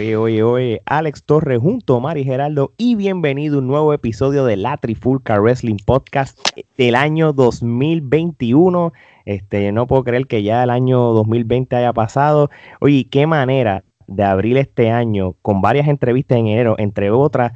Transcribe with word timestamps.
Oye, 0.00 0.16
oye, 0.16 0.42
oye, 0.42 0.82
Alex 0.86 1.24
Torres 1.24 1.60
junto 1.60 1.94
a 1.94 2.00
Mari 2.00 2.24
Geraldo 2.24 2.72
y 2.78 2.94
bienvenido 2.94 3.56
a 3.56 3.58
un 3.58 3.66
nuevo 3.66 3.92
episodio 3.92 4.46
de 4.46 4.56
la 4.56 4.78
Trifulca 4.78 5.38
Wrestling 5.38 5.76
Podcast 5.84 6.38
del 6.78 6.94
año 6.94 7.34
2021. 7.34 8.94
Este, 9.26 9.72
no 9.72 9.86
puedo 9.86 10.02
creer 10.02 10.26
que 10.26 10.42
ya 10.42 10.62
el 10.64 10.70
año 10.70 10.98
2020 11.12 11.76
haya 11.76 11.92
pasado. 11.92 12.48
Oye, 12.80 13.08
qué 13.10 13.26
manera 13.26 13.84
de 14.06 14.24
abrir 14.24 14.56
este 14.56 14.90
año 14.90 15.34
con 15.42 15.60
varias 15.60 15.86
entrevistas 15.86 16.38
en 16.38 16.46
enero, 16.46 16.76
entre 16.78 17.10
otras, 17.10 17.52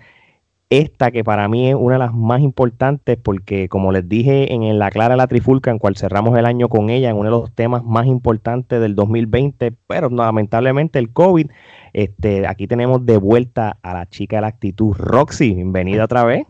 esta 0.68 1.10
que 1.10 1.24
para 1.24 1.48
mí 1.48 1.68
es 1.68 1.74
una 1.74 1.94
de 1.94 2.00
las 2.00 2.14
más 2.14 2.40
importantes 2.40 3.16
porque 3.16 3.68
como 3.68 3.92
les 3.92 4.08
dije 4.08 4.52
en 4.52 4.78
la 4.78 4.90
Clara 4.90 5.16
la 5.16 5.28
Trifulca, 5.28 5.70
en 5.70 5.78
cual 5.78 5.96
cerramos 5.96 6.38
el 6.38 6.46
año 6.46 6.68
con 6.68 6.90
ella, 6.90 7.10
en 7.10 7.16
uno 7.16 7.24
de 7.24 7.30
los 7.30 7.54
temas 7.54 7.84
más 7.84 8.06
importantes 8.06 8.80
del 8.80 8.94
2020, 8.94 9.72
pero 9.86 10.10
lamentablemente 10.10 10.98
el 10.98 11.10
COVID, 11.10 11.48
este, 11.94 12.46
aquí 12.46 12.66
tenemos 12.66 13.06
de 13.06 13.16
vuelta 13.16 13.78
a 13.82 13.94
la 13.94 14.10
chica 14.10 14.36
de 14.36 14.42
la 14.42 14.48
actitud, 14.48 14.94
Roxy, 14.96 15.54
bienvenida 15.54 16.04
otra 16.04 16.24
vez. 16.24 16.44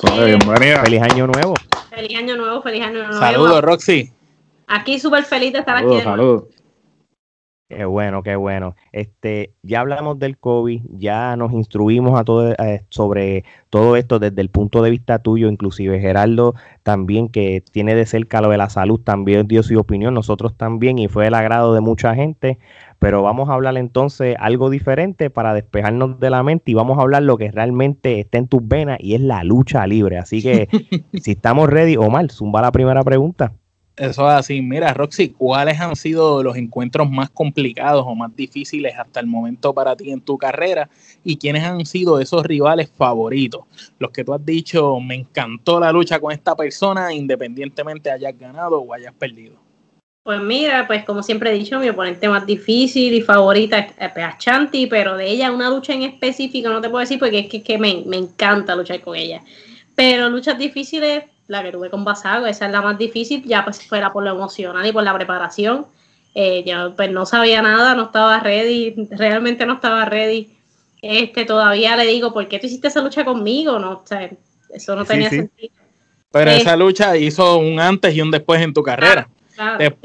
bienvenida. 0.00 0.82
Feliz 0.84 1.02
año 1.02 1.26
nuevo. 1.26 1.54
Feliz 1.90 2.16
año 2.16 2.36
nuevo, 2.36 2.62
feliz 2.62 2.82
año 2.82 3.02
nuevo. 3.02 3.18
Saludos, 3.18 3.60
Roxy. 3.62 4.12
Aquí 4.68 5.00
súper 5.00 5.24
feliz 5.24 5.52
de 5.52 5.58
estar 5.58 5.76
aquí. 5.76 6.00
Saludos. 6.00 6.44
Qué 7.68 7.86
bueno, 7.86 8.22
qué 8.22 8.36
bueno. 8.36 8.76
Este, 8.92 9.54
ya 9.62 9.80
hablamos 9.80 10.18
del 10.18 10.38
COVID, 10.38 10.82
ya 10.90 11.34
nos 11.34 11.52
instruimos 11.52 12.18
a 12.20 12.22
todo, 12.22 12.52
eh, 12.52 12.84
sobre 12.90 13.44
todo 13.70 13.96
esto 13.96 14.18
desde 14.18 14.40
el 14.42 14.50
punto 14.50 14.80
de 14.80 14.90
vista 14.90 15.18
tuyo, 15.18 15.48
inclusive 15.48 15.98
Geraldo 15.98 16.54
también 16.84 17.30
que 17.30 17.64
tiene 17.72 17.94
de 17.94 18.04
cerca 18.04 18.42
lo 18.42 18.50
de 18.50 18.58
la 18.58 18.68
salud, 18.68 19.00
también 19.00 19.48
dio 19.48 19.62
su 19.62 19.78
opinión, 19.78 20.14
nosotros 20.14 20.56
también 20.56 20.98
y 20.98 21.08
fue 21.08 21.26
el 21.26 21.34
agrado 21.34 21.74
de 21.74 21.80
mucha 21.80 22.14
gente, 22.14 22.58
pero 22.98 23.22
vamos 23.22 23.48
a 23.48 23.54
hablar 23.54 23.76
entonces 23.76 24.36
algo 24.38 24.70
diferente 24.70 25.30
para 25.30 25.54
despejarnos 25.54 26.20
de 26.20 26.30
la 26.30 26.42
mente 26.42 26.70
y 26.70 26.74
vamos 26.74 26.98
a 26.98 27.02
hablar 27.02 27.22
lo 27.22 27.36
que 27.36 27.50
realmente 27.50 28.20
está 28.20 28.38
en 28.38 28.48
tus 28.48 28.66
venas 28.66 28.98
y 29.00 29.14
es 29.14 29.20
la 29.20 29.44
lucha 29.44 29.86
libre. 29.86 30.18
Así 30.18 30.42
que 30.42 30.68
si 31.20 31.32
estamos 31.32 31.68
ready, 31.68 31.96
Omar, 31.96 32.30
zumba 32.30 32.62
la 32.62 32.72
primera 32.72 33.02
pregunta. 33.02 33.52
Eso 33.96 34.28
es 34.28 34.34
así. 34.34 34.60
Mira, 34.60 34.92
Roxy, 34.92 35.28
¿cuáles 35.28 35.78
han 35.78 35.94
sido 35.94 36.42
los 36.42 36.56
encuentros 36.56 37.08
más 37.08 37.30
complicados 37.30 38.04
o 38.04 38.16
más 38.16 38.34
difíciles 38.34 38.94
hasta 38.98 39.20
el 39.20 39.26
momento 39.28 39.72
para 39.72 39.94
ti 39.94 40.10
en 40.10 40.20
tu 40.20 40.36
carrera? 40.36 40.90
¿Y 41.22 41.36
quiénes 41.36 41.62
han 41.62 41.86
sido 41.86 42.18
esos 42.18 42.44
rivales 42.44 42.90
favoritos? 42.90 43.62
Los 44.00 44.10
que 44.10 44.24
tú 44.24 44.34
has 44.34 44.44
dicho, 44.44 44.98
me 44.98 45.14
encantó 45.14 45.78
la 45.78 45.92
lucha 45.92 46.18
con 46.18 46.32
esta 46.32 46.56
persona, 46.56 47.12
independientemente 47.14 48.10
hayas 48.10 48.36
ganado 48.36 48.80
o 48.80 48.92
hayas 48.92 49.14
perdido. 49.14 49.63
Pues 50.24 50.40
mira, 50.40 50.86
pues 50.86 51.04
como 51.04 51.22
siempre 51.22 51.50
he 51.50 51.52
dicho, 51.52 51.78
mi 51.78 51.90
oponente 51.90 52.30
más 52.30 52.46
difícil 52.46 53.12
y 53.12 53.20
favorita 53.20 53.78
es 53.78 54.38
Chanti, 54.38 54.86
pero 54.86 55.18
de 55.18 55.28
ella 55.28 55.52
una 55.52 55.68
lucha 55.68 55.92
en 55.92 56.00
específico 56.00 56.70
no 56.70 56.80
te 56.80 56.88
puedo 56.88 57.00
decir 57.00 57.18
porque 57.18 57.40
es 57.40 57.62
que, 57.62 57.78
me, 57.78 58.02
me 58.06 58.16
encanta 58.16 58.74
luchar 58.74 59.02
con 59.02 59.16
ella. 59.16 59.42
Pero 59.94 60.30
luchas 60.30 60.56
difíciles, 60.56 61.24
la 61.46 61.62
que 61.62 61.72
tuve 61.72 61.90
con 61.90 62.04
Basago, 62.06 62.46
esa 62.46 62.64
es 62.64 62.72
la 62.72 62.80
más 62.80 62.96
difícil, 62.96 63.44
ya 63.44 63.64
pues 63.64 63.86
fuera 63.86 64.14
por 64.14 64.24
lo 64.24 64.30
emocional 64.30 64.86
y 64.86 64.92
por 64.92 65.02
la 65.02 65.12
preparación. 65.12 65.84
Eh, 66.34 66.64
yo 66.66 66.96
pues 66.96 67.10
no 67.10 67.26
sabía 67.26 67.60
nada, 67.60 67.94
no 67.94 68.04
estaba 68.04 68.40
ready, 68.40 68.94
realmente 69.10 69.66
no 69.66 69.74
estaba 69.74 70.06
ready. 70.06 70.56
Este, 71.02 71.44
todavía 71.44 71.96
le 71.96 72.06
digo, 72.06 72.32
¿por 72.32 72.48
qué 72.48 72.58
tú 72.58 72.66
hiciste 72.66 72.88
esa 72.88 73.02
lucha 73.02 73.26
conmigo? 73.26 73.78
No, 73.78 73.90
o 74.02 74.06
sea, 74.06 74.30
eso 74.70 74.96
no 74.96 75.04
tenía 75.04 75.28
sentido. 75.28 75.74
Pero 76.32 76.50
esa 76.50 76.78
lucha 76.78 77.14
hizo 77.14 77.58
un 77.58 77.78
antes 77.78 78.14
y 78.14 78.22
un 78.22 78.30
después 78.30 78.62
en 78.62 78.72
tu 78.72 78.82
carrera. 78.82 79.28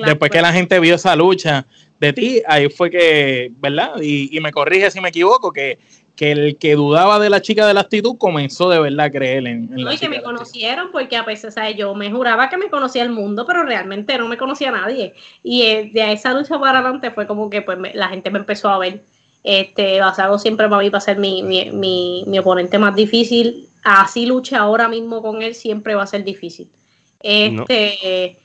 Después 0.06 0.32
que 0.32 0.42
la 0.42 0.54
gente 0.54 0.80
vio 0.80 0.96
esa 0.96 1.16
lucha 1.16 1.66
de 2.00 2.14
ti, 2.14 2.42
ahí 2.48 2.70
fue 2.70 2.90
que, 2.90 3.52
¿verdad? 3.60 3.94
Y, 4.02 4.36
y 4.36 4.40
me 4.40 4.52
corrige 4.52 4.90
si 4.92 5.02
me 5.02 5.10
equivoco, 5.10 5.52
que 5.52 5.78
que 6.20 6.34
el 6.34 6.58
que 6.58 6.76
dudaba 6.76 7.18
de 7.18 7.30
la 7.30 7.42
chica 7.42 7.66
de 7.66 7.74
la 7.74 7.80
actitud 7.80 8.18
comenzó 8.18 8.70
de 8.70 8.78
verdad 8.78 9.06
a 9.06 9.10
creer 9.10 9.48
en, 9.48 9.70
en 9.72 9.76
no, 9.86 9.94
y 9.94 9.98
que 9.98 10.10
me 10.10 10.22
conocieron 10.22 10.92
porque 10.92 11.16
a 11.16 11.24
veces, 11.24 11.56
o 11.56 11.70
yo 11.70 11.96
me 11.96 12.12
juraba 12.12 12.50
que 12.50 12.58
me 12.58 12.70
conocía 12.70 13.04
el 13.04 13.10
mundo, 13.10 13.46
pero 13.48 13.64
realmente 13.64 14.18
no 14.18 14.28
me 14.28 14.38
conocía 14.38 14.68
a 14.68 14.74
nadie. 14.74 15.14
Y 15.44 15.62
eh, 15.62 15.90
de 15.94 16.12
esa 16.12 16.34
lucha 16.34 16.60
para 16.60 16.80
adelante 16.80 17.12
fue 17.12 17.26
como 17.26 17.50
que 17.50 17.62
pues 17.62 17.78
la 17.96 18.10
gente 18.10 18.32
me 18.32 18.40
empezó 18.40 18.68
a 18.68 18.80
ver. 18.80 19.02
Este, 19.46 20.02
Basago 20.02 20.38
siempre 20.40 20.68
para 20.68 20.82
mí 20.82 20.90
va 20.90 20.98
a 20.98 21.02
ser 21.02 21.20
mi, 21.20 21.42
mi, 21.42 21.72
mi, 22.28 22.38
oponente 22.40 22.78
más 22.78 22.96
difícil. 22.98 23.70
Así 23.84 24.26
lucha 24.26 24.60
ahora 24.60 24.90
mismo 24.90 25.22
con 25.22 25.42
él, 25.42 25.56
siempre 25.56 25.96
va 25.96 26.04
a 26.04 26.08
ser 26.08 26.26
difícil. 26.26 26.70
Este, 27.22 28.38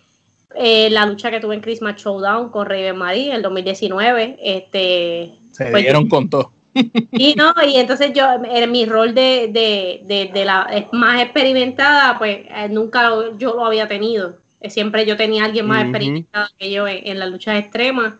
eh, 0.57 0.91
la 0.91 1.07
lucha 1.07 1.31
que 1.31 1.41
tuve 1.41 1.55
en 1.55 1.61
Christmas 1.61 2.01
Showdown 2.01 2.51
con 2.51 2.67
Raven 2.67 2.97
Marie 2.97 3.35
el 3.35 3.43
2019, 3.43 4.39
este, 4.43 5.33
se 5.53 5.73
dieron 5.73 6.09
con 6.09 6.29
todo 6.29 6.53
y 7.13 7.35
no, 7.37 7.55
y 7.65 7.77
entonces 7.77 8.13
yo, 8.15 8.27
en 8.45 8.73
mi 8.73 8.85
rol 8.85 9.15
de, 9.15 9.49
de, 9.53 10.31
de, 10.33 10.45
la 10.45 10.69
más 10.93 11.23
experimentada, 11.23 12.19
pues 12.19 12.39
eh, 12.49 12.69
nunca 12.69 13.11
yo 13.39 13.55
lo 13.55 13.65
había 13.65 13.87
tenido. 13.87 14.39
Eh, 14.61 14.71
siempre 14.71 15.07
yo 15.07 15.17
tenía 15.17 15.43
a 15.43 15.47
alguien 15.47 15.67
más 15.67 15.85
experimentado 15.85 16.49
que 16.59 16.73
yo 16.73 16.89
en, 16.89 17.07
en 17.07 17.19
las 17.21 17.31
luchas 17.31 17.59
extremas. 17.61 18.15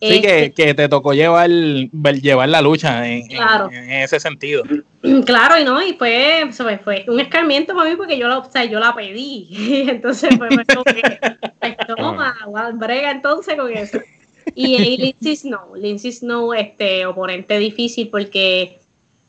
Sí, 0.00 0.20
que, 0.20 0.44
este 0.46 0.74
te 0.74 0.88
tocó 0.88 1.14
llevar, 1.14 1.48
llevar 1.48 2.48
la 2.48 2.60
lucha 2.60 3.08
en, 3.08 3.26
ese 3.90 4.20
sentido. 4.20 4.62
Claro, 5.26 5.58
y 5.60 5.64
no, 5.64 5.82
y 5.82 5.92
fue, 5.92 6.48
fue 6.82 7.04
un 7.08 7.20
escarmiento 7.20 7.74
para 7.74 7.90
mí 7.90 7.96
porque 7.96 8.16
yo 8.16 8.26
la, 8.26 8.38
o 8.38 8.50
sea, 8.50 8.64
yo 8.64 8.80
la 8.80 8.94
pedí. 8.94 9.48
entonces, 9.90 10.30
pues, 10.38 10.66
como 10.66 10.82
que, 10.84 11.18
pues, 11.60 11.76
toma, 11.94 12.34
brega 12.74 13.10
entonces 13.10 13.54
con 13.54 13.70
eso. 13.70 13.98
Y, 14.54 14.96
Lindsay 14.96 15.36
Snow, 15.36 15.76
Lindsay 15.76 16.10
Snow, 16.10 16.54
este 16.54 17.04
oponente 17.04 17.58
difícil 17.58 18.08
porque 18.08 18.78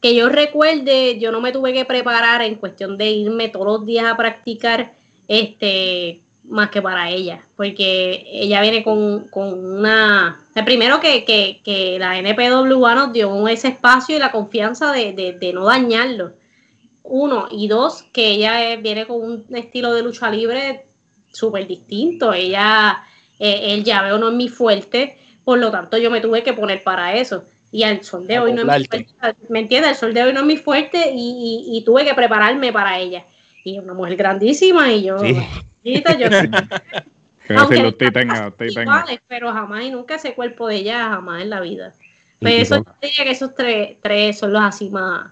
que 0.01 0.15
yo 0.15 0.29
recuerde, 0.29 1.19
yo 1.19 1.31
no 1.31 1.41
me 1.41 1.51
tuve 1.51 1.73
que 1.73 1.83
preparar 1.83 2.41
en 2.41 2.55
cuestión 2.55 2.97
de 2.97 3.11
irme 3.11 3.49
todos 3.49 3.65
los 3.65 3.85
días 3.85 4.05
a 4.05 4.15
practicar, 4.15 4.93
este, 5.27 6.21
más 6.47 6.69
que 6.69 6.81
para 6.81 7.09
ella, 7.09 7.41
porque 7.55 8.25
ella 8.31 8.61
viene 8.61 8.83
con, 8.83 9.29
una, 9.33 10.47
el 10.53 10.65
primero 10.65 10.99
que, 10.99 11.25
que, 11.25 11.61
que 11.63 11.97
la 11.99 12.17
NPWA 12.19 12.95
nos 12.95 13.13
dio 13.13 13.47
ese 13.47 13.69
espacio 13.69 14.15
y 14.15 14.19
la 14.19 14.31
confianza 14.31 14.91
de, 14.91 15.13
de 15.13 15.53
no 15.53 15.65
dañarlo, 15.65 16.33
uno, 17.03 17.47
y 17.51 17.67
dos, 17.67 18.03
que 18.13 18.31
ella 18.31 18.75
viene 18.77 19.05
con 19.05 19.21
un 19.21 19.45
estilo 19.55 19.93
de 19.93 20.03
lucha 20.03 20.29
libre 20.29 20.85
súper 21.31 21.67
distinto, 21.67 22.33
ella 22.33 23.03
eh, 23.39 23.73
el 23.73 23.83
llaveo 23.83 24.17
no 24.17 24.29
es 24.29 24.35
mi 24.35 24.49
fuerte, 24.49 25.17
por 25.43 25.59
lo 25.59 25.71
tanto 25.71 25.97
yo 25.97 26.09
me 26.09 26.21
tuve 26.21 26.43
que 26.43 26.53
poner 26.53 26.83
para 26.83 27.15
eso. 27.15 27.43
Y 27.71 27.83
al 27.83 28.03
sol 28.03 28.25
de 28.25 28.39
hoy 28.39 28.53
no 28.53 28.61
es 28.61 28.79
mi 28.79 28.85
fuerte, 28.85 29.35
¿me 29.49 29.59
entiendes? 29.59 29.91
El 29.91 29.97
sol 29.97 30.13
de 30.13 30.23
hoy 30.23 30.33
no 30.33 30.39
es 30.41 30.45
mi 30.45 30.57
fuerte 30.57 31.11
y, 31.13 31.83
tuve 31.85 32.05
que 32.05 32.13
prepararme 32.13 32.71
para 32.71 32.97
ella. 32.97 33.25
Y 33.65 33.79
una 33.79 33.93
mujer 33.93 34.15
grandísima 34.15 34.93
y 34.93 35.03
yo, 35.03 35.19
sí. 35.19 35.35
yo 35.85 36.27
Aunque 37.57 37.77
pero 39.27 39.53
jamás 39.53 39.83
y 39.83 39.91
nunca 39.91 40.15
ese 40.15 40.33
cuerpo 40.33 40.67
de 40.67 40.77
ella, 40.77 41.09
jamás 41.09 41.43
en 41.43 41.51
la 41.51 41.61
vida. 41.61 41.93
Pero 42.39 42.61
eso 42.61 42.83
diría 43.01 43.23
que 43.23 43.31
esos 43.31 43.53
tres, 43.53 43.97
tres 44.01 44.39
son 44.39 44.51
los 44.51 44.63
así 44.63 44.89
más. 44.89 45.31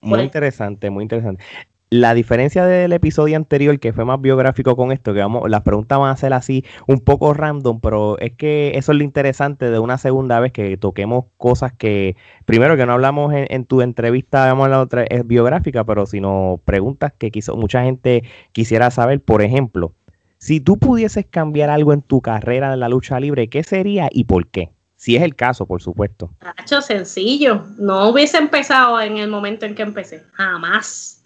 Muy 0.00 0.20
interesante, 0.20 0.88
muy 0.88 1.02
interesante 1.02 1.44
la 1.92 2.14
diferencia 2.14 2.64
del 2.64 2.90
episodio 2.94 3.36
anterior, 3.36 3.78
que 3.78 3.92
fue 3.92 4.06
más 4.06 4.18
biográfico 4.18 4.76
con 4.76 4.92
esto, 4.92 5.12
que 5.12 5.20
vamos, 5.20 5.50
las 5.50 5.60
preguntas 5.60 5.98
van 5.98 6.10
a 6.10 6.16
ser 6.16 6.32
así 6.32 6.64
un 6.86 7.00
poco 7.00 7.34
random, 7.34 7.80
pero 7.80 8.18
es 8.18 8.32
que 8.32 8.72
eso 8.76 8.92
es 8.92 8.98
lo 8.98 9.04
interesante 9.04 9.70
de 9.70 9.78
una 9.78 9.98
segunda 9.98 10.40
vez 10.40 10.52
que 10.52 10.78
toquemos 10.78 11.26
cosas 11.36 11.74
que, 11.74 12.16
primero 12.46 12.78
que 12.78 12.86
no 12.86 12.94
hablamos 12.94 13.34
en, 13.34 13.66
tu 13.66 13.82
entrevista, 13.82 14.46
vamos 14.46 14.70
la 14.70 14.80
otra, 14.80 15.04
es 15.04 15.26
biográfica, 15.26 15.84
pero 15.84 16.06
sino 16.06 16.62
preguntas 16.64 17.12
que 17.18 17.30
quizá 17.30 17.52
mucha 17.52 17.82
gente 17.82 18.24
quisiera 18.52 18.90
saber, 18.90 19.20
por 19.20 19.42
ejemplo, 19.42 19.92
si 20.38 20.60
tú 20.60 20.78
pudieses 20.78 21.26
cambiar 21.26 21.68
algo 21.68 21.92
en 21.92 22.00
tu 22.00 22.22
carrera 22.22 22.72
en 22.72 22.80
la 22.80 22.88
lucha 22.88 23.20
libre, 23.20 23.50
¿qué 23.50 23.62
sería 23.64 24.08
y 24.10 24.24
por 24.24 24.46
qué? 24.46 24.72
Si 24.96 25.16
es 25.16 25.22
el 25.22 25.36
caso, 25.36 25.66
por 25.66 25.82
supuesto. 25.82 26.32
Sencillo. 26.80 27.66
No 27.76 28.08
hubiese 28.08 28.38
empezado 28.38 28.98
en 28.98 29.18
el 29.18 29.28
momento 29.28 29.66
en 29.66 29.74
que 29.74 29.82
empecé. 29.82 30.22
Jamás 30.32 31.21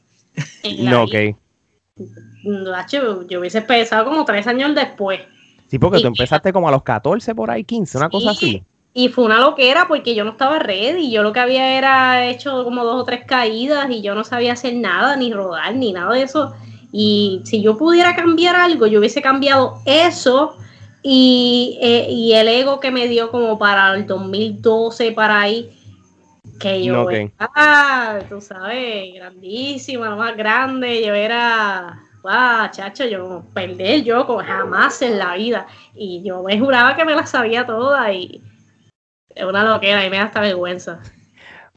no, 0.78 1.04
ok. 1.04 1.14
Yo, 2.90 3.40
hubiese 3.40 3.58
empezado 3.58 4.04
como 4.04 4.24
tres 4.24 4.46
años 4.46 4.74
después. 4.74 5.20
Sí, 5.68 5.78
porque 5.78 6.00
tú 6.00 6.06
empezaste 6.06 6.52
como 6.52 6.68
a 6.68 6.70
los 6.70 6.82
14 6.82 7.34
por 7.34 7.50
ahí, 7.50 7.64
15, 7.64 7.98
una 7.98 8.08
cosa 8.08 8.30
así. 8.30 8.62
Y 8.94 9.08
fue 9.08 9.24
una 9.24 9.40
loquera 9.40 9.86
porque 9.88 10.14
yo 10.14 10.24
no 10.24 10.30
estaba 10.30 10.58
ready. 10.58 11.10
Yo 11.10 11.22
lo 11.22 11.32
que 11.32 11.40
había 11.40 11.76
era 11.76 12.26
hecho 12.26 12.64
como 12.64 12.84
dos 12.84 13.02
o 13.02 13.04
tres 13.04 13.24
caídas 13.26 13.90
y 13.90 14.00
yo 14.00 14.14
no 14.14 14.24
sabía 14.24 14.52
hacer 14.52 14.74
nada, 14.74 15.16
ni 15.16 15.32
rodar, 15.32 15.74
ni 15.74 15.92
nada 15.92 16.14
de 16.14 16.22
eso. 16.22 16.54
Y 16.92 17.42
si 17.44 17.60
yo 17.60 17.76
pudiera 17.76 18.14
cambiar 18.14 18.56
algo, 18.56 18.86
yo 18.86 19.00
hubiese 19.00 19.20
cambiado 19.20 19.80
eso 19.84 20.56
y, 21.02 21.78
eh, 21.82 22.06
y 22.10 22.32
el 22.32 22.48
ego 22.48 22.80
que 22.80 22.90
me 22.90 23.06
dio 23.08 23.30
como 23.30 23.58
para 23.58 23.94
el 23.94 24.06
2012, 24.06 25.12
para 25.12 25.40
ahí 25.42 25.75
que 26.58 26.84
yo 26.84 27.08
era, 27.10 28.20
tú 28.28 28.40
sabes, 28.40 29.14
grandísima, 29.14 30.08
lo 30.08 30.16
más 30.16 30.36
grande, 30.36 31.04
yo 31.04 31.14
era, 31.14 32.00
wow, 32.22 32.70
chacho, 32.70 33.06
yo 33.06 33.44
perder 33.54 34.02
yo 34.02 34.24
jamás 34.24 35.02
en 35.02 35.18
la 35.18 35.36
vida. 35.36 35.66
Y 35.94 36.22
yo 36.24 36.42
me 36.42 36.58
juraba 36.58 36.96
que 36.96 37.04
me 37.04 37.14
la 37.14 37.26
sabía 37.26 37.66
toda 37.66 38.12
y 38.12 38.42
es 39.34 39.44
una 39.44 39.64
loquera 39.64 40.04
y 40.04 40.10
me 40.10 40.16
da 40.16 40.24
hasta 40.24 40.40
vergüenza. 40.40 41.00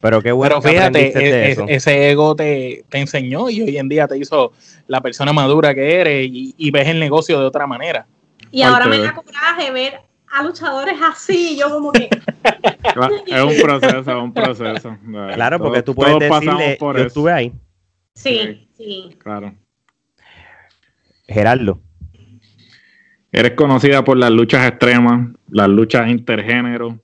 Pero 0.00 0.22
qué 0.22 0.32
bueno 0.32 0.60
Pero 0.62 0.72
fíjate, 0.72 1.18
e, 1.18 1.52
e, 1.52 1.56
ese 1.68 2.10
ego 2.10 2.34
te, 2.34 2.84
enseñó 2.90 3.50
y 3.50 3.60
hoy 3.60 3.76
en 3.76 3.88
día 3.88 4.08
te 4.08 4.16
hizo 4.16 4.52
la 4.86 5.00
persona 5.02 5.32
madura 5.32 5.74
que 5.74 6.00
eres 6.00 6.26
y, 6.30 6.70
ves 6.70 6.88
el 6.88 6.98
negocio 6.98 7.38
de 7.38 7.44
otra 7.44 7.66
manera. 7.66 8.06
Y 8.50 8.62
ahora 8.62 8.86
me 8.86 8.98
da 8.98 9.14
coraje 9.14 9.70
ver 9.70 10.00
a 10.30 10.42
luchadores 10.42 10.94
así, 11.02 11.58
yo 11.58 11.70
como 11.70 11.92
que... 11.92 12.08
es 13.26 13.42
un 13.42 13.62
proceso, 13.62 13.98
es 13.98 14.06
un 14.06 14.32
proceso. 14.32 14.96
Claro, 15.34 15.58
porque 15.58 15.82
tú 15.82 15.94
puedes 15.94 16.18
decirle, 16.18 16.76
por 16.78 16.96
yo 16.96 17.04
estuve 17.04 17.32
ahí. 17.32 17.52
Sí, 18.14 18.68
sí. 18.76 19.16
Claro. 19.18 19.54
Gerardo. 21.26 21.80
Eres 23.32 23.52
conocida 23.52 24.02
por 24.02 24.16
las 24.16 24.30
luchas 24.30 24.68
extremas, 24.68 25.30
las 25.48 25.68
luchas 25.68 26.08
intergénero. 26.08 27.00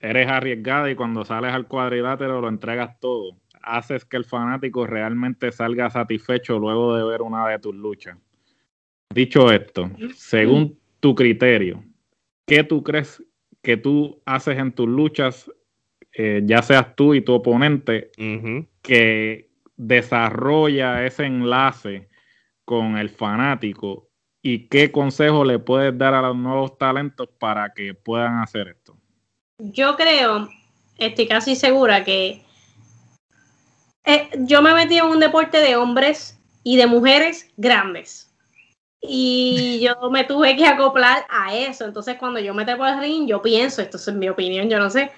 Eres 0.00 0.28
arriesgada 0.28 0.90
y 0.90 0.94
cuando 0.94 1.24
sales 1.24 1.52
al 1.52 1.66
cuadrilátero 1.66 2.40
lo 2.40 2.48
entregas 2.48 2.98
todo. 3.00 3.36
Haces 3.62 4.04
que 4.04 4.16
el 4.16 4.24
fanático 4.24 4.86
realmente 4.86 5.50
salga 5.50 5.90
satisfecho 5.90 6.58
luego 6.58 6.96
de 6.96 7.04
ver 7.04 7.22
una 7.22 7.48
de 7.48 7.58
tus 7.58 7.74
luchas. 7.74 8.16
Dicho 9.12 9.50
esto, 9.50 9.90
según 10.14 10.78
tu 11.00 11.14
criterio, 11.14 11.82
¿qué 12.46 12.64
tú 12.64 12.82
crees 12.82 13.22
que 13.62 13.76
tú 13.76 14.22
haces 14.26 14.58
en 14.58 14.72
tus 14.72 14.88
luchas, 14.88 15.50
eh, 16.12 16.42
ya 16.44 16.62
seas 16.62 16.94
tú 16.94 17.14
y 17.14 17.22
tu 17.22 17.32
oponente, 17.32 18.10
que 18.82 19.50
desarrolla 19.76 21.04
ese 21.04 21.24
enlace 21.24 22.08
con 22.64 22.96
el 22.98 23.08
fanático 23.08 24.08
y 24.42 24.68
qué 24.68 24.92
consejo 24.92 25.44
le 25.44 25.58
puedes 25.58 25.96
dar 25.96 26.14
a 26.14 26.22
los 26.22 26.36
nuevos 26.36 26.76
talentos 26.78 27.28
para 27.38 27.72
que 27.72 27.94
puedan 27.94 28.40
hacer 28.40 28.68
esto? 28.68 28.96
Yo 29.58 29.96
creo, 29.96 30.48
estoy 30.98 31.26
casi 31.26 31.56
segura 31.56 32.04
que 32.04 32.42
eh, 34.04 34.28
yo 34.40 34.60
me 34.60 34.74
metí 34.74 34.98
en 34.98 35.06
un 35.06 35.20
deporte 35.20 35.58
de 35.58 35.76
hombres 35.76 36.38
y 36.62 36.76
de 36.76 36.86
mujeres 36.86 37.50
grandes. 37.56 38.33
Y 39.06 39.80
yo 39.80 40.10
me 40.10 40.24
tuve 40.24 40.56
que 40.56 40.66
acoplar 40.66 41.26
a 41.28 41.54
eso. 41.54 41.84
Entonces, 41.84 42.16
cuando 42.18 42.40
yo 42.40 42.54
me 42.54 42.64
por 42.76 42.88
el 42.88 43.00
ring, 43.00 43.26
yo 43.26 43.42
pienso, 43.42 43.82
esto 43.82 43.96
es 43.96 44.12
mi 44.14 44.28
opinión, 44.28 44.68
yo 44.68 44.78
no 44.78 44.90
sé. 44.90 45.10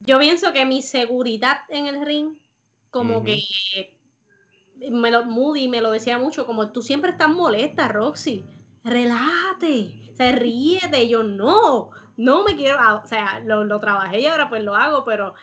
Yo 0.00 0.18
pienso 0.18 0.52
que 0.52 0.66
mi 0.66 0.82
seguridad 0.82 1.60
en 1.68 1.86
el 1.86 2.04
ring, 2.04 2.38
como 2.90 3.24
que 3.24 3.98
me 4.76 5.10
lo, 5.10 5.24
Moody 5.24 5.68
me 5.68 5.80
lo 5.80 5.90
decía 5.90 6.18
mucho, 6.18 6.46
como 6.46 6.70
tú 6.72 6.82
siempre 6.82 7.10
estás 7.12 7.30
molesta, 7.30 7.88
Roxy, 7.88 8.44
relájate, 8.84 10.10
o 10.12 10.16
sea, 10.16 10.32
ríete, 10.32 11.08
yo 11.08 11.22
no, 11.22 11.90
no 12.16 12.44
me 12.44 12.56
quiero, 12.56 12.78
ah, 12.78 13.02
o 13.02 13.08
sea, 13.08 13.40
lo, 13.40 13.64
lo, 13.64 13.80
trabajé 13.80 14.20
y 14.20 14.26
ahora 14.26 14.48
pues 14.48 14.62
lo 14.62 14.74
hago, 14.74 15.04
pero 15.04 15.34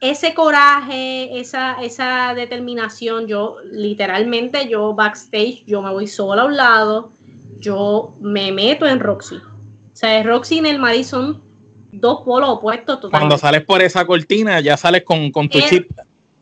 ese 0.00 0.32
coraje, 0.34 1.38
esa, 1.38 1.82
esa 1.82 2.34
determinación, 2.34 3.26
yo 3.26 3.56
literalmente, 3.70 4.68
yo 4.68 4.94
backstage, 4.94 5.64
yo 5.66 5.82
me 5.82 5.92
voy 5.92 6.06
sola 6.06 6.42
a 6.42 6.46
un 6.46 6.56
lado, 6.56 7.10
yo 7.56 8.14
me 8.20 8.52
meto 8.52 8.86
en 8.86 9.00
Roxy. 9.00 9.36
O 9.36 9.96
sea, 9.96 10.22
Roxy 10.22 10.58
en 10.58 10.66
el 10.66 10.78
Madison 10.78 11.42
dos 11.90 12.20
polos 12.24 12.50
opuestos 12.50 13.00
totalmente. 13.00 13.18
Cuando 13.18 13.38
sales 13.38 13.64
por 13.64 13.82
esa 13.82 14.06
cortina, 14.06 14.60
ya 14.60 14.76
sales 14.76 15.02
con, 15.04 15.30
con 15.32 15.48
tu 15.48 15.58
chip 15.60 15.90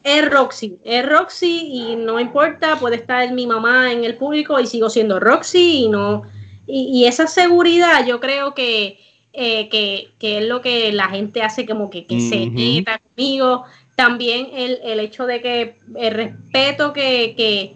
es 0.07 0.31
Roxy, 0.31 0.79
es 0.85 1.05
Roxy 1.05 1.69
y 1.69 1.97
no 1.97 2.21
importa, 2.21 2.79
puede 2.79 2.95
estar 2.95 3.33
mi 3.33 3.45
mamá 3.45 3.91
en 3.91 4.05
el 4.05 4.15
público 4.15 4.61
y 4.61 4.67
sigo 4.69 4.89
siendo 4.89 5.19
Roxy 5.19 5.85
y 5.85 5.89
no, 5.89 6.23
y, 6.69 7.05
esa 7.07 7.27
seguridad 7.27 8.07
yo 8.07 8.21
creo 8.21 8.55
que, 8.55 9.01
eh, 9.33 9.69
que, 9.69 10.11
que, 10.21 10.39
es 10.39 10.45
lo 10.47 10.61
que 10.61 10.93
la 10.93 11.09
gente 11.09 11.43
hace 11.43 11.67
como 11.67 11.91
que, 11.91 12.07
se 12.09 12.47
meta 12.51 13.01
conmigo. 13.01 13.65
También 13.97 14.49
el, 14.53 14.79
el, 14.85 15.01
hecho 15.01 15.27
de 15.27 15.41
que 15.41 15.77
el 15.97 16.15
respeto 16.15 16.93
que, 16.93 17.35
que, 17.37 17.75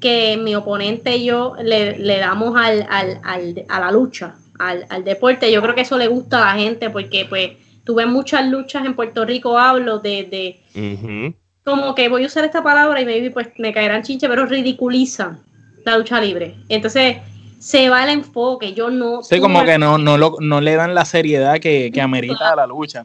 que 0.00 0.36
mi 0.36 0.54
oponente 0.54 1.16
y 1.16 1.26
yo 1.26 1.54
le, 1.62 1.98
le 1.98 2.18
damos 2.18 2.56
al, 2.56 2.86
al, 2.88 3.20
al, 3.22 3.64
a 3.68 3.80
la 3.80 3.92
lucha, 3.92 4.36
al, 4.58 4.86
al, 4.88 5.04
deporte, 5.04 5.52
yo 5.52 5.62
creo 5.62 5.74
que 5.74 5.82
eso 5.82 5.98
le 5.98 6.08
gusta 6.08 6.42
a 6.42 6.54
la 6.54 6.60
gente 6.60 6.90
porque 6.90 7.26
pues 7.28 7.50
tuve 7.84 8.06
muchas 8.06 8.46
luchas 8.48 8.84
en 8.84 8.94
Puerto 8.94 9.24
Rico, 9.24 9.58
hablo 9.58 9.98
de, 9.98 10.24
de 10.24 11.34
como 11.64 11.94
que 11.94 12.08
voy 12.08 12.24
a 12.24 12.26
usar 12.26 12.44
esta 12.44 12.62
palabra 12.62 13.00
y 13.00 13.04
maybe 13.04 13.30
pues 13.30 13.48
me 13.58 13.72
caerán 13.72 14.02
chinche, 14.02 14.28
pero 14.28 14.46
ridiculizan 14.46 15.40
la 15.84 15.98
lucha 15.98 16.20
libre. 16.20 16.56
Entonces 16.68 17.18
se 17.58 17.90
va 17.90 18.04
el 18.04 18.10
enfoque, 18.10 18.72
yo 18.72 18.90
no... 18.90 19.22
Sí, 19.22 19.38
como 19.38 19.62
que 19.64 19.78
no, 19.78 19.98
no, 19.98 20.16
lo, 20.16 20.36
no 20.40 20.60
le 20.60 20.74
dan 20.74 20.94
la 20.94 21.04
seriedad 21.04 21.58
que, 21.58 21.90
que 21.92 22.00
amerita 22.00 22.52
a 22.52 22.56
la 22.56 22.66
lucha. 22.66 23.04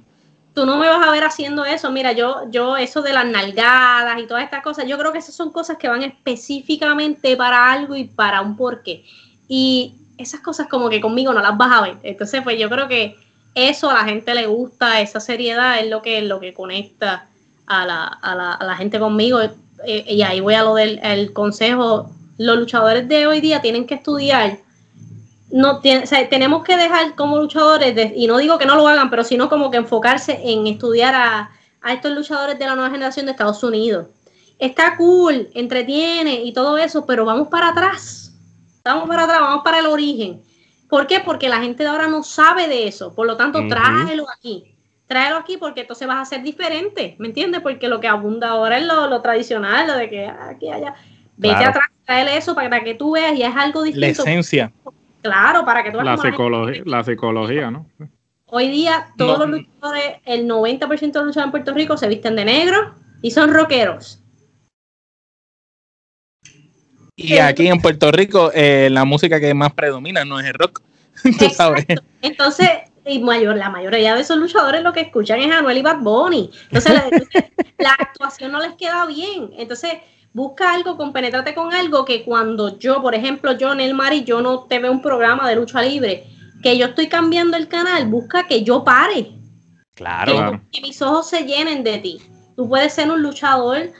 Tú 0.55 0.65
no 0.65 0.77
me 0.77 0.87
vas 0.87 1.05
a 1.05 1.11
ver 1.11 1.25
haciendo 1.25 1.65
eso, 1.65 1.91
mira, 1.91 2.13
yo, 2.13 2.49
yo 2.49 2.77
eso 2.77 3.01
de 3.01 3.11
las 3.11 3.25
nalgadas 3.25 4.17
y 4.19 4.25
todas 4.25 4.43
estas 4.45 4.63
cosas, 4.63 4.87
yo 4.87 4.97
creo 4.97 5.11
que 5.11 5.17
esas 5.17 5.35
son 5.35 5.51
cosas 5.51 5.77
que 5.77 5.89
van 5.89 6.01
específicamente 6.01 7.35
para 7.35 7.73
algo 7.73 7.95
y 7.95 8.05
para 8.05 8.41
un 8.41 8.55
porqué. 8.55 9.03
Y 9.49 9.95
esas 10.17 10.39
cosas 10.39 10.67
como 10.67 10.89
que 10.89 11.01
conmigo 11.01 11.33
no 11.33 11.41
las 11.41 11.57
vas 11.57 11.71
a 11.73 11.81
ver. 11.81 11.97
Entonces, 12.03 12.41
pues 12.41 12.57
yo 12.57 12.69
creo 12.69 12.87
que 12.87 13.17
eso 13.53 13.89
a 13.89 13.93
la 13.95 14.05
gente 14.05 14.33
le 14.33 14.47
gusta, 14.47 15.01
esa 15.01 15.19
seriedad 15.19 15.79
es 15.79 15.89
lo 15.89 16.01
que, 16.01 16.21
lo 16.21 16.39
que 16.39 16.53
conecta 16.53 17.27
a 17.67 17.85
la, 17.85 18.05
a 18.05 18.35
la, 18.35 18.53
a 18.53 18.65
la 18.65 18.75
gente 18.77 18.97
conmigo. 18.97 19.39
Eh, 19.85 20.05
y 20.07 20.21
ahí 20.21 20.39
voy 20.39 20.53
a 20.53 20.63
lo 20.63 20.75
del 20.75 20.99
el 21.03 21.33
consejo. 21.33 22.11
Los 22.37 22.57
luchadores 22.57 23.07
de 23.07 23.27
hoy 23.27 23.41
día 23.41 23.61
tienen 23.61 23.85
que 23.85 23.95
estudiar. 23.95 24.59
No 25.55 25.79
tenemos 25.79 26.63
que 26.63 26.75
dejar 26.75 27.15
como 27.15 27.37
luchadores, 27.37 28.11
y 28.15 28.27
no 28.27 28.37
digo 28.37 28.57
que 28.57 28.65
no 28.65 28.75
lo 28.75 28.87
hagan, 28.87 29.09
pero 29.09 29.23
sino 29.23 29.47
como 29.47 29.71
que 29.71 29.77
enfocarse 29.77 30.39
en 30.43 30.67
estudiar 30.67 31.15
a, 31.15 31.51
a 31.81 31.93
estos 31.93 32.11
luchadores 32.11 32.59
de 32.59 32.65
la 32.65 32.75
nueva 32.75 32.91
generación 32.91 33.25
de 33.25 33.31
Estados 33.31 33.63
Unidos. 33.63 34.07
Está 34.59 34.97
cool, 34.97 35.49
entretiene 35.53 36.43
y 36.43 36.53
todo 36.53 36.77
eso, 36.77 37.05
pero 37.05 37.23
vamos 37.23 37.47
para 37.47 37.69
atrás. 37.69 38.33
Vamos 38.83 39.07
para 39.07 39.23
atrás, 39.23 39.39
vamos 39.39 39.63
para 39.63 39.79
el 39.79 39.85
origen. 39.87 40.41
¿Por 40.89 41.07
qué? 41.07 41.21
Porque 41.21 41.49
la 41.49 41.61
gente 41.61 41.83
de 41.83 41.89
ahora 41.89 42.07
no 42.07 42.23
sabe 42.23 42.67
de 42.67 42.87
eso. 42.87 43.15
Por 43.15 43.25
lo 43.25 43.37
tanto, 43.37 43.65
tráelo 43.67 44.25
aquí 44.37 44.75
tráelo 45.07 45.37
aquí 45.37 45.57
porque 45.57 45.81
entonces 45.81 46.07
vas 46.07 46.21
a 46.21 46.25
ser 46.25 46.41
diferente, 46.41 47.15
¿me 47.19 47.27
entiendes? 47.27 47.61
Porque 47.61 47.87
lo 47.87 47.99
que 47.99 48.07
abunda 48.07 48.49
ahora 48.49 48.77
es 48.77 48.85
lo, 48.85 49.21
tradicional, 49.21 49.87
lo 49.87 49.95
de 49.95 50.09
que 50.09 50.25
aquí, 50.25 50.69
allá. 50.69 50.95
Vete 51.37 51.65
atrás, 51.65 51.87
tráele 52.05 52.37
eso 52.37 52.55
para 52.55 52.83
que 52.83 52.95
tú 52.95 53.11
veas 53.11 53.35
y 53.35 53.43
es 53.43 53.55
algo 53.55 53.83
distinto. 53.83 54.23
La 54.23 54.31
esencia. 54.31 54.71
Claro, 55.25 55.65
para 55.65 55.83
que 55.83 55.91
tú. 55.91 55.99
La, 56.01 56.17
psicología, 56.17 56.83
la 56.85 57.03
psicología, 57.03 57.71
¿no? 57.71 57.87
Hoy 58.45 58.67
día 58.67 59.07
todos 59.17 59.39
los 59.39 59.49
luchadores, 59.49 60.17
el 60.23 60.47
90% 60.47 60.87
de 60.87 61.07
los 61.07 61.25
luchadores 61.25 61.45
en 61.45 61.51
Puerto 61.51 61.73
Rico 61.73 61.97
se 61.97 62.07
visten 62.07 62.35
de 62.35 62.45
negro 62.45 62.93
y 63.23 63.31
son 63.31 63.51
rockeros. 63.51 64.21
Y 67.15 67.39
aquí 67.39 67.67
en 67.67 67.81
Puerto 67.81 68.11
Rico 68.11 68.51
eh, 68.53 68.89
la 68.91 69.03
música 69.03 69.39
que 69.39 69.51
más 69.55 69.73
predomina 69.73 70.23
no 70.25 70.39
es 70.39 70.45
el 70.45 70.53
rock. 70.53 70.83
¿tú 71.39 71.49
sabes? 71.49 71.87
Entonces, 72.21 72.69
y 73.03 73.17
mayor, 73.17 73.55
la 73.57 73.71
mayoría 73.71 74.13
de 74.13 74.21
esos 74.21 74.37
luchadores 74.37 74.83
lo 74.83 74.93
que 74.93 75.01
escuchan 75.01 75.39
es 75.39 75.51
Anuel 75.51 75.79
y 75.79 75.81
Bad 75.81 76.01
Bunny. 76.01 76.51
Entonces, 76.65 76.93
la, 77.79 77.91
actuación 77.99 78.51
no 78.51 78.59
les 78.59 78.75
queda 78.75 79.07
bien. 79.07 79.49
Entonces, 79.57 79.93
busca 80.35 80.73
algo, 80.73 80.97
compenétrate 80.97 81.55
con 81.55 81.73
algo 81.73 82.03
que 82.03 82.25
cuando 82.25 82.77
yo, 82.77 83.01
por 83.01 83.15
ejemplo, 83.15 83.53
yo 83.57 83.71
en 83.71 83.79
el 83.79 83.93
Mari, 83.93 84.25
yo 84.25 84.41
no 84.41 84.63
te 84.63 84.79
veo 84.79 84.91
un 84.91 85.01
programa 85.01 85.47
de 85.47 85.55
lucha 85.55 85.81
libre, 85.81 86.27
que 86.61 86.77
yo 86.77 86.87
estoy 86.87 87.07
cambiando 87.07 87.55
el 87.55 87.69
canal, 87.69 88.05
busca 88.07 88.45
que 88.45 88.61
yo 88.61 88.83
pare. 88.83 89.31
Claro. 89.93 90.61
Que, 90.73 90.81
mis 90.81 91.01
ojos 91.01 91.29
se 91.29 91.43
llenen 91.45 91.85
de 91.85 91.99
ti. 91.99 92.17
Tú 92.57 92.67
puedes 92.67 92.93
ser 92.93 93.09
un 93.09 93.23
luchador 93.23 93.91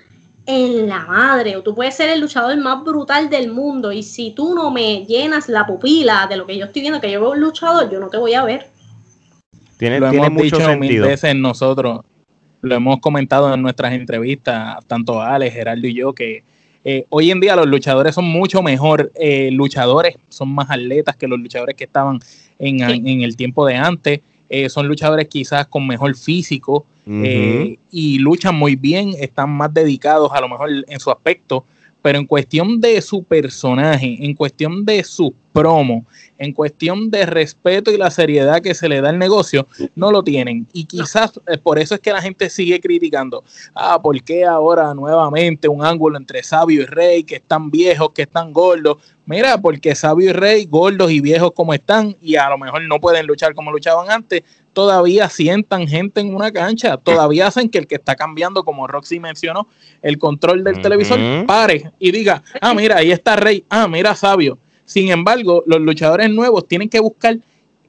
en 0.45 0.89
la 0.89 1.05
madre, 1.05 1.55
o 1.55 1.63
tú 1.63 1.73
puedes 1.73 1.95
ser 1.95 2.09
el 2.09 2.19
luchador 2.19 2.57
más 2.57 2.83
brutal 2.83 3.29
del 3.29 3.49
mundo, 3.49 3.93
y 3.93 4.03
si 4.03 4.31
tú 4.31 4.53
no 4.53 4.71
me 4.71 5.05
llenas 5.05 5.47
la 5.47 5.65
pupila 5.65 6.27
de 6.27 6.35
lo 6.35 6.45
que 6.45 6.57
yo 6.57 6.65
estoy 6.65 6.81
viendo, 6.81 6.99
que 6.99 7.11
yo 7.13 7.21
veo 7.21 7.31
un 7.31 7.39
luchador, 7.39 7.89
yo 7.89 8.01
no 8.01 8.09
te 8.09 8.17
voy 8.17 8.33
a 8.33 8.43
ver. 8.43 8.71
Tiene, 9.77 10.01
lo 10.01 10.07
hemos 10.07 10.43
dicho 10.43 10.77
mil 10.77 10.99
veces 10.99 11.33
nosotros, 11.33 12.01
lo 12.65 12.75
hemos 12.75 12.99
comentado 12.99 13.53
en 13.53 13.61
nuestras 13.61 13.93
entrevistas, 13.93 14.83
tanto 14.87 15.21
Alex, 15.21 15.53
Gerardo 15.53 15.87
y 15.87 15.93
yo, 15.93 16.13
que 16.13 16.43
eh, 16.83 17.05
hoy 17.09 17.31
en 17.31 17.39
día 17.39 17.55
los 17.55 17.67
luchadores 17.67 18.15
son 18.15 18.25
mucho 18.25 18.61
mejor 18.61 19.11
eh, 19.15 19.49
luchadores, 19.51 20.15
son 20.29 20.49
más 20.49 20.69
atletas 20.69 21.15
que 21.15 21.27
los 21.27 21.39
luchadores 21.39 21.75
que 21.75 21.83
estaban 21.83 22.19
en, 22.59 23.21
el 23.21 23.35
tiempo 23.35 23.65
de 23.65 23.75
antes. 23.75 24.19
Eh, 24.49 24.69
son 24.69 24.87
luchadores 24.87 25.27
quizás 25.27 25.67
con 25.67 25.87
mejor 25.87 26.15
físico 26.15 26.85
y 27.07 28.17
luchan 28.17 28.55
muy 28.55 28.75
bien, 28.75 29.13
están 29.19 29.51
más 29.51 29.71
dedicados 29.71 30.31
a 30.33 30.41
lo 30.41 30.49
mejor 30.49 30.69
en 30.87 30.99
su 30.99 31.11
aspecto, 31.11 31.63
pero 32.01 32.17
en 32.17 32.25
cuestión 32.25 32.81
de 32.81 32.99
su 33.01 33.23
personaje, 33.23 34.17
en 34.19 34.33
cuestión 34.33 34.85
de 34.85 35.03
sus 35.03 35.31
promo, 35.55 36.05
en 36.37 36.51
cuestión 36.51 37.09
de 37.09 37.25
respeto 37.25 37.89
y 37.89 37.97
la 37.97 38.11
seriedad 38.11 38.61
que 38.61 38.75
se 38.75 38.89
le 38.89 38.99
da 38.99 39.07
al 39.07 39.17
negocio, 39.17 39.67
no 39.95 40.11
lo 40.11 40.21
tienen. 40.21 40.67
Y 40.73 40.83
quizás 40.83 41.39
eh, 41.47 41.57
por 41.57 41.79
eso 41.79 41.95
es 41.95 42.01
que 42.01 42.11
la 42.11 42.21
gente 42.21 42.49
sigue 42.49 42.81
criticando. 42.81 43.41
Ah, 43.73 44.01
¿por 44.01 44.21
qué 44.21 44.43
ahora 44.43 44.93
nuevamente 44.93 45.69
un 45.69 45.85
ángulo 45.85 46.17
entre 46.17 46.43
Sabio 46.43 46.81
y 46.81 46.85
Rey, 46.85 47.23
que 47.23 47.35
están 47.35 47.71
viejos, 47.71 48.11
que 48.11 48.23
están 48.23 48.51
gordos? 48.51 48.97
Mira, 49.25 49.57
porque 49.57 49.95
Sabio 49.95 50.31
y 50.31 50.33
Rey, 50.33 50.65
gordos 50.65 51.09
y 51.09 51.21
viejos 51.21 51.53
como 51.53 51.73
están, 51.73 52.17
y 52.21 52.35
a 52.35 52.49
lo 52.49 52.57
mejor 52.57 52.81
no 52.83 52.99
pueden 52.99 53.25
luchar 53.25 53.55
como 53.55 53.71
luchaban 53.71 54.11
antes, 54.11 54.43
todavía 54.73 55.29
sientan 55.29 55.87
gente 55.87 56.19
en 56.19 56.35
una 56.35 56.51
cancha, 56.51 56.97
todavía 56.97 57.47
hacen 57.47 57.69
que 57.69 57.77
el 57.77 57.87
que 57.87 57.95
está 57.95 58.17
cambiando, 58.17 58.65
como 58.65 58.87
Roxy 58.87 59.21
mencionó, 59.21 59.69
el 60.01 60.17
control 60.17 60.65
del 60.65 60.81
televisor, 60.81 61.17
pare 61.45 61.91
y 61.97 62.11
diga, 62.11 62.43
ah, 62.59 62.73
mira, 62.73 62.97
ahí 62.97 63.11
está 63.11 63.37
Rey, 63.37 63.63
ah, 63.69 63.87
mira 63.87 64.13
Sabio. 64.15 64.59
Sin 64.85 65.09
embargo, 65.09 65.63
los 65.65 65.81
luchadores 65.81 66.29
nuevos 66.29 66.67
tienen 66.67 66.89
que 66.89 66.99
buscar 66.99 67.37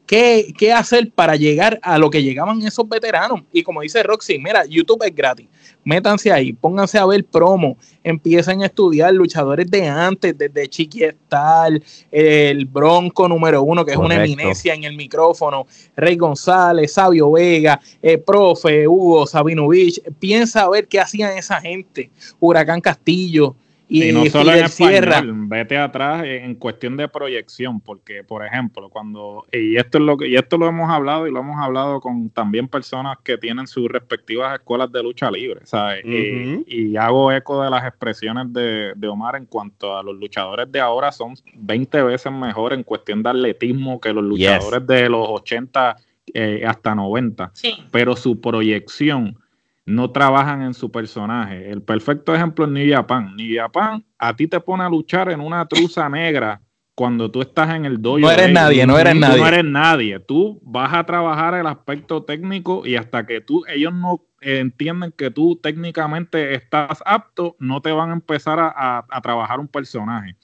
qué, 0.07 0.55
qué 0.57 0.73
hacer 0.73 1.11
para 1.15 1.37
llegar 1.37 1.79
a 1.83 1.99
lo 1.99 2.11
que 2.11 2.23
llegaban 2.23 2.63
esos 2.63 2.89
veteranos. 2.89 3.43
Y 3.53 3.63
como 3.63 3.83
dice 3.83 4.03
Roxy, 4.03 4.39
mira, 4.39 4.65
YouTube 4.65 5.03
es 5.05 5.15
gratis. 5.15 5.49
Métanse 5.85 6.33
ahí, 6.33 6.53
pónganse 6.53 6.99
a 6.99 7.07
ver 7.07 7.25
promo, 7.25 7.77
empiecen 8.03 8.63
a 8.63 8.67
estudiar. 8.67 9.15
Luchadores 9.15 9.71
de 9.71 9.87
antes, 9.87 10.37
desde 10.37 10.69
Chiquiestal, 10.69 11.81
el 12.11 12.65
Bronco 12.65 13.29
número 13.29 13.63
uno, 13.63 13.85
que 13.85 13.93
es 13.93 13.97
una 13.97 14.17
eminencia 14.17 14.75
en 14.75 14.83
el 14.83 14.97
micrófono, 14.97 15.67
Rey 15.95 16.17
González, 16.17 16.93
Sabio 16.93 17.31
Vega, 17.31 17.81
eh, 18.03 18.19
profe, 18.19 18.89
Hugo, 18.89 19.27
Sabinovich, 19.27 20.03
piensa 20.19 20.63
a 20.63 20.71
ver 20.71 20.89
qué 20.89 20.99
hacían 20.99 21.39
esa 21.39 21.61
gente, 21.61 22.11
Huracán 22.41 22.81
Castillo, 22.81 23.55
y, 23.89 24.13
no 24.13 24.27
solo 24.27 24.53
en 24.53 24.65
español, 24.65 25.33
vete 25.47 25.79
atrás 25.79 26.25
en 26.25 26.55
cuestión 26.57 26.97
de 26.97 27.09
proyección, 27.09 27.81
porque 27.81 28.25
por 28.25 28.45
ejemplo, 28.45 28.89
cuando 28.89 29.47
y 29.53 29.77
esto 29.77 29.99
es 29.99 30.05
lo 30.05 30.17
que 30.17 30.29
y 30.29 30.37
esto 30.37 30.59
lo 30.59 30.67
hemos 30.67 30.91
hablado 30.91 31.27
y 31.27 31.31
lo 31.31 31.41
hemos 31.41 31.57
hablado 31.59 32.01
con 32.01 32.31
también 32.31 32.67
personas 32.67 33.19
que 33.23 33.39
tienen 33.39 33.67
sus 33.67 33.89
respectivas 33.89 34.55
escuelas 34.55 34.91
de 34.91 35.03
lucha 35.03 35.31
libre, 35.31 35.61
¿sabes? 35.65 36.05
y, 36.05 36.97
hago 36.97 37.31
eco 37.31 37.63
de 37.63 37.71
las 37.71 37.85
expresiones 37.85 38.53
de, 38.53 39.07
Omar 39.07 39.37
en 39.37 39.47
cuanto 39.47 39.97
a 39.97 40.03
los 40.03 40.17
luchadores 40.17 40.71
de 40.73 40.81
ahora 40.81 41.13
son 41.13 41.35
20 41.55 42.03
veces 42.03 42.33
mejor 42.33 42.73
en 42.73 42.83
cuestión 42.83 43.23
de 43.23 43.31
atletismo 43.31 44.01
que 44.01 44.13
los 44.13 44.25
luchadores 44.25 44.85
de 44.85 45.09
los 45.09 45.29
80 45.29 45.97
eh, 46.35 46.65
hasta 46.67 46.95
90, 46.95 47.53
pero 47.93 48.17
su 48.17 48.41
proyección 48.41 49.39
no 49.87 50.11
trabajan 50.11 50.63
en 50.63 50.75
su 50.75 50.91
personaje. 50.91 51.71
El 51.71 51.81
perfecto 51.81 52.35
ejemplo 52.35 52.65
es 52.65 52.71
New 52.73 52.93
Japan. 52.93 53.35
New 53.37 53.57
Japan 53.57 54.05
a 54.19 54.35
ti 54.35 54.49
te 54.49 54.61
pone 54.61 54.83
a 54.83 54.89
luchar 54.89 55.31
en 55.31 55.41
una 55.41 55.67
truza 55.67 56.09
negra 56.11 56.61
cuando 56.97 57.31
tú 57.31 57.41
estás 57.41 57.75
en 57.75 57.85
el 57.85 58.03
dojo. 58.03 58.19
No 58.19 58.31
eres 58.31 58.51
nadie, 58.51 58.87
no 58.87 58.99
eres 58.99 59.15
nadie. 59.15 59.41
No 59.41 59.47
eres 59.47 59.65
nadie. 59.65 60.19
Tú 60.19 60.61
vas 60.63 60.93
a 60.93 61.05
trabajar 61.05 61.55
el 61.55 61.67
aspecto 61.67 62.25
técnico 62.25 62.85
y 62.85 62.97
hasta 62.97 63.27
que 63.27 63.41
tú, 63.41 63.65
ellos 63.69 63.95
no 63.95 64.23
entienden 64.41 65.13
que 65.13 65.31
tú 65.31 65.59
técnicamente 65.63 66.55
estás 66.55 67.03
apto, 67.07 67.57
no 67.59 67.81
te 67.81 67.93
van 67.93 68.11
a 68.11 68.15
empezar 68.15 68.59
a 68.61 69.21
trabajar 69.23 69.61
un 69.61 69.69
personaje. 69.69 70.37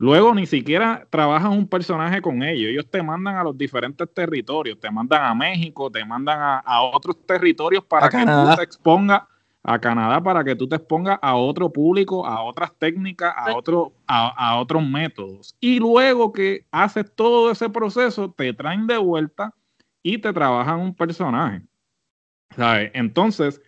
Luego 0.00 0.34
ni 0.34 0.46
siquiera 0.46 1.06
trabajan 1.10 1.52
un 1.52 1.68
personaje 1.68 2.22
con 2.22 2.42
ellos. 2.42 2.70
Ellos 2.70 2.90
te 2.90 3.02
mandan 3.02 3.36
a 3.36 3.44
los 3.44 3.58
diferentes 3.58 4.08
territorios. 4.14 4.80
Te 4.80 4.90
mandan 4.90 5.22
a 5.22 5.34
México, 5.34 5.90
te 5.90 6.02
mandan 6.06 6.62
a, 6.64 6.82
otros 6.84 7.18
territorios 7.26 7.84
para 7.84 8.08
que 8.08 8.24
tú 8.24 8.56
te 8.56 8.62
expongas 8.62 9.24
a 9.62 9.78
Canadá 9.78 10.22
para 10.22 10.42
que 10.42 10.56
tú 10.56 10.66
te 10.66 10.76
expongas 10.76 11.18
a 11.20 11.36
otro 11.36 11.70
público, 11.70 12.26
a 12.26 12.42
otras 12.42 12.72
técnicas, 12.78 13.34
a, 13.36 13.54
otro, 13.54 13.92
a, 14.06 14.58
otros 14.58 14.82
métodos. 14.82 15.54
Y 15.60 15.78
luego 15.78 16.32
que 16.32 16.64
haces 16.70 17.04
todo 17.14 17.50
ese 17.50 17.68
proceso, 17.68 18.32
te 18.32 18.54
traen 18.54 18.86
de 18.86 18.96
vuelta 18.96 19.54
y 20.02 20.16
te 20.16 20.32
trabajan 20.32 20.80
un 20.80 20.94
personaje. 20.94 21.60
¿Sabes? 22.56 22.90
Entonces, 22.94 23.60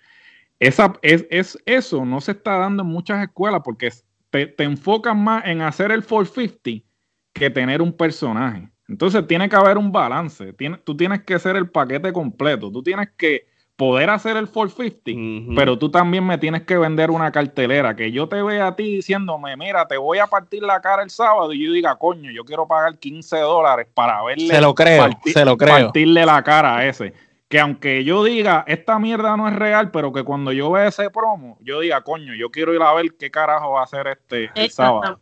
esa, 0.59 0.95
es, 1.03 1.27
es, 1.29 1.59
eso 1.67 2.07
no 2.07 2.23
se 2.23 2.33
está 2.33 2.57
dando 2.57 2.85
en 2.85 2.89
muchas 2.89 3.23
escuelas 3.23 3.61
porque 3.63 3.89
es, 3.89 4.07
te, 4.33 4.47
te 4.47 4.65
enfocas 4.65 5.15
más 5.15 5.45
en 5.45 5.61
hacer 5.61 5.93
el 5.93 6.03
450 6.03 6.85
que 7.33 7.51
tener 7.51 7.83
un 7.83 7.93
personaje. 7.93 8.69
Entonces 8.89 9.27
tiene 9.27 9.49
que 9.49 9.57
haber 9.57 9.79
un 9.79 9.93
balance. 9.93 10.55
tú 10.85 10.97
tienes 10.97 11.23
que 11.23 11.39
ser 11.39 11.57
el 11.57 11.71
paquete 11.71 12.13
completo. 12.13 12.71
Tú 12.73 12.83
tienes 12.83 13.11
que 13.17 13.47
poder 13.77 14.11
hacer 14.11 14.37
el 14.37 14.49
450, 14.49 15.55
pero 15.57 15.79
tú 15.79 15.91
también 15.91 16.27
me 16.27 16.39
tienes 16.39 16.63
que 16.63 16.77
vender 16.77 17.11
una 17.11 17.31
cartelera. 17.31 17.95
Que 17.95 18.11
yo 18.11 18.29
te 18.29 18.43
vea 18.43 18.69
a 18.69 18.77
ti 18.77 18.97
diciéndome, 18.97 19.57
mira, 19.57 19.87
te 19.87 19.97
voy 19.97 20.19
a 20.19 20.27
partir 20.27 20.63
la 20.63 20.81
cara 20.81 21.03
el 21.03 21.11
sábado 21.11 21.53
y 21.53 21.65
yo 21.65 21.73
diga, 21.73 21.97
coño, 21.97 22.31
yo 22.31 22.45
quiero 22.45 22.67
pagar 22.67 22.99
15 22.99 23.39
dólares 23.39 23.87
para 23.95 24.23
verle. 24.25 24.49
Se 24.49 24.61
lo 24.61 24.75
creo, 24.75 25.09
se 25.25 25.45
lo 25.45 25.57
creo. 25.57 25.85
Partirle 25.87 26.27
la 26.27 26.43
cara 26.43 26.77
a 26.77 26.87
ese 26.87 27.15
que 27.53 27.61
aunque 27.61 28.03
yo 28.03 28.25
diga, 28.25 28.65
esta 28.67 28.99
mierda 28.99 29.37
no 29.37 29.47
es 29.47 29.55
real, 29.55 29.91
pero 29.91 30.11
que 30.11 30.23
cuando 30.23 30.53
yo 30.53 30.71
vea 30.71 30.87
ese 30.87 31.11
promo, 31.11 31.59
yo 31.61 31.81
diga, 31.81 32.01
coño, 32.01 32.35
yo 32.35 32.51
quiero 32.51 32.73
ir 32.73 32.81
a 32.81 32.95
ver 32.95 33.15
qué 33.19 33.31
carajo 33.31 33.73
va 33.73 33.81
a 33.81 33.85
hacer 33.85 34.07
este 34.07 34.51
el 34.55 34.71
sábado. 34.71 35.21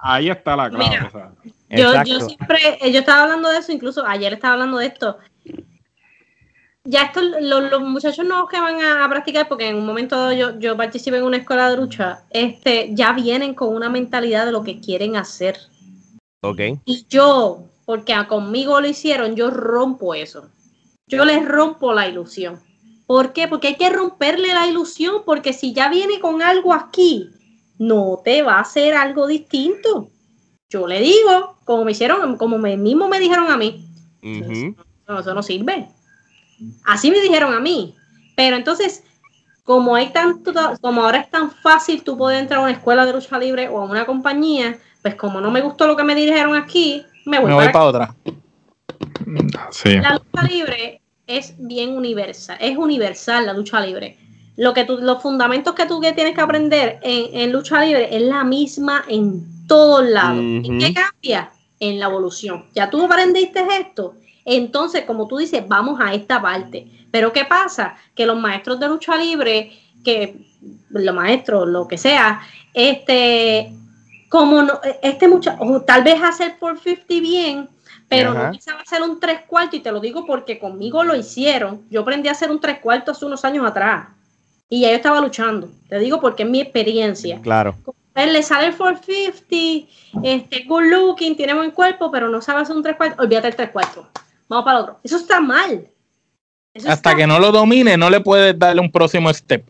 ahí 0.00 0.30
está 0.30 0.56
la 0.56 0.68
clave. 0.68 1.08
yo, 1.70 2.02
yo, 2.02 2.20
siempre, 2.22 2.58
eh, 2.80 2.90
yo 2.90 2.98
estaba 2.98 3.22
hablando 3.22 3.50
de 3.50 3.58
eso, 3.58 3.70
incluso 3.70 4.04
ayer 4.04 4.32
estaba 4.32 4.54
hablando 4.54 4.78
de 4.78 4.86
esto. 4.86 5.16
Ya 6.82 7.02
esto, 7.02 7.20
los, 7.22 7.82
muchachos 7.82 8.26
nuevos 8.26 8.50
que 8.50 8.58
van 8.58 8.82
a, 8.82 9.08
practicar, 9.08 9.46
porque 9.46 9.68
en 9.68 9.76
un 9.76 9.86
momento 9.86 10.32
yo, 10.32 10.58
yo 10.58 10.76
participé 10.76 11.18
en 11.18 11.22
una 11.22 11.36
escuela 11.36 11.70
de 11.70 11.76
lucha, 11.76 12.24
este, 12.30 12.92
ya 12.96 13.12
vienen 13.12 13.54
con 13.54 13.72
una 13.76 13.88
mentalidad 13.88 14.44
de 14.44 14.50
lo 14.50 14.64
que 14.64 14.80
quieren 14.80 15.14
hacer. 15.14 15.56
Ok. 16.40 16.60
Y 16.84 17.06
yo, 17.08 17.62
porque 17.86 18.12
conmigo 18.26 18.80
lo 18.80 18.88
hicieron, 18.88 19.36
yo 19.36 19.50
rompo 19.50 20.16
eso 20.16 20.48
yo 21.08 21.24
les 21.24 21.46
rompo 21.46 21.92
la 21.92 22.08
ilusión. 22.08 22.60
¿Por 23.06 23.32
qué? 23.32 23.48
Porque 23.48 23.68
hay 23.68 23.76
que 23.76 23.90
romperle 23.90 24.52
la 24.52 24.66
ilusión, 24.66 25.22
porque 25.24 25.52
si 25.52 25.72
ya 25.72 25.88
viene 25.88 26.20
con 26.20 26.42
algo 26.42 26.74
aquí, 26.74 27.30
no 27.78 28.20
te 28.22 28.42
va 28.42 28.56
a 28.56 28.60
hacer 28.60 28.94
algo 28.94 29.26
distinto. 29.26 30.10
Yo 30.68 30.86
le 30.86 31.00
digo, 31.00 31.56
como 31.64 31.84
me 31.84 31.92
hicieron, 31.92 32.36
como 32.36 32.58
me, 32.58 32.76
mismo 32.76 33.08
me 33.08 33.18
dijeron 33.18 33.50
a 33.50 33.56
mí, 33.56 33.86
eso, 34.20 35.34
no 35.34 35.42
sirve. 35.42 35.88
Así 36.84 37.10
me 37.10 37.20
dijeron 37.20 37.54
a 37.54 37.60
mí. 37.60 37.94
Pero 38.36 38.56
entonces, 38.56 39.04
como 39.64 39.94
hay 39.94 40.12
tanto, 40.12 40.52
como 40.82 41.02
ahora 41.02 41.20
es 41.20 41.30
tan 41.30 41.50
fácil 41.50 42.02
tú 42.02 42.18
poder 42.18 42.38
entrar 42.40 42.60
a 42.60 42.64
una 42.64 42.72
escuela 42.72 43.06
de 43.06 43.14
lucha 43.14 43.38
libre 43.38 43.68
o 43.68 43.80
a 43.80 43.84
una 43.84 44.04
compañía, 44.04 44.78
pues 45.00 45.14
como 45.14 45.40
no 45.40 45.50
me 45.50 45.62
gustó 45.62 45.86
lo 45.86 45.96
que 45.96 46.04
me 46.04 46.14
dijeron 46.14 46.54
aquí, 46.54 47.02
me 47.24 47.38
voy, 47.38 47.50
para 47.72 47.84
otra. 47.84 48.14
La 50.00 50.14
lucha 50.14 50.42
libre 50.48 51.00
es 51.26 51.54
bien 51.58 51.96
universal, 51.96 52.56
es 52.60 52.76
universal 52.76 53.46
la 53.46 53.52
lucha 53.52 53.80
libre. 53.80 54.16
Lo 54.56 54.74
que 54.74 54.84
tú, 54.84 54.98
los 54.98 55.22
fundamentos 55.22 55.74
que 55.74 55.86
tú 55.86 56.00
tienes 56.00 56.34
que 56.34 56.40
aprender 56.40 56.98
en, 57.02 57.52
lucha 57.52 57.84
libre 57.84 58.14
es 58.14 58.22
la 58.22 58.42
misma 58.42 59.04
en 59.06 59.66
todos 59.68 60.04
lados. 60.04 60.42
¿Y 60.42 60.78
qué 60.78 60.94
cambia? 60.94 61.50
En 61.78 62.00
la 62.00 62.06
evolución. 62.06 62.64
Ya 62.74 62.90
tú 62.90 63.04
aprendiste 63.04 63.60
esto, 63.78 64.14
entonces, 64.50 65.04
como 65.04 65.28
tú 65.28 65.36
dices, 65.36 65.62
vamos 65.68 66.00
a 66.00 66.14
esta 66.14 66.40
parte. 66.40 66.86
Pero 67.10 67.34
¿qué 67.34 67.44
pasa? 67.44 67.96
Que 68.14 68.24
los 68.24 68.40
maestros 68.40 68.80
de 68.80 68.88
lucha 68.88 69.14
libre, 69.14 69.72
que 70.02 70.46
los 70.88 71.14
maestros, 71.14 71.68
lo 71.68 71.86
que 71.86 71.98
sea, 71.98 72.40
este, 72.72 73.70
como 74.30 74.62
no, 74.62 74.80
este 75.02 75.28
mucho, 75.28 75.54
tal 75.86 76.02
vez 76.02 76.22
hacer 76.22 76.58
por 76.58 76.78
50 76.78 77.06
bien, 77.20 77.68
pero 78.08 78.32
no 78.32 78.50
pensaba 78.50 78.80
hacer 78.80 79.02
un 79.02 79.20
tres 79.20 79.42
cuartos 79.46 79.78
y 79.78 79.82
te 79.82 79.92
lo 79.92 80.00
digo 80.00 80.24
porque 80.24 80.58
conmigo 80.58 81.04
lo 81.04 81.14
hicieron. 81.14 81.82
Yo 81.90 82.00
aprendí 82.00 82.28
a 82.28 82.32
hacer 82.32 82.50
un 82.50 82.60
tres 82.60 82.78
cuartos 82.78 83.16
hace 83.16 83.26
unos 83.26 83.44
años 83.44 83.66
atrás 83.66 84.08
y 84.68 84.80
ya 84.80 84.90
yo 84.90 84.96
estaba 84.96 85.20
luchando. 85.20 85.70
Te 85.88 85.98
digo 85.98 86.20
porque 86.20 86.42
es 86.42 86.48
mi 86.48 86.60
experiencia. 86.60 87.40
Claro. 87.42 87.76
Él 88.14 88.32
le 88.32 88.42
sale 88.42 88.66
el 88.66 88.76
450, 88.76 89.88
este, 90.24 90.64
good 90.64 90.84
looking, 90.84 91.36
tiene 91.36 91.54
buen 91.54 91.70
cuerpo, 91.70 92.10
pero 92.10 92.28
no 92.28 92.42
sabe 92.42 92.62
hacer 92.62 92.74
un 92.74 92.82
tres 92.82 92.96
cuartos. 92.96 93.18
Olvídate 93.20 93.48
el 93.48 93.56
tres 93.56 93.70
cuartos. 93.70 94.06
Vamos 94.48 94.64
para 94.64 94.78
el 94.78 94.82
otro. 94.84 95.00
Eso 95.04 95.18
está 95.18 95.40
mal. 95.40 95.86
Hasta 96.86 97.14
que 97.14 97.26
no 97.26 97.38
lo 97.38 97.52
domine, 97.52 97.96
no 97.96 98.10
le 98.10 98.20
puedes 98.20 98.58
darle 98.58 98.80
un 98.80 98.90
próximo 98.90 99.32
step. 99.32 99.64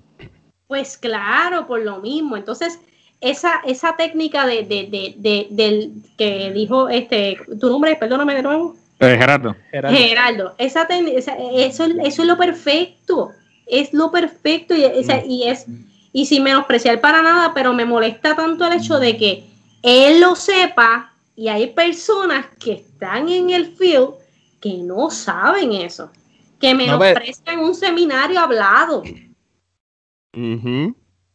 Pues 0.66 0.96
claro, 0.96 1.66
por 1.66 1.80
lo 1.80 1.98
mismo. 1.98 2.36
Entonces, 2.36 2.78
esa, 3.20 3.60
esa 3.66 3.96
técnica 3.96 4.46
de, 4.46 4.64
de, 4.64 5.14
de, 5.18 5.46
del 5.50 5.92
que 6.16 6.52
dijo 6.52 6.88
este, 6.88 7.36
tu 7.60 7.68
nombre, 7.68 7.96
perdóname 7.96 8.34
de 8.34 8.42
nuevo. 8.42 8.76
Eh, 9.00 9.16
Gerardo. 9.18 9.54
Gerardo. 9.70 10.54
Esa, 10.58 10.82
eso, 10.82 11.84
eso 11.84 12.22
es 12.22 12.28
lo 12.28 12.36
perfecto. 12.36 13.30
Es 13.66 13.92
lo 13.92 14.10
perfecto 14.10 14.74
y, 14.74 14.84
y 15.26 15.44
es 15.44 15.66
y 16.12 16.26
sin 16.26 16.42
menospreciar 16.42 17.00
para 17.00 17.22
nada, 17.22 17.52
pero 17.54 17.72
me 17.72 17.84
molesta 17.84 18.34
tanto 18.34 18.66
el 18.66 18.72
hecho 18.74 18.98
de 18.98 19.16
que 19.16 19.44
él 19.82 20.20
lo 20.20 20.34
sepa 20.34 21.12
y 21.36 21.48
hay 21.48 21.68
personas 21.68 22.46
que 22.58 22.72
están 22.72 23.28
en 23.28 23.50
el 23.50 23.66
field 23.76 24.14
que 24.60 24.78
no 24.78 25.10
saben 25.10 25.72
eso, 25.72 26.10
que 26.58 26.74
menosprecian 26.74 27.60
un 27.60 27.74
seminario 27.74 28.40
hablado. 28.40 29.02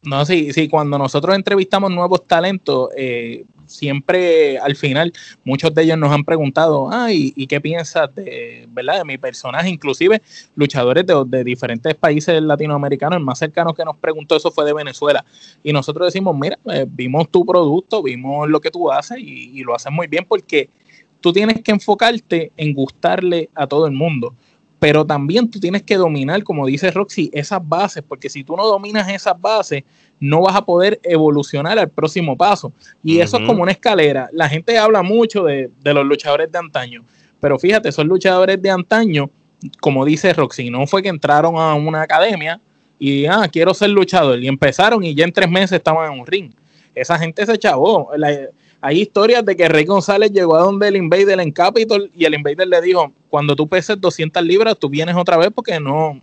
No, 0.03 0.25
sí, 0.25 0.51
sí, 0.51 0.67
cuando 0.67 0.97
nosotros 0.97 1.33
entrevistamos 1.33 1.89
nuevos 1.89 2.27
talentos, 2.27 2.89
eh, 2.97 3.45
siempre 3.67 4.57
al 4.59 4.75
final 4.75 5.13
muchos 5.45 5.73
de 5.73 5.83
ellos 5.83 5.97
nos 5.97 6.11
han 6.11 6.25
preguntado, 6.25 6.89
ay, 6.91 7.31
¿y 7.37 7.47
qué 7.47 7.61
piensas 7.61 8.13
de, 8.13 8.67
¿verdad? 8.69 8.97
de 8.97 9.05
mi 9.05 9.17
personaje? 9.17 9.69
Inclusive 9.69 10.21
luchadores 10.55 11.05
de, 11.05 11.43
diferentes 11.45 11.95
países 11.95 12.41
latinoamericanos, 12.41 13.17
el 13.17 13.23
más 13.23 13.39
cercano 13.39 13.73
que 13.73 13.85
nos 13.85 13.95
preguntó 13.95 14.35
eso 14.35 14.51
fue 14.51 14.65
de 14.65 14.73
Venezuela. 14.73 15.23
Y 15.63 15.71
nosotros 15.71 16.07
decimos, 16.07 16.35
mira, 16.37 16.59
eh, 16.65 16.85
vimos 16.87 17.29
tu 17.29 17.45
producto, 17.45 18.03
vimos 18.03 18.49
lo 18.49 18.59
que 18.59 18.71
tú 18.71 18.91
haces 18.91 19.19
y, 19.19 19.57
y 19.57 19.63
lo 19.63 19.73
haces 19.73 19.91
muy 19.91 20.07
bien 20.07 20.25
porque 20.27 20.69
tú 21.21 21.31
tienes 21.31 21.61
que 21.61 21.71
enfocarte 21.71 22.51
en 22.57 22.73
gustarle 22.73 23.49
a 23.55 23.67
todo 23.67 23.87
el 23.87 23.93
mundo 23.93 24.35
pero 24.83 25.05
también 25.05 25.49
tú 25.49 25.61
tienes 25.61 25.81
que 25.83 25.95
dominar, 25.95 26.43
como 26.43 26.67
dice 26.67 26.91
Roxy, 26.91 27.29
esas 27.31 27.61
bases, 27.65 28.03
porque 28.05 28.29
si 28.29 28.43
tú 28.43 28.57
no 28.57 28.67
dominas 28.67 29.07
esas 29.07 29.39
bases, 29.39 29.81
no 30.19 30.41
vas 30.41 30.57
a 30.57 30.65
poder 30.65 30.99
evolucionar 31.03 31.79
al 31.79 31.87
próximo 31.87 32.35
paso. 32.35 32.73
Y 33.01 33.21
eso 33.21 33.37
es 33.37 33.47
como 33.47 33.63
una 33.63 33.71
escalera. 33.71 34.27
La 34.33 34.49
gente 34.49 34.77
habla 34.77 35.01
mucho 35.01 35.45
de, 35.45 35.71
los 35.85 36.05
luchadores 36.05 36.51
de 36.51 36.57
antaño, 36.57 37.05
pero 37.39 37.57
fíjate, 37.57 37.87
esos 37.87 38.03
luchadores 38.03 38.61
de 38.61 38.71
antaño, 38.71 39.29
como 39.79 40.03
dice 40.03 40.33
Roxy, 40.33 40.69
no 40.69 40.85
fue 40.85 41.01
que 41.01 41.07
entraron 41.07 41.55
a 41.55 41.75
una 41.75 42.01
academia 42.01 42.59
y, 42.99 43.25
ah, 43.25 43.47
quiero 43.49 43.73
ser 43.73 43.89
luchador, 43.89 44.43
y 44.43 44.49
empezaron 44.49 45.01
y 45.01 45.15
ya 45.15 45.23
en 45.23 45.31
tres 45.31 45.49
meses 45.49 45.77
estaban 45.77 46.11
en 46.11 46.19
un 46.19 46.27
ring. 46.27 46.51
Esa 46.93 47.17
gente 47.17 47.45
se 47.45 47.57
chavó. 47.57 48.11
Hay 48.85 48.99
historias 48.99 49.45
de 49.45 49.55
que 49.55 49.69
Rey 49.69 49.85
González 49.85 50.29
llegó 50.33 50.57
a 50.57 50.63
donde 50.63 50.89
el 50.89 50.97
Invader 50.97 51.39
en 51.39 51.53
Capitol 51.53 52.11
y 52.13 52.25
el 52.25 52.33
Invader 52.33 52.67
le 52.67 52.81
dijo, 52.81 53.13
cuando 53.29 53.55
tú 53.55 53.65
peses 53.65 53.99
200 53.99 54.43
libras, 54.43 54.77
tú 54.77 54.89
vienes 54.89 55.15
otra 55.15 55.37
vez 55.37 55.51
porque 55.55 55.79
no, 55.79 56.19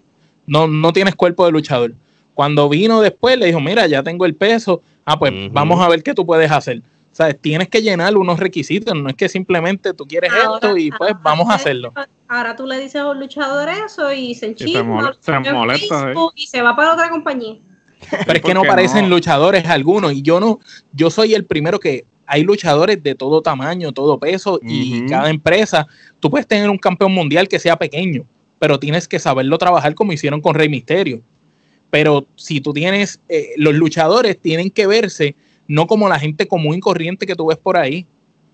no, 0.47 0.67
no 0.67 0.93
tienes 0.93 1.15
cuerpo 1.15 1.47
de 1.47 1.53
luchador. 1.53 1.95
Cuando 2.35 2.69
vino 2.69 3.01
después, 3.01 3.39
le 3.39 3.47
dijo, 3.47 3.61
mira, 3.61 3.87
ya 3.87 4.03
tengo 4.03 4.27
el 4.27 4.35
peso, 4.35 4.83
ah, 5.07 5.19
pues 5.19 5.33
vamos 5.51 5.81
a 5.81 5.89
ver 5.89 6.03
qué 6.03 6.13
tú 6.13 6.27
puedes 6.27 6.51
hacer. 6.51 6.81
O 6.81 7.15
sea, 7.15 7.33
tienes 7.33 7.69
que 7.69 7.81
llenar 7.81 8.15
unos 8.15 8.39
requisitos, 8.39 8.95
no 8.95 9.09
es 9.09 9.17
que 9.17 9.31
simplemente 9.31 9.95
tú 9.95 10.05
quieres 10.07 10.31
esto 10.31 10.77
y 10.77 10.91
pues 10.91 11.15
vamos 11.23 11.49
a 11.49 11.55
hacerlo. 11.55 11.95
Ahora 12.29 12.57
tú 12.57 12.67
le 12.67 12.79
dices 12.79 12.97
a 12.97 13.09
un 13.09 13.21
luchador 13.21 13.71
eso 13.71 14.13
y 14.13 14.35
se 14.35 14.45
enchina, 14.45 14.81
se, 15.19 15.33
molesta, 15.51 16.13
y 16.35 16.47
se 16.47 16.61
va 16.61 16.77
para 16.77 16.93
otra 16.93 17.09
compañía. 17.09 17.57
Pero 18.27 18.35
es 18.35 18.43
que 18.43 18.53
no 18.53 18.65
parecen 18.65 19.09
luchadores 19.09 19.65
algunos 19.65 20.13
y 20.13 20.21
yo 20.21 20.41
no, 20.41 20.61
yo 20.93 21.09
soy 21.09 21.33
el 21.33 21.47
primero 21.47 21.81
que 21.81 22.05
hay 22.33 22.45
luchadores 22.45 23.03
de 23.03 23.17
todo 23.17 23.43
tamaño, 23.43 23.91
todo 23.91 24.17
peso 24.17 24.61
y 24.63 25.05
cada 25.07 25.31
empresa, 25.31 25.89
tú 26.21 26.31
puedes 26.31 26.47
tener 26.47 26.71
un 26.71 26.79
campeón 26.79 27.13
mundial 27.13 27.49
que 27.49 27.59
sea 27.59 27.77
pequeño, 27.77 28.25
pero 28.61 28.79
tienes 28.79 29.09
que 29.09 29.19
saberlo 29.19 29.59
trabajar 29.59 29.97
como 29.97 30.13
hicieron 30.13 30.41
con 30.41 30.55
Rey 30.55 30.69
Misterio. 30.69 31.23
Pero 31.91 32.29
si 32.37 32.61
tú 32.61 32.73
tienes, 32.73 33.21
eh, 33.29 33.49
los 33.57 33.75
luchadores 33.75 34.39
tienen 34.39 34.71
que 34.71 34.87
verse 34.87 35.35
no 35.67 35.89
como 35.89 36.09
la 36.09 36.21
gente 36.21 36.47
común 36.47 36.77
y 36.77 36.81
corriente 36.81 37.27
que 37.27 37.35
tú 37.35 37.47
ves 37.47 37.59
por 37.59 37.77
ahí. 37.77 38.07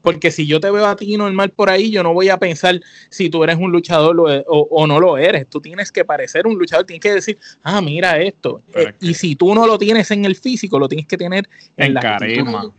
Porque 0.07 0.31
si 0.31 0.47
yo 0.47 0.61
te 0.61 0.71
veo 0.71 0.87
a 0.87 0.95
ti 0.95 1.17
normal 1.17 1.51
por 1.51 1.69
ahí, 1.69 1.91
yo 1.91 2.01
no 2.05 2.15
voy 2.15 2.29
a 2.29 2.39
pensar 2.39 2.81
si 3.09 3.29
tú 3.29 3.43
eres 3.43 3.57
un 3.57 3.73
luchador 3.73 4.45
o, 4.47 4.87
no 4.87 5.01
lo 5.01 5.19
eres. 5.19 5.49
Tú 5.49 5.61
tienes 5.61 5.91
que 5.91 6.05
parecer 6.05 6.47
un 6.47 6.57
luchador, 6.57 6.87
tienes 6.87 7.03
que 7.03 7.13
decir, 7.13 7.37
ah, 7.65 7.81
mira 7.81 8.17
esto. 8.21 8.63
Eh, 8.73 8.93
y 9.01 9.15
si 9.15 9.35
tú 9.35 9.53
no 9.53 9.67
lo 9.67 9.77
tienes 9.77 10.09
en 10.13 10.25
el 10.25 10.37
físico, 10.37 10.79
lo 10.79 10.89
tienes 10.89 11.09
que 11.09 11.17
tener 11.17 11.49
en, 11.77 11.93
la 11.93 12.01
carisma. 12.01 12.73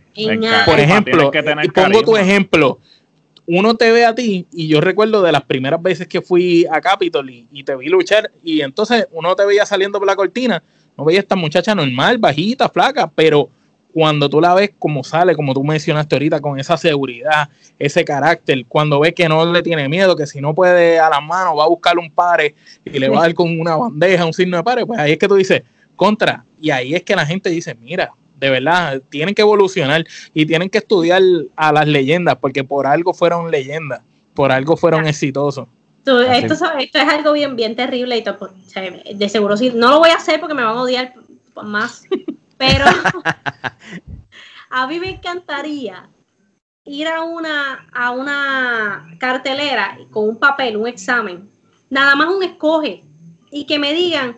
Por 0.64 0.80
ejemplo, 0.80 1.30
y 1.62 1.68
pongo 1.68 2.02
tu 2.02 2.16
ejemplo. 2.16 2.80
Uno 3.44 3.74
te 3.74 3.92
ve 3.92 4.06
a 4.06 4.14
ti, 4.14 4.46
y 4.50 4.66
yo 4.66 4.80
recuerdo 4.80 5.20
de 5.20 5.30
las 5.30 5.42
primeras 5.42 5.82
veces 5.82 6.08
que 6.08 6.22
fui 6.22 6.64
a 6.72 6.80
Capitol 6.80 7.28
y, 7.28 7.62
te 7.62 7.76
vi 7.76 7.88
luchar, 7.90 8.30
y 8.42 8.62
entonces 8.62 9.06
uno 9.12 9.36
te 9.36 9.44
veía 9.44 9.66
saliendo 9.66 9.98
por 9.98 10.08
la 10.08 10.16
cortina, 10.16 10.62
no 10.96 11.04
veía 11.04 11.20
esta 11.20 11.36
muchacha 11.36 11.74
normal, 11.74 12.16
bajita, 12.16 12.70
flaca, 12.70 13.12
pero 13.14 13.50
cuando 13.98 14.30
tú 14.30 14.40
la 14.40 14.54
ves 14.54 14.70
como 14.78 15.02
sale, 15.02 15.34
como 15.34 15.52
tú 15.52 15.64
mencionaste 15.64 16.14
ahorita, 16.14 16.40
con 16.40 16.56
esa 16.60 16.76
seguridad, 16.76 17.48
ese 17.80 18.04
carácter, 18.04 18.64
cuando 18.68 19.00
ves 19.00 19.12
que 19.12 19.28
no 19.28 19.44
le 19.52 19.60
tiene 19.60 19.88
miedo, 19.88 20.14
que 20.14 20.24
si 20.24 20.40
no 20.40 20.54
puede 20.54 21.00
a 21.00 21.10
las 21.10 21.20
manos 21.20 21.58
va 21.58 21.64
a 21.64 21.68
buscar 21.68 21.98
un 21.98 22.08
pare 22.08 22.54
y 22.84 22.96
le 22.96 23.08
va 23.08 23.18
a 23.18 23.22
dar 23.22 23.34
con 23.34 23.58
una 23.58 23.74
bandeja, 23.74 24.24
un 24.24 24.32
signo 24.32 24.56
de 24.56 24.62
pare, 24.62 24.86
pues 24.86 25.00
ahí 25.00 25.10
es 25.10 25.18
que 25.18 25.26
tú 25.26 25.34
dices, 25.34 25.64
contra, 25.96 26.44
y 26.60 26.70
ahí 26.70 26.94
es 26.94 27.02
que 27.02 27.16
la 27.16 27.26
gente 27.26 27.50
dice, 27.50 27.74
mira, 27.74 28.12
de 28.36 28.50
verdad, 28.50 29.02
tienen 29.08 29.34
que 29.34 29.42
evolucionar 29.42 30.06
y 30.32 30.46
tienen 30.46 30.70
que 30.70 30.78
estudiar 30.78 31.20
a 31.56 31.72
las 31.72 31.88
leyendas, 31.88 32.36
porque 32.36 32.62
por 32.62 32.86
algo 32.86 33.12
fueron 33.12 33.50
leyendas, 33.50 34.02
por 34.32 34.52
algo 34.52 34.76
fueron 34.76 35.08
exitosos. 35.08 35.66
Esto, 35.98 36.22
esto, 36.22 36.54
es 36.54 37.08
algo 37.08 37.32
bien, 37.32 37.56
bien 37.56 37.74
terrible 37.74 38.16
y 38.16 38.22
todo, 38.22 38.50
de 39.12 39.28
seguro 39.28 39.56
sí, 39.56 39.72
no 39.74 39.90
lo 39.90 39.98
voy 39.98 40.10
a 40.10 40.18
hacer 40.18 40.38
porque 40.38 40.54
me 40.54 40.62
van 40.62 40.76
a 40.76 40.82
odiar 40.82 41.14
más, 41.64 42.04
pero 42.58 42.84
a 44.70 44.86
mí 44.86 45.00
me 45.00 45.10
encantaría 45.10 46.08
ir 46.84 47.06
a 47.06 47.22
una, 47.22 47.88
a 47.92 48.10
una 48.10 49.16
cartelera 49.18 49.98
con 50.10 50.28
un 50.28 50.38
papel, 50.38 50.76
un 50.76 50.88
examen, 50.88 51.48
nada 51.88 52.14
más 52.16 52.28
un 52.28 52.42
escoge 52.42 53.02
y 53.50 53.64
que 53.64 53.78
me 53.78 53.92
digan 53.94 54.36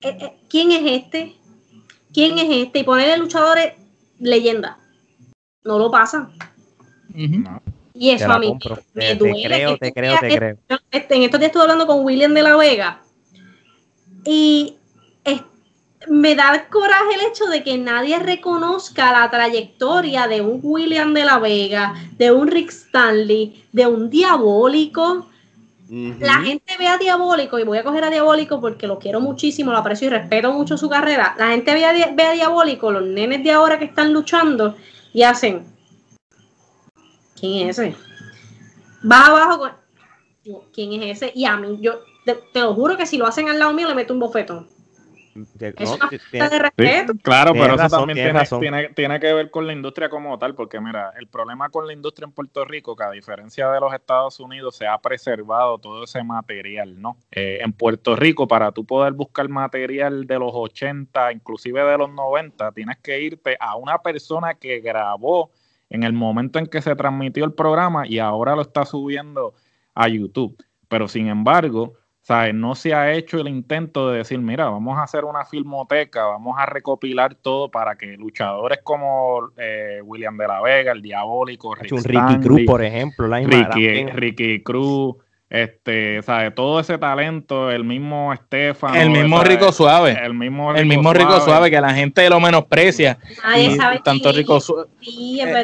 eh, 0.00 0.18
eh, 0.20 0.36
quién 0.48 0.72
es 0.72 0.82
este, 0.84 1.34
quién 2.12 2.38
es 2.38 2.66
este 2.66 2.80
y 2.80 2.84
ponerle 2.84 3.16
luchadores 3.18 3.74
leyenda. 4.18 4.78
No 5.64 5.78
lo 5.78 5.90
pasa. 5.90 6.30
Y 7.94 8.10
eso 8.10 8.30
a 8.30 8.38
mí 8.38 8.56
me 8.94 9.14
duele. 9.14 9.42
Te 9.42 9.48
creo, 9.48 9.78
te 9.78 9.92
creo, 9.92 10.18
te 10.20 10.36
creo. 10.36 10.58
Este, 10.90 11.16
en 11.16 11.22
estos 11.22 11.40
días 11.40 11.48
estuve 11.48 11.62
hablando 11.62 11.86
con 11.86 12.04
William 12.04 12.34
de 12.34 12.42
la 12.42 12.56
Vega 12.56 13.00
y 14.24 14.76
me 16.08 16.34
da 16.34 16.66
coraje 16.68 17.14
el 17.14 17.30
hecho 17.30 17.46
de 17.46 17.62
que 17.62 17.78
nadie 17.78 18.18
reconozca 18.18 19.12
la 19.12 19.30
trayectoria 19.30 20.28
de 20.28 20.40
un 20.40 20.60
William 20.62 21.14
de 21.14 21.24
la 21.24 21.38
Vega, 21.38 21.94
de 22.18 22.32
un 22.32 22.48
Rick 22.48 22.70
Stanley, 22.70 23.64
de 23.72 23.86
un 23.86 24.10
diabólico 24.10 25.26
la 25.88 26.40
gente 26.40 26.76
ve 26.78 26.88
a 26.88 26.98
Diabólico, 26.98 27.58
y 27.58 27.64
voy 27.64 27.78
a 27.78 27.84
coger 27.84 28.04
a 28.04 28.10
Diabólico 28.10 28.60
porque 28.60 28.88
lo 28.88 28.98
quiero 28.98 29.20
muchísimo, 29.20 29.70
lo 29.70 29.78
aprecio 29.78 30.08
y 30.08 30.10
respeto 30.10 30.52
mucho 30.52 30.76
su 30.76 30.88
carrera. 30.88 31.36
La 31.38 31.48
gente 31.48 31.72
ve 31.74 31.84
a, 31.84 31.92
ve 31.92 32.22
a 32.24 32.32
Diabólico, 32.32 32.90
los 32.90 33.04
nenes 33.04 33.44
de 33.44 33.52
ahora 33.52 33.78
que 33.78 33.84
están 33.84 34.12
luchando, 34.12 34.74
y 35.12 35.22
hacen. 35.22 35.64
¿Quién 37.38 37.68
es 37.68 37.78
ese? 37.78 37.94
Va 39.10 39.26
abajo 39.26 39.58
con. 39.58 39.72
¿Quién 40.72 41.02
es 41.02 41.22
ese? 41.22 41.32
Y 41.34 41.44
a 41.44 41.56
mí, 41.56 41.78
yo 41.80 42.00
te, 42.24 42.34
te, 42.34 42.60
lo 42.60 42.74
juro 42.74 42.96
que 42.96 43.06
si 43.06 43.16
lo 43.16 43.26
hacen 43.26 43.48
al 43.48 43.58
lado 43.58 43.72
mío, 43.72 43.88
le 43.88 43.94
meto 43.94 44.12
un 44.12 44.20
bofetón 44.20 44.68
claro, 47.22 47.52
pero 47.52 47.74
eso 47.74 47.88
también 47.88 48.34
tiene, 48.94 49.20
que 49.20 49.32
ver 49.32 49.50
con 49.50 49.66
la 49.66 49.72
industria 49.72 50.08
como 50.08 50.38
tal, 50.38 50.54
porque 50.54 50.80
mira, 50.80 51.12
el 51.18 51.26
problema 51.26 51.68
con 51.68 51.86
la 51.86 51.92
industria 51.92 52.26
en 52.26 52.32
Puerto 52.32 52.64
Rico, 52.64 52.96
que 52.96 53.04
a 53.04 53.10
diferencia 53.10 53.70
de 53.70 53.80
los 53.80 53.92
Estados 53.92 54.40
Unidos, 54.40 54.76
se 54.76 54.86
ha 54.86 54.98
preservado 54.98 55.78
todo 55.78 56.04
ese 56.04 56.22
material, 56.22 57.00
¿no? 57.00 57.16
Eh, 57.30 57.58
en 57.60 57.72
Puerto 57.72 58.16
Rico, 58.16 58.48
para 58.48 58.72
tú 58.72 58.84
poder 58.84 59.12
buscar 59.12 59.48
material 59.48 60.26
de 60.26 60.38
los 60.38 60.52
80, 60.52 61.32
inclusive 61.32 61.82
de 61.82 61.98
los 61.98 62.10
90, 62.10 62.72
tienes 62.72 62.98
que 62.98 63.20
irte 63.20 63.56
a 63.58 63.76
una 63.76 63.98
persona 63.98 64.54
que 64.54 64.80
grabó 64.80 65.50
en 65.90 66.02
el 66.02 66.12
momento 66.12 66.58
en 66.58 66.66
que 66.66 66.82
se 66.82 66.96
transmitió 66.96 67.44
el 67.44 67.52
programa 67.52 68.06
y 68.06 68.18
ahora 68.18 68.56
lo 68.56 68.62
está 68.62 68.84
subiendo 68.84 69.54
a 69.94 70.08
YouTube. 70.08 70.56
Pero 70.88 71.08
sin 71.08 71.28
embargo, 71.28 71.94
¿sabes? 72.26 72.54
No 72.54 72.74
se 72.74 72.92
ha 72.92 73.12
hecho 73.12 73.38
el 73.38 73.46
intento 73.46 74.10
de 74.10 74.18
decir, 74.18 74.40
mira, 74.40 74.68
vamos 74.68 74.98
a 74.98 75.04
hacer 75.04 75.24
una 75.24 75.44
filmoteca, 75.44 76.24
vamos 76.24 76.56
a 76.58 76.66
recopilar 76.66 77.36
todo 77.36 77.70
para 77.70 77.94
que 77.94 78.16
luchadores 78.16 78.80
como 78.82 79.50
eh, 79.56 80.00
William 80.02 80.36
de 80.36 80.48
la 80.48 80.60
Vega, 80.60 80.90
el 80.90 81.02
Diabólico, 81.02 81.76
Rick 81.76 81.92
Ricky 81.92 82.40
Cruz, 82.40 82.62
por 82.66 82.82
ejemplo, 82.82 83.28
la 83.28 83.38
Ricky, 83.38 84.06
Ricky 84.06 84.60
Cruz, 84.64 85.14
este, 85.48 86.20
¿sabes? 86.22 86.52
Todo 86.52 86.80
ese 86.80 86.98
talento, 86.98 87.70
el 87.70 87.84
mismo 87.84 88.32
Estefan. 88.32 88.96
El 88.96 89.10
mismo 89.10 89.44
Rico 89.44 89.70
Suave. 89.70 90.18
El 90.20 90.34
mismo 90.34 90.72
Rico, 90.72 90.80
el 90.80 90.86
mismo 90.86 91.12
Rico 91.12 91.40
suave. 91.40 91.70
que 91.70 91.80
la 91.80 91.94
gente 91.94 92.28
lo 92.28 92.40
menosprecia. 92.40 93.18
Nadie 93.44 93.76
sabe 93.76 94.00
tanto 94.00 94.32
Rico 94.32 94.60
Suave. 94.60 94.88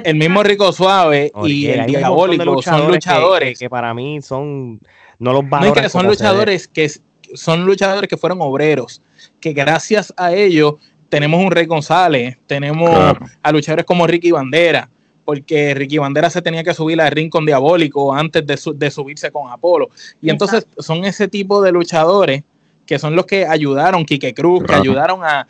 el, 0.04 0.14
mismo 0.14 0.44
Rico 0.44 0.72
Suave 0.72 1.32
y 1.42 1.66
el 1.66 1.86
Diabólico 1.86 2.62
son 2.62 2.86
luchadores. 2.86 3.58
que 3.58 3.68
para 3.68 3.92
mí 3.94 4.22
son 4.22 4.78
no 5.22 5.32
los 5.32 5.44
no, 5.44 5.72
que 5.72 5.88
son 5.88 6.06
luchadores 6.06 6.66
que 6.66 6.90
son 7.34 7.64
luchadores 7.64 8.08
que 8.08 8.16
fueron 8.16 8.42
obreros, 8.42 9.00
que 9.40 9.52
gracias 9.52 10.12
a 10.16 10.32
ellos 10.32 10.74
tenemos 11.08 11.42
un 11.42 11.50
Rey 11.50 11.66
González, 11.66 12.38
tenemos 12.46 12.90
a 13.42 13.52
luchadores 13.52 13.84
como 13.84 14.06
Ricky 14.06 14.32
Bandera, 14.32 14.90
porque 15.24 15.74
Ricky 15.74 15.98
Bandera 15.98 16.28
se 16.28 16.42
tenía 16.42 16.64
que 16.64 16.74
subir 16.74 17.00
al 17.00 17.12
ring 17.12 17.30
con 17.30 17.46
Diabólico 17.46 18.12
antes 18.12 18.44
de, 18.46 18.90
subirse 18.90 19.30
con 19.30 19.50
Apolo. 19.50 19.90
Y 20.20 20.30
entonces 20.30 20.66
son 20.78 21.04
ese 21.04 21.28
tipo 21.28 21.62
de 21.62 21.70
luchadores 21.70 22.42
que 22.84 22.98
son 22.98 23.14
los 23.14 23.26
que 23.26 23.46
ayudaron, 23.46 24.04
Quique 24.04 24.34
Cruz, 24.34 24.64
que 24.64 24.74
ayudaron 24.74 25.20
a, 25.22 25.46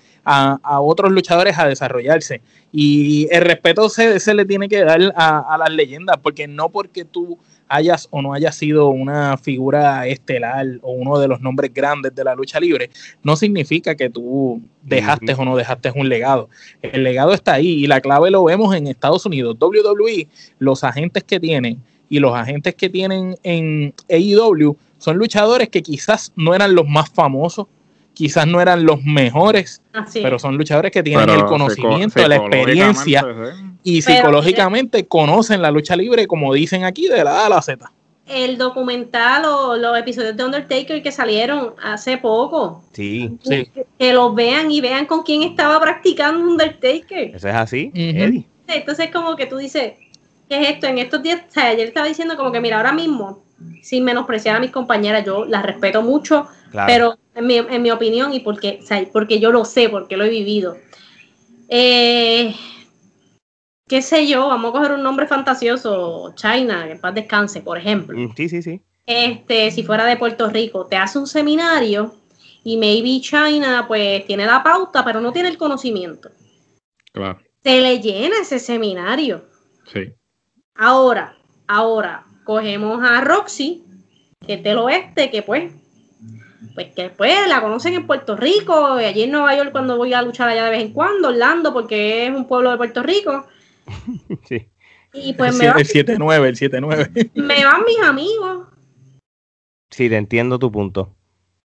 otros 0.81 1.11
luchadores 1.11 1.59
a 1.59 1.67
desarrollarse. 1.67 2.43
Y 2.71 3.27
el 3.31 3.43
respeto 3.43 3.89
se, 3.89 4.21
se 4.21 4.35
le 4.35 4.45
tiene 4.45 4.69
que 4.69 4.85
dar 4.85 5.01
a, 5.17 5.55
a 5.55 5.59
las 5.59 5.71
leyendas, 5.71 6.19
porque 6.23 6.47
no 6.47 6.69
porque 6.69 7.07
tú 7.07 7.39
hayas 7.73 8.07
o 8.11 8.21
no 8.21 8.35
hayas 8.35 8.55
sido 8.55 8.89
una 8.89 9.37
figura 9.39 10.07
estelar 10.07 10.67
o 10.83 10.93
uno 10.93 11.19
de 11.19 11.29
los 11.29 11.41
nombres 11.41 11.73
grandes 11.73 12.15
de 12.15 12.23
la 12.23 12.35
lucha 12.35 12.61
libre, 12.61 12.91
no 13.23 13.35
significa 13.35 13.95
que 13.95 14.11
tú 14.11 14.61
dejaste 14.83 15.35
o 15.35 15.45
no 15.45 15.57
dejaste 15.57 15.91
un 15.95 16.09
legado. 16.09 16.49
El 16.83 17.03
legado 17.03 17.33
está 17.33 17.55
ahí 17.55 17.69
y 17.69 17.87
la 17.87 18.01
clave 18.01 18.31
lo 18.31 18.45
vemos 18.45 18.75
en 18.75 18.87
Estados 18.87 19.25
Unidos. 19.25 19.57
WWE, 19.59 20.29
los 20.59 20.85
agentes 20.85 21.25
que 21.25 21.41
tienen 21.41 21.83
y 22.09 22.19
los 22.19 22.35
agentes 22.35 22.75
que 22.75 22.91
tienen 22.91 23.37
en 23.43 23.95
AEW 24.11 24.77
son 24.99 25.17
luchadores 25.17 25.71
que 25.71 25.83
quizás 25.83 26.33
no 26.37 26.55
eran 26.55 26.75
los 26.75 26.87
más 26.87 27.11
famosos, 27.11 27.67
quizás 28.15 28.47
no 28.47 28.61
eran 28.61 28.85
los 28.85 29.03
mejores, 29.03 29.83
pero 30.13 30.39
son 30.39 30.57
luchadores 30.57 30.93
que 30.93 31.03
tienen 31.03 31.29
el 31.31 31.45
conocimiento, 31.45 32.27
la 32.27 32.37
experiencia 32.37 33.25
y 33.83 34.03
psicológicamente 34.03 35.07
conocen 35.07 35.63
la 35.63 35.71
lucha 35.71 35.97
libre, 35.97 36.27
como 36.27 36.53
dicen 36.53 36.85
aquí, 36.85 37.09
de 37.09 37.25
la 37.25 37.41
A 37.43 37.47
a 37.47 37.49
la 37.49 37.63
Z. 37.63 37.91
El 38.27 38.57
documental 38.57 39.45
o 39.45 39.77
los 39.77 39.99
episodios 39.99 40.37
de 40.37 40.45
Undertaker 40.45 41.03
que 41.03 41.11
salieron 41.11 41.75
hace 41.83 42.19
poco. 42.19 42.85
Sí, 42.93 43.37
sí. 43.43 43.69
Que 43.99 44.13
los 44.13 44.35
vean 44.35 44.71
y 44.71 44.81
vean 44.81 45.07
con 45.07 45.23
quién 45.23 45.43
estaba 45.43 45.81
practicando 45.81 46.49
Undertaker. 46.49 47.35
Eso 47.35 47.49
es 47.49 47.55
así, 47.55 47.91
Eddie. 47.95 48.47
Entonces, 48.69 49.11
como 49.13 49.37
que 49.37 49.47
tú 49.47 49.57
dices, 49.59 49.95
¿qué 50.49 50.61
es 50.61 50.71
esto? 50.71 50.87
En 50.87 50.99
estos 50.99 51.23
días, 51.23 51.43
o 51.49 51.53
sea, 51.53 51.67
ayer 51.69 51.89
estaba 51.89 52.07
diciendo 52.07 52.37
como 52.37 52.53
que, 52.53 52.61
mira, 52.61 52.77
ahora 52.77 52.93
mismo, 52.93 53.43
sin 53.83 54.05
menospreciar 54.05 54.57
a 54.57 54.61
mis 54.61 54.71
compañeras, 54.71 55.25
yo 55.25 55.45
las 55.45 55.65
respeto 55.65 56.03
mucho, 56.03 56.47
pero 56.87 57.19
en 57.35 57.47
mi, 57.47 57.57
en 57.57 57.83
mi, 57.83 57.91
opinión 57.91 58.33
y 58.33 58.41
porque, 58.41 58.81
porque 59.13 59.41
yo 59.41 59.51
lo 59.51 59.65
sé, 59.65 59.89
porque 59.89 60.17
lo 60.17 60.25
he 60.25 60.31
vivido. 60.31 60.77
Eh, 61.69 62.55
qué 63.89 64.03
sé 64.03 64.27
yo, 64.27 64.49
vamos 64.49 64.71
a 64.71 64.73
coger 64.73 64.93
un 64.93 65.03
nombre 65.03 65.27
fantasioso, 65.27 66.33
China, 66.35 66.87
que 66.87 66.97
paz 66.97 67.15
descanse, 67.15 67.61
por 67.61 67.79
ejemplo. 67.79 68.17
Mm, 68.19 68.35
sí, 68.37 68.49
sí, 68.49 68.63
sí. 68.63 68.81
Este, 69.05 69.71
si 69.71 69.83
fuera 69.83 70.07
de 70.07 70.17
Puerto 70.17 70.49
Rico, 70.49 70.87
te 70.87 70.97
hace 70.97 71.19
un 71.19 71.27
seminario 71.27 72.15
y 72.65 72.77
maybe 72.77 73.21
China 73.21 73.85
pues 73.89 74.25
tiene 74.27 74.47
la 74.47 74.63
pauta, 74.63 75.05
pero 75.05 75.21
no 75.21 75.33
tiene 75.33 75.49
el 75.49 75.59
conocimiento. 75.59 76.31
Claro. 77.13 77.41
Se 77.63 77.81
le 77.81 78.01
llena 78.01 78.37
ese 78.41 78.59
seminario. 78.59 79.45
Sí. 79.93 80.13
Ahora, 80.75 81.37
ahora, 81.67 82.25
cogemos 82.45 83.03
a 83.03 83.21
Roxy, 83.21 83.85
que 84.47 84.55
es 84.55 84.63
del 84.63 84.79
oeste, 84.79 85.31
que 85.31 85.43
pues 85.43 85.73
pues 86.75 86.93
que 86.95 87.03
después 87.03 87.49
la 87.49 87.61
conocen 87.61 87.95
en 87.95 88.07
Puerto 88.07 88.37
Rico, 88.37 89.01
y 89.01 89.05
allí 89.05 89.23
en 89.23 89.33
Nueva 89.33 89.57
York 89.57 89.73
cuando 89.73 89.97
voy 89.97 90.15
a 90.15 90.23
luchar 90.23 90.49
allá 90.49 90.65
de 90.65 90.71
vez 90.71 90.83
en 90.83 90.93
cuando, 90.93 91.29
Orlando, 91.29 91.73
porque 91.73 92.27
es 92.27 92.35
un 92.35 92.47
pueblo 92.47 92.71
de 92.71 92.77
Puerto 92.77 93.03
Rico. 93.03 93.47
Sí. 94.49 94.69
Y 95.15 95.35
pues 95.35 95.53
el, 95.53 95.59
me 95.59 95.69
van, 95.69 95.79
el 95.79 95.87
7-9, 95.87 96.47
el 96.47 96.57
7-9. 96.57 97.31
Me 97.35 97.65
van 97.67 97.85
mis 97.85 98.01
amigos. 98.01 98.69
Sí, 99.91 100.09
te 100.09 100.17
entiendo 100.17 100.59
tu 100.59 100.73
punto. 100.73 101.15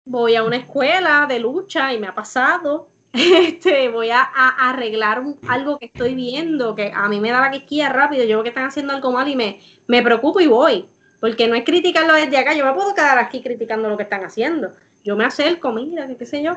Voy 0.04 0.36
a 0.36 0.44
una 0.44 0.56
escuela 0.56 1.24
de 1.26 1.38
lucha 1.38 1.94
y 1.94 1.98
me 1.98 2.06
ha 2.06 2.14
pasado. 2.14 2.89
Este, 3.40 3.88
voy 3.88 4.10
a, 4.10 4.20
a 4.20 4.70
arreglar 4.70 5.20
un, 5.20 5.38
algo 5.48 5.78
que 5.78 5.86
estoy 5.86 6.14
viendo, 6.14 6.74
que 6.74 6.92
a 6.94 7.08
mí 7.08 7.20
me 7.20 7.30
da 7.30 7.40
la 7.40 7.50
quisquilla 7.50 7.88
rápido, 7.88 8.22
yo 8.24 8.36
veo 8.36 8.42
que 8.44 8.50
están 8.50 8.66
haciendo 8.66 8.92
algo 8.92 9.10
mal 9.10 9.26
y 9.26 9.34
me, 9.34 9.60
me 9.88 10.02
preocupo 10.02 10.40
y 10.40 10.46
voy. 10.46 10.86
Porque 11.20 11.48
no 11.48 11.54
es 11.54 11.64
criticarlo 11.64 12.14
desde 12.14 12.38
acá, 12.38 12.54
yo 12.54 12.64
me 12.64 12.72
puedo 12.72 12.94
quedar 12.94 13.18
aquí 13.18 13.42
criticando 13.42 13.88
lo 13.88 13.96
que 13.96 14.04
están 14.04 14.24
haciendo 14.24 14.70
yo 15.04 15.16
me 15.16 15.24
acerco, 15.24 15.72
mira, 15.72 16.06
qué 16.16 16.26
sé 16.26 16.42
yo, 16.42 16.56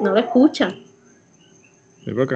no 0.00 0.12
lo 0.12 0.18
escuchan. 0.18 0.82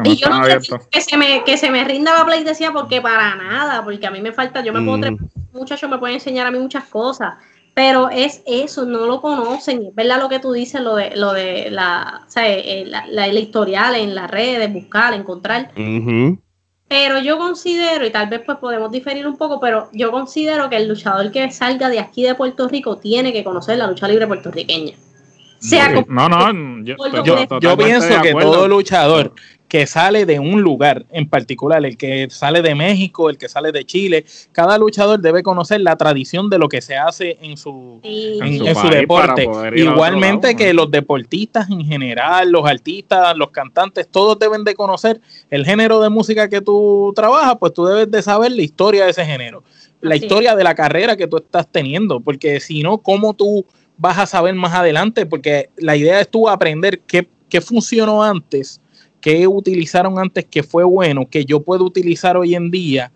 y 0.05 0.17
yo 0.17 0.29
no 0.29 0.43
que 0.91 1.01
se, 1.01 1.17
me, 1.17 1.45
que 1.45 1.57
se 1.57 1.71
me 1.71 1.85
rinda 1.85 2.15
la 2.15 2.25
play 2.25 2.45
decía 2.45 2.73
porque 2.73 3.01
para 3.01 3.35
nada, 3.35 3.85
porque 3.85 4.07
a 4.07 4.11
mí 4.11 4.21
me 4.21 4.33
falta, 4.33 4.63
yo 4.63 4.73
me 4.73 4.81
puedo, 4.83 5.13
mm. 5.13 5.19
muchachos 5.53 5.91
me 5.91 5.99
pueden 5.99 6.15
enseñar 6.15 6.47
a 6.47 6.51
mí 6.51 6.59
muchas 6.59 6.85
cosas, 6.85 7.35
pero 7.77 8.09
es 8.09 8.43
eso, 8.47 8.87
no 8.87 9.05
lo 9.05 9.21
conocen, 9.21 9.85
es 9.85 9.95
verdad 9.95 10.19
lo 10.19 10.31
que 10.31 10.39
tú 10.39 10.51
dices, 10.53 10.81
lo 10.81 10.97
de, 10.97 11.15
lo 11.15 11.35
de 11.35 11.71
la, 11.71 12.23
o 12.27 12.31
sea, 12.31 12.49
eh, 12.49 12.87
la, 12.87 13.07
la, 13.07 13.29
historial 13.29 13.97
en 13.97 14.15
las 14.15 14.31
redes, 14.31 14.73
buscar, 14.73 15.13
encontrar. 15.13 15.73
Pero 16.89 17.19
yo 17.21 17.37
considero, 17.37 18.07
y 18.07 18.11
tal 18.11 18.31
vez 18.31 18.41
pues 18.47 18.57
podemos 18.57 18.91
diferir 18.91 19.27
un 19.27 19.37
poco, 19.37 19.61
pero 19.61 19.91
yo 19.93 20.11
considero 20.11 20.71
que 20.71 20.79
el 20.79 20.89
luchador 20.89 21.31
que 21.31 21.51
salga 21.51 21.91
de 21.91 22.01
aquí 22.01 22.23
de 22.23 22.35
Puerto 22.35 22.67
Rico 22.67 22.97
tiene 22.97 23.31
que 23.31 23.45
conocer 23.45 23.77
la 23.77 23.89
lucha 23.89 24.09
libre 24.09 24.27
puertorriqueña. 24.27 24.95
No, 26.09 26.31
no, 26.31 26.83
yo, 26.83 26.97
yo, 27.61 27.77
pienso 27.77 28.23
que 28.23 28.33
todo 28.33 28.69
luchador 28.69 29.35
que 29.69 29.87
sale 29.87 30.27
de 30.27 30.39
un 30.39 30.63
lugar 30.63 31.07
en 31.11 31.29
particular, 31.29 31.85
el 31.85 31.97
que 31.97 32.29
sale 32.31 32.63
de 32.63 32.75
México, 32.75 33.29
el 33.29 33.39
que 33.39 33.49
sale 33.49 33.73
de 33.73 33.85
Chile, 33.85 34.25
cada 34.53 34.79
luchador 34.79 35.21
debe 35.21 35.43
conocer 35.43 35.81
la 35.81 35.97
tradición 35.97 36.49
de 36.49 36.59
lo 36.59 36.69
que 36.69 36.81
se 36.81 36.97
hace 36.97 37.39
en 37.41 37.57
su, 37.57 38.01
en, 38.03 38.75
su, 38.75 38.89
deporte. 38.89 39.49
Igualmente 39.75 40.55
que 40.55 40.73
los 40.73 40.91
deportistas 40.91 41.69
en 41.71 41.85
general, 41.85 42.51
los 42.51 42.65
artistas, 42.67 43.37
los 43.37 43.51
cantantes, 43.51 44.09
todos 44.09 44.39
deben 44.39 44.65
de 44.65 44.75
conocer 44.75 45.21
el 45.51 45.65
género 45.65 46.01
de 46.01 46.11
música 46.11 46.49
que 46.49 46.61
tú 46.61 47.13
trabajas, 47.17 47.57
pues 47.59 47.73
tú 47.73 47.85
debes 47.87 48.11
de 48.11 48.23
saber 48.23 48.53
la 48.53 48.63
historia 48.63 49.05
de 49.05 49.11
ese 49.11 49.25
género, 49.25 49.65
la 50.01 50.17
historia 50.17 50.55
de 50.55 50.63
la 50.63 50.75
carrera 50.75 51.17
que 51.17 51.27
tú 51.27 51.39
estás 51.39 51.67
teniendo, 51.71 52.21
porque 52.21 52.61
si 52.61 52.83
no, 52.83 52.99
¿cómo 52.99 53.35
tú 53.35 53.65
vas 53.99 54.19
a 54.19 54.27
saber 54.27 54.55
más 54.55 54.75
adelante, 54.75 55.27
porque 55.27 55.71
la 55.77 55.97
idea 55.97 56.21
es 56.21 56.29
tú 56.29 56.49
aprender 56.49 57.01
qué, 57.01 57.29
qué 57.49 57.61
funcionó 57.61 58.23
antes, 58.23 58.81
qué 59.21 59.47
utilizaron 59.47 60.19
antes 60.19 60.45
que 60.45 60.63
fue 60.63 60.85
bueno, 60.85 61.29
que 61.29 61.45
yo 61.45 61.63
puedo 61.63 61.85
utilizar 61.85 62.37
hoy 62.37 62.55
en 62.55 62.71
día, 62.71 63.13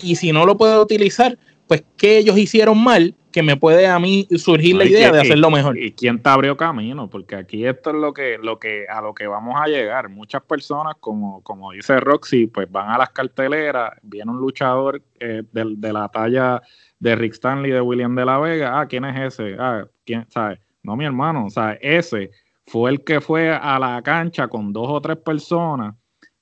y 0.00 0.16
si 0.16 0.32
no 0.32 0.46
lo 0.46 0.56
puedo 0.56 0.82
utilizar, 0.82 1.38
pues 1.66 1.84
qué 1.96 2.18
ellos 2.18 2.38
hicieron 2.38 2.82
mal, 2.82 3.14
que 3.30 3.42
me 3.42 3.56
puede 3.56 3.86
a 3.86 3.98
mí 3.98 4.26
surgir 4.36 4.76
la 4.76 4.84
idea 4.84 5.12
de 5.12 5.20
hacerlo 5.20 5.50
mejor. 5.50 5.78
¿Y 5.78 5.92
quién 5.92 6.20
te 6.20 6.28
abrió 6.30 6.56
camino? 6.56 7.10
Porque 7.10 7.36
aquí 7.36 7.66
esto 7.66 7.90
es 7.90 7.96
lo 7.96 8.12
que, 8.12 8.38
lo 8.38 8.58
que, 8.58 8.86
a 8.88 9.02
lo 9.02 9.14
que 9.14 9.26
vamos 9.26 9.54
a 9.60 9.66
llegar. 9.66 10.08
Muchas 10.08 10.42
personas, 10.42 10.94
como, 10.98 11.42
como 11.42 11.72
dice 11.72 12.00
Roxy, 12.00 12.46
pues 12.46 12.70
van 12.70 12.90
a 12.90 12.98
las 12.98 13.10
carteleras, 13.10 13.92
viene 14.02 14.30
un 14.30 14.38
luchador 14.38 15.02
eh, 15.20 15.42
de, 15.52 15.74
de 15.76 15.92
la 15.92 16.08
talla 16.08 16.62
de 16.98 17.16
Rick 17.16 17.34
Stanley, 17.34 17.70
de 17.70 17.80
William 17.80 18.14
de 18.14 18.24
la 18.24 18.38
Vega, 18.38 18.80
ah, 18.80 18.86
¿quién 18.86 19.04
es 19.04 19.34
ese? 19.34 19.56
Ah, 19.58 19.84
¿quién, 20.04 20.26
sabe? 20.30 20.60
No, 20.82 20.96
mi 20.96 21.04
hermano, 21.04 21.46
o 21.46 21.50
sea, 21.50 21.78
ese 21.80 22.30
fue 22.68 22.90
el 22.90 23.02
que 23.02 23.20
fue 23.20 23.50
a 23.50 23.78
la 23.78 24.00
cancha 24.02 24.48
con 24.48 24.72
dos 24.72 24.86
o 24.88 25.00
tres 25.00 25.16
personas, 25.16 25.94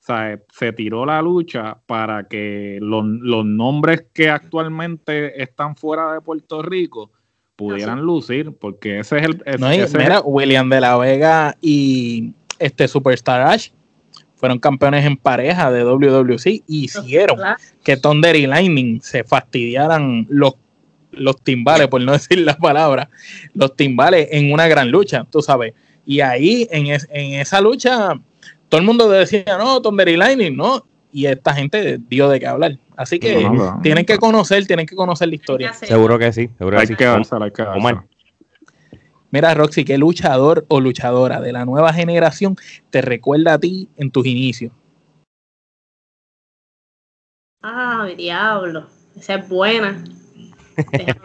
sea, 0.06 0.38
Se 0.52 0.72
tiró 0.72 1.04
la 1.04 1.20
lucha 1.20 1.78
para 1.86 2.28
que 2.28 2.78
los, 2.80 3.04
nombres 3.04 4.04
que 4.12 4.30
actualmente 4.30 5.42
están 5.42 5.76
fuera 5.76 6.12
de 6.12 6.20
Puerto 6.20 6.62
Rico 6.62 7.10
pudieran 7.56 8.02
lucir, 8.02 8.52
porque 8.52 9.00
ese 9.00 9.18
es 9.18 9.24
el... 9.24 9.42
no, 9.58 9.68
mira, 9.98 10.20
William 10.20 10.68
de 10.68 10.80
la 10.80 10.96
Vega 10.98 11.56
y 11.60 12.34
este 12.58 12.86
Superstar 12.86 13.40
Ash 13.40 13.70
fueron 14.36 14.58
campeones 14.58 15.06
en 15.06 15.16
pareja 15.16 15.72
de 15.72 15.82
WWC 15.82 16.46
y 16.66 16.84
hicieron 16.84 17.38
que 17.82 17.96
Thunder 17.96 18.36
y 18.36 18.46
Lightning 18.46 19.00
se 19.00 19.24
fastidiaran 19.24 20.26
los, 20.28 20.54
los 21.12 21.42
timbales, 21.42 21.88
por 21.88 22.02
no 22.02 22.12
decir 22.12 22.38
la 22.40 22.56
palabra, 22.56 23.08
los 23.54 23.74
timbales 23.74 24.28
en 24.30 24.52
una 24.52 24.68
gran 24.68 24.90
lucha, 24.90 25.26
tú 25.28 25.40
sabes. 25.40 25.72
Y 26.06 26.20
ahí, 26.20 26.66
en, 26.70 26.86
en 26.86 27.40
esa 27.40 27.60
lucha, 27.60 28.14
todo 28.68 28.80
el 28.80 28.86
mundo 28.86 29.08
decía, 29.10 29.58
no, 29.58 29.82
Thunder 29.82 30.08
y 30.08 30.16
Lightning, 30.16 30.56
no. 30.56 30.86
Y 31.12 31.26
esta 31.26 31.52
gente 31.52 31.98
dio 32.08 32.28
de 32.28 32.40
qué 32.40 32.46
hablar. 32.46 32.78
Así 32.96 33.18
que 33.18 33.46
tienen 33.82 34.06
que 34.06 34.16
conocer, 34.16 34.66
tienen 34.66 34.86
que 34.86 34.96
conocer 34.96 35.28
la 35.28 35.34
historia. 35.34 35.72
Seguro 35.74 36.18
que 36.18 36.32
sí. 36.32 36.48
Seguro 36.56 36.78
hay 36.78 36.86
que, 36.86 36.96
que 36.96 37.06
hay 37.06 37.50
que 37.50 37.64
Mira, 39.30 39.52
Roxy, 39.54 39.84
¿qué 39.84 39.98
luchador 39.98 40.64
o 40.68 40.80
luchadora 40.80 41.40
de 41.40 41.52
la 41.52 41.64
nueva 41.64 41.92
generación 41.92 42.56
te 42.90 43.02
recuerda 43.02 43.54
a 43.54 43.58
ti 43.58 43.88
en 43.96 44.10
tus 44.10 44.24
inicios? 44.26 44.72
Ah, 47.62 48.08
diablo. 48.16 48.86
Esa 49.16 49.34
es 49.34 49.48
buena. 49.48 50.04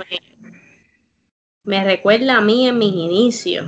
Me 1.63 1.83
recuerda 1.83 2.37
a 2.37 2.41
mí 2.41 2.67
en 2.67 2.79
mis 2.79 2.93
inicios. 2.93 3.67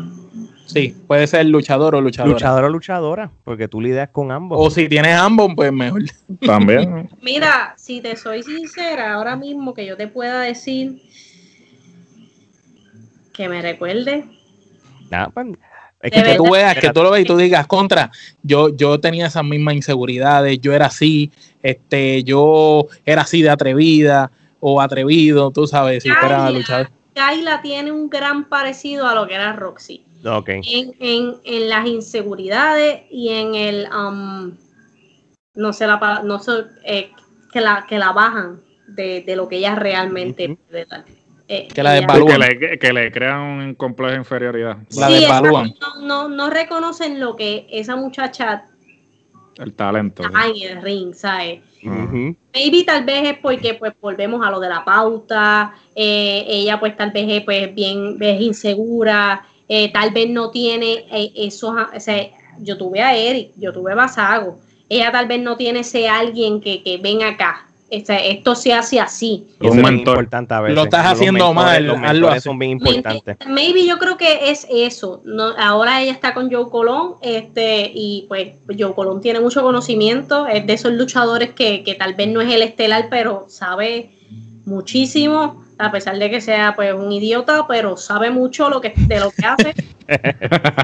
Sí, 0.66 0.96
puede 1.08 1.28
ser 1.28 1.46
luchador 1.46 1.96
o 1.96 2.02
luchadora. 2.02 2.34
Luchador 2.34 2.64
o 2.64 2.70
luchadora, 2.70 3.32
porque 3.44 3.68
tú 3.68 3.82
lidias 3.82 4.10
con 4.10 4.32
ambos. 4.32 4.58
O 4.62 4.70
si 4.70 4.88
tienes 4.88 5.16
ambos, 5.16 5.52
pues 5.56 5.72
mejor. 5.72 6.04
También. 6.46 7.10
Mira, 7.22 7.74
si 7.78 8.02
te 8.02 8.16
soy 8.16 8.44
sincera, 8.44 9.14
ahora 9.14 9.36
mismo 9.36 9.74
que 9.74 9.86
yo 9.86 9.98
te 9.98 10.08
pueda 10.08 10.42
decir 10.42 11.02
que 13.34 13.50
me 13.50 13.62
recuerde. 13.62 14.26
Pues, 15.34 15.48
es 16.02 16.12
que, 16.12 16.36
tú 16.36 16.52
veas, 16.52 16.78
que 16.78 16.90
tú 16.90 17.02
lo 17.02 17.12
ves 17.12 17.22
y 17.22 17.26
tú 17.26 17.38
digas, 17.38 17.66
contra, 17.66 18.12
yo, 18.42 18.76
yo 18.76 19.00
tenía 19.00 19.28
esas 19.28 19.44
mismas 19.44 19.76
inseguridades, 19.76 20.60
yo 20.60 20.74
era 20.74 20.88
así, 20.88 21.32
este, 21.62 22.24
yo 22.24 22.88
era 23.06 23.22
así 23.22 23.42
de 23.42 23.50
atrevida 23.50 24.30
o 24.60 24.82
atrevido, 24.82 25.52
tú 25.52 25.66
sabes, 25.66 26.04
si 26.04 26.10
fuera 26.10 26.48
a 26.48 26.52
luchar. 26.52 26.90
Kayla 27.16 27.62
tiene 27.62 27.92
un 27.92 28.10
gran 28.10 28.50
parecido 28.50 29.08
a 29.08 29.16
lo 29.16 29.28
que 29.28 29.36
era 29.36 29.54
Roxy. 29.54 30.04
En, 30.26 31.36
en, 31.44 31.70
las 31.70 31.86
inseguridades 31.88 33.02
y 33.12 33.30
en 33.30 33.56
el, 33.56 33.88
um, 33.92 34.56
no 35.56 35.74
sé, 35.74 35.86
la, 35.86 36.22
no 36.24 36.40
sé, 36.40 36.52
eh, 36.86 37.12
que, 37.52 37.60
la, 37.60 37.86
que 37.88 38.00
la 38.00 38.12
bajan 38.14 38.62
de, 38.88 39.22
de 39.22 39.36
lo 39.36 39.48
que 39.50 39.58
ella 39.58 39.76
realmente 39.76 40.58
dar. 40.90 41.04
Eh, 41.50 41.68
Que 41.74 41.84
la 41.84 41.92
desvalúan. 41.94 42.40
que, 42.40 42.68
le, 42.68 42.80
que 42.80 42.94
le 42.94 43.12
crean 43.12 43.42
un 43.42 43.76
complejo 43.76 44.12
de 44.14 44.18
inferioridad. 44.20 44.78
La 44.96 45.08
Sí, 45.08 45.14
desvalúan. 45.16 45.66
exacto, 45.68 46.00
no, 46.00 46.08
no, 46.08 46.30
no 46.30 46.50
reconocen 46.50 47.20
lo 47.20 47.36
que 47.36 47.68
esa 47.70 47.98
muchacha 47.98 48.66
El 49.58 49.74
talento. 49.74 50.24
da 50.24 50.48
en 50.48 50.78
el 50.78 50.82
ring, 50.82 51.14
¿sabes? 51.14 51.60
Ujú. 51.84 52.34
Maybe 52.54 52.86
tal 52.86 53.04
vez 53.04 53.28
es 53.30 53.38
porque 53.40 53.74
pues 53.74 53.92
volvemos 54.00 54.46
a 54.46 54.50
lo 54.50 54.62
de 54.62 54.70
la 54.70 54.86
pauta, 54.86 55.74
eh, 55.94 56.46
ella 56.48 56.80
pues 56.80 56.96
tal 56.96 57.12
vez 57.12 57.26
es 57.30 57.44
pues 57.44 57.76
bien 57.76 58.16
es 58.22 58.40
insegura, 58.42 59.46
eh, 59.76 59.92
tal 59.92 60.12
vez 60.12 60.30
no 60.30 60.52
tiene 60.52 61.06
eh, 61.12 61.32
esos, 61.36 61.72
o 61.96 62.00
sea, 62.00 62.30
yo 62.60 62.78
tuve 62.78 63.02
a 63.02 63.16
Eric, 63.16 63.52
yo 63.58 63.74
tuve 63.74 63.94
a 63.94 63.96
Basago, 63.96 64.60
ella 64.90 65.12
tal 65.12 65.28
vez 65.28 65.42
no 65.42 65.58
tiene 65.58 65.80
ese 65.80 66.08
alguien 66.08 66.62
que, 66.62 66.84
que 66.84 66.98
ven 66.98 67.24
acá, 67.24 67.68
este, 67.90 68.32
esto 68.32 68.56
se 68.56 68.74
hace 68.74 69.00
así. 69.00 69.48
Un 69.60 69.68
es 69.68 69.74
bien 69.74 69.86
mentor. 69.86 70.16
importante 70.16 70.54
a 70.56 70.62
veces. 70.62 70.76
Lo 70.76 70.84
estás 70.86 71.04
Los 71.04 71.14
haciendo 71.14 71.46
mentores- 71.54 71.56
mal, 71.56 71.88
Los 71.88 72.00
mentores 72.00 72.44
son 72.44 72.58
bien 72.60 72.72
importantes. 72.72 73.38
Maybe 73.48 73.86
yo 73.86 74.00
creo 74.00 74.18
que 74.18 74.50
es 74.50 74.66
eso. 74.72 75.22
No, 75.26 75.54
ahora 75.60 76.02
ella 76.02 76.12
está 76.12 76.34
con 76.34 76.52
Joe 76.52 76.72
Colón, 76.72 77.16
este, 77.22 77.92
y 77.94 78.26
pues 78.28 78.54
Joe 78.80 78.94
Colón 78.96 79.22
tiene 79.22 79.40
mucho 79.42 79.62
conocimiento, 79.62 80.48
es 80.48 80.66
de 80.66 80.74
esos 80.74 80.92
luchadores 80.94 81.52
que, 81.54 81.84
que 81.84 81.94
tal 81.96 82.16
vez 82.16 82.28
no 82.30 82.42
es 82.42 82.52
el 82.52 82.64
estelar, 82.64 83.08
pero 83.12 83.46
sabe 83.48 84.10
muchísimo, 84.66 85.64
a 85.78 85.92
pesar 85.92 86.18
de 86.18 86.30
que 86.30 86.42
sea 86.42 86.74
pues 86.76 86.94
un 86.94 87.12
idiota, 87.12 87.66
pero 87.68 87.98
sabe 87.98 88.32
mucho 88.32 88.70
lo 88.70 88.82
que, 88.82 88.94
de 88.96 89.20
lo 89.20 89.32
que 89.32 89.46
hace. 89.46 89.74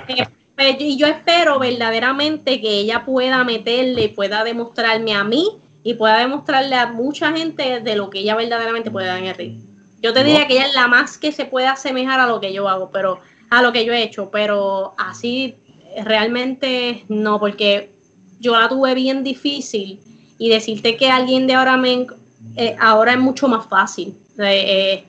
Eh, 0.07 0.25
pues, 0.55 0.75
y 0.79 0.97
yo 0.97 1.07
espero 1.07 1.59
verdaderamente 1.59 2.59
que 2.61 2.69
ella 2.69 3.05
pueda 3.05 3.43
meterle 3.43 4.03
y 4.03 4.07
pueda 4.07 4.43
demostrarme 4.43 5.13
a 5.13 5.23
mí 5.23 5.57
y 5.83 5.93
pueda 5.93 6.19
demostrarle 6.19 6.75
a 6.75 6.87
mucha 6.87 7.31
gente 7.31 7.79
de 7.81 7.95
lo 7.95 8.09
que 8.09 8.19
ella 8.19 8.35
verdaderamente 8.35 8.91
puede 8.91 9.07
dar 9.07 9.19
en 9.19 9.25
el 9.25 9.35
ring. 9.35 9.61
Yo 10.01 10.13
te 10.13 10.23
diría 10.23 10.47
que 10.47 10.53
ella 10.53 10.67
es 10.67 10.73
la 10.73 10.87
más 10.87 11.17
que 11.17 11.31
se 11.31 11.45
puede 11.45 11.67
asemejar 11.67 12.19
a 12.19 12.27
lo 12.27 12.39
que 12.39 12.53
yo 12.53 12.67
hago, 12.69 12.89
pero 12.91 13.19
a 13.49 13.61
lo 13.61 13.71
que 13.71 13.85
yo 13.85 13.93
he 13.93 14.03
hecho, 14.03 14.29
pero 14.31 14.93
así 14.97 15.55
realmente 16.03 17.03
no, 17.09 17.39
porque 17.39 17.91
yo 18.39 18.57
la 18.59 18.69
tuve 18.69 18.93
bien 18.95 19.23
difícil 19.23 19.99
y 20.37 20.49
decirte 20.49 20.95
que 20.95 21.09
alguien 21.09 21.47
de 21.47 21.53
ahora 21.53 21.77
me 21.77 22.07
eh, 22.55 22.75
ahora 22.79 23.13
es 23.13 23.19
mucho 23.19 23.47
más 23.47 23.65
fácil. 23.67 24.15
Eh, 24.37 24.43
eh, 24.43 25.03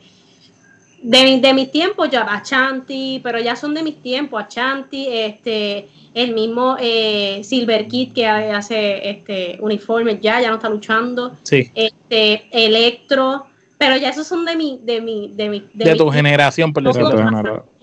de, 1.03 1.25
mi- 1.25 1.41
de 1.41 1.55
mis 1.55 1.71
tiempos 1.71 2.11
ya 2.11 2.23
Achanti, 2.33 3.21
pero 3.23 3.39
ya 3.39 3.57
son 3.57 3.75
de 3.75 3.83
mis 3.83 4.03
tiempos, 4.03 4.43
Achanti, 4.43 5.07
este, 5.09 5.89
el 6.13 6.35
mismo 6.35 6.77
eh, 6.79 7.41
Silver 7.43 7.89
Kid 7.89 8.13
que 8.13 8.27
hace 8.27 9.09
este 9.09 9.59
uniformes 9.61 10.21
ya, 10.21 10.41
ya 10.41 10.49
no 10.51 10.57
está 10.57 10.69
luchando, 10.69 11.37
Sí, 11.43 11.71
este, 11.75 12.49
Electro, 12.51 13.47
pero 13.79 13.97
ya 13.97 14.11
esos 14.11 14.27
son 14.27 14.45
de 14.45 14.57
mi, 14.57 14.79
de 14.83 15.01
mi, 15.01 15.33
de 15.35 15.49
mi, 15.49 15.61
de 15.73 15.85
mi- 15.93 15.99
tu 15.99 16.11
generación, 16.11 16.73
por 16.73 16.83
decirlo 16.83 17.09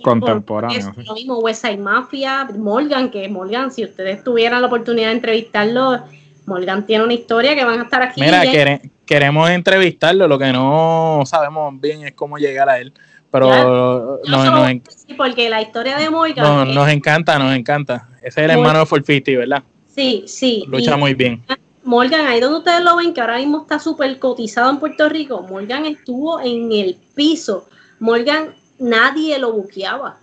contemporáneo. 0.03 0.93
lo 1.07 1.13
mismo 1.15 1.39
West 1.39 1.61
Side 1.65 1.77
Mafia, 1.77 2.47
Morgan, 2.55 3.09
que 3.09 3.27
Morgan, 3.27 3.71
si 3.71 3.83
ustedes 3.83 4.23
tuvieran 4.23 4.61
la 4.61 4.67
oportunidad 4.67 5.07
de 5.07 5.13
entrevistarlo, 5.15 6.03
Morgan 6.47 6.85
tiene 6.85 7.03
una 7.03 7.13
historia 7.13 7.53
que 7.55 7.63
van 7.65 7.79
a 7.81 7.83
estar 7.83 8.01
aquí. 8.01 8.21
Mira, 8.21 8.41
quere- 8.43 8.89
queremos 9.05 9.49
entrevistarlo, 9.49 10.27
lo 10.27 10.39
que 10.39 10.51
no 10.51 11.21
sabemos 11.25 11.79
bien 11.79 12.03
es 12.07 12.13
cómo 12.13 12.37
llegar 12.37 12.69
a 12.69 12.79
él, 12.79 12.93
pero 13.29 14.19
Ya, 14.23 14.31
nos, 14.31 14.83
decir 14.83 15.17
porque 15.17 15.49
la 15.49 15.61
historia 15.61 15.97
de 15.97 16.09
Morgan, 16.09 16.45
nos- 16.45 16.69
es- 16.69 16.73
nos 16.75 16.89
encanta, 16.89 17.37
nos 17.37 17.53
encanta. 17.53 18.07
Ese 18.19 18.27
es 18.41 18.45
el 18.45 18.51
hermano 18.51 18.79
de 18.79 18.85
450, 18.85 19.31
¿verdad? 19.39 19.63
sí, 19.93 20.23
sí. 20.27 20.63
Lucha 20.69 20.95
y 20.95 20.99
muy 20.99 21.13
bien. 21.13 21.43
Morgan, 21.83 22.27
ahí 22.27 22.39
donde 22.39 22.59
ustedes 22.59 22.81
lo 22.81 22.95
ven, 22.97 23.13
que 23.13 23.19
ahora 23.21 23.37
mismo 23.37 23.61
está 23.61 23.79
súper 23.79 24.17
cotizado 24.19 24.69
en 24.69 24.77
Puerto 24.79 25.07
Rico, 25.09 25.41
Morgan 25.49 25.85
estuvo 25.85 26.39
en 26.39 26.71
el 26.71 26.97
piso. 27.15 27.67
Morgan, 27.99 28.53
nadie 28.79 29.37
lo 29.39 29.51
buqueaba. 29.53 30.17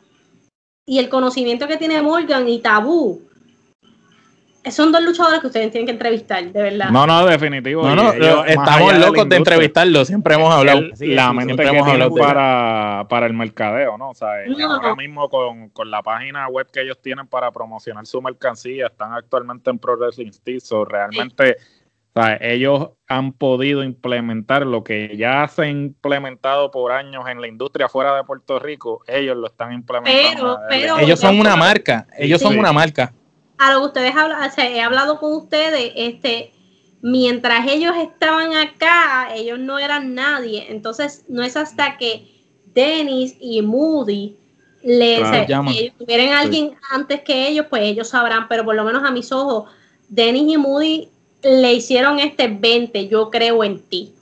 Y 0.87 0.99
el 0.99 1.09
conocimiento 1.09 1.67
que 1.67 1.77
tiene 1.79 2.01
Morgan 2.03 2.49
y 2.49 2.61
Tabú, 2.61 3.23
son 4.71 4.93
dos 4.93 5.03
luchadores 5.03 5.41
que 5.41 5.47
ustedes 5.49 5.71
tienen 5.71 5.87
que 5.87 5.93
entrevistar, 5.93 6.43
de 6.45 6.63
verdad. 6.63 6.91
No, 6.91 7.07
no, 7.07 7.27
definitivo. 7.27 7.83
No, 7.87 7.95
no, 7.95 8.13
ellos, 8.13 8.37
más 8.39 8.49
estamos 8.49 8.93
de 8.93 8.99
locos 8.99 9.15
de 9.15 9.21
industria, 9.23 9.37
entrevistarlo, 9.39 10.05
siempre 10.05 10.35
hemos 10.35 10.55
hablado. 10.55 10.79
el- 10.79 10.97
Sí, 10.97 11.07
la 11.09 11.33
mente 11.33 11.45
siempre 11.55 11.67
que 11.71 11.77
hemos 11.77 11.89
hablado 11.89 12.15
de 12.15 12.21
para, 12.23 13.07
para 13.09 13.27
el 13.27 13.35
mercadeo, 13.35 13.99
¿no? 13.99 14.11
O 14.11 14.15
sea, 14.15 14.29
No, 14.47 14.59
no, 14.59 14.75
ahora 14.75 14.89
no. 14.89 14.97
mismo 14.97 15.29
con, 15.29 15.69
con 15.71 15.91
la 15.91 16.03
página 16.03 16.49
web 16.49 16.67
que 16.73 16.81
ellos 16.83 16.99
tienen 17.03 17.27
para 17.27 17.51
promocionar 17.53 18.07
su 18.07 18.21
mercancía, 18.23 18.87
están 18.87 19.13
actualmente 19.13 19.71
en 19.71 19.79
Pro 19.79 19.97
Wrestling 19.97 20.31
so, 20.61 20.85
realmente 20.85 21.57
o 22.17 22.23
sea, 22.23 22.39
ellos 22.41 22.91
han 23.09 23.33
podido 23.33 23.83
implementar 23.83 24.65
lo 24.65 24.85
que 24.85 25.17
ya 25.17 25.49
se 25.49 25.63
ha 25.63 25.69
implementado 25.69 26.71
por 26.71 26.93
años 26.93 27.25
en 27.29 27.41
la 27.41 27.49
industria 27.49 27.89
fuera 27.89 28.15
de 28.15 28.23
Puerto 28.23 28.61
Rico, 28.61 29.03
ellos 29.09 29.37
lo 29.37 29.49
están 29.49 29.73
implementando. 29.73 30.61
Pero- 30.69 30.95
pero- 30.95 30.99
Ellos 30.99 31.19
son 31.19 31.41
una 31.41 31.57
marca, 31.57 32.07
ellos 32.17 32.41
son 32.41 32.57
una 32.57 32.73
marca. 32.73 33.13
A 33.59 33.73
lo 33.73 33.81
que 33.81 33.87
ustedes 33.87 34.17
hablan, 34.17 34.49
o 34.49 34.53
sea, 34.53 34.69
he 34.69 34.81
hablado 34.81 35.19
con 35.19 35.33
ustedes, 35.33 35.93
este, 35.95 36.53
mientras 37.03 37.67
ellos 37.69 37.95
estaban 37.97 38.55
acá, 38.55 39.29
ellos 39.35 39.59
no 39.59 39.79
eran 39.79 40.15
nadie. 40.15 40.67
Entonces, 40.71 41.25
no 41.29 41.43
es 41.43 41.57
hasta 41.57 41.97
que 41.99 42.27
Dennis 42.75 43.37
y 43.41 43.63
Moody 43.63 44.37
le 44.83 45.17
Claro, 45.17 45.29
o 45.29 45.33
sea, 45.33 45.47
llaman. 45.47 45.75
ellos 45.75 45.95
tuvieran 45.99 46.29
a 46.29 46.41
alguien 46.41 46.73
antes 46.91 47.21
que 47.23 47.49
ellos, 47.49 47.67
pues 47.71 47.83
ellos 47.83 48.09
sabrán, 48.09 48.49
pero 48.49 48.65
por 48.65 48.75
lo 48.75 48.85
menos 48.85 49.03
a 49.05 49.11
mis 49.11 49.31
ojos, 49.33 49.71
Dennis 50.09 50.53
y 50.53 50.57
Moody 50.59 51.09
le 51.43 51.75
hicieron 51.75 52.19
este 52.19 52.49
20, 52.49 53.09
yo 53.09 53.31
creo 53.31 53.63
en 53.65 53.81
ti. 53.81 54.13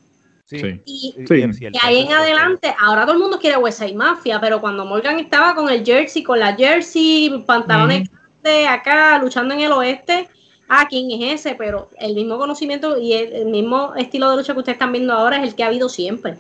Sí. 0.45 0.81
Y, 0.85 1.15
Sí, 1.27 1.43
ahí 1.83 2.01
en 2.01 2.13
adelante, 2.13 2.75
ahora 2.79 3.03
todo 3.03 3.15
el 3.15 3.21
mundo 3.21 3.39
quiere 3.39 3.57
West 3.57 3.79
Side 3.79 3.95
Mafia, 3.95 4.41
pero 4.41 4.61
cuando 4.61 4.85
Morgan 4.85 5.19
estaba 5.19 5.55
con 5.55 5.71
el 5.71 5.85
jersey, 5.85 6.23
con 6.23 6.39
la 6.39 6.55
jersey, 6.55 7.43
pantalones 7.47 8.11
de 8.43 8.67
acá, 8.67 9.19
luchando 9.19 9.55
en 9.55 9.61
el 9.61 9.73
oeste, 9.73 10.29
ah, 10.69 10.87
¿quién 10.89 11.11
es 11.23 11.41
ese? 11.41 11.55
Pero 11.55 11.89
el 11.99 12.15
mismo 12.15 12.39
conocimiento 12.39 12.99
y 12.99 13.13
el, 13.13 13.33
el 13.33 13.47
mismo 13.47 13.95
estilo 13.97 14.31
de 14.31 14.37
lucha 14.37 14.53
que 14.53 14.59
ustedes 14.61 14.77
están 14.77 14.93
viendo 14.93 15.13
ahora 15.13 15.37
es 15.39 15.43
el 15.45 15.55
que 15.55 15.63
ha 15.65 15.69
habido 15.69 15.89
siempre. 15.89 16.33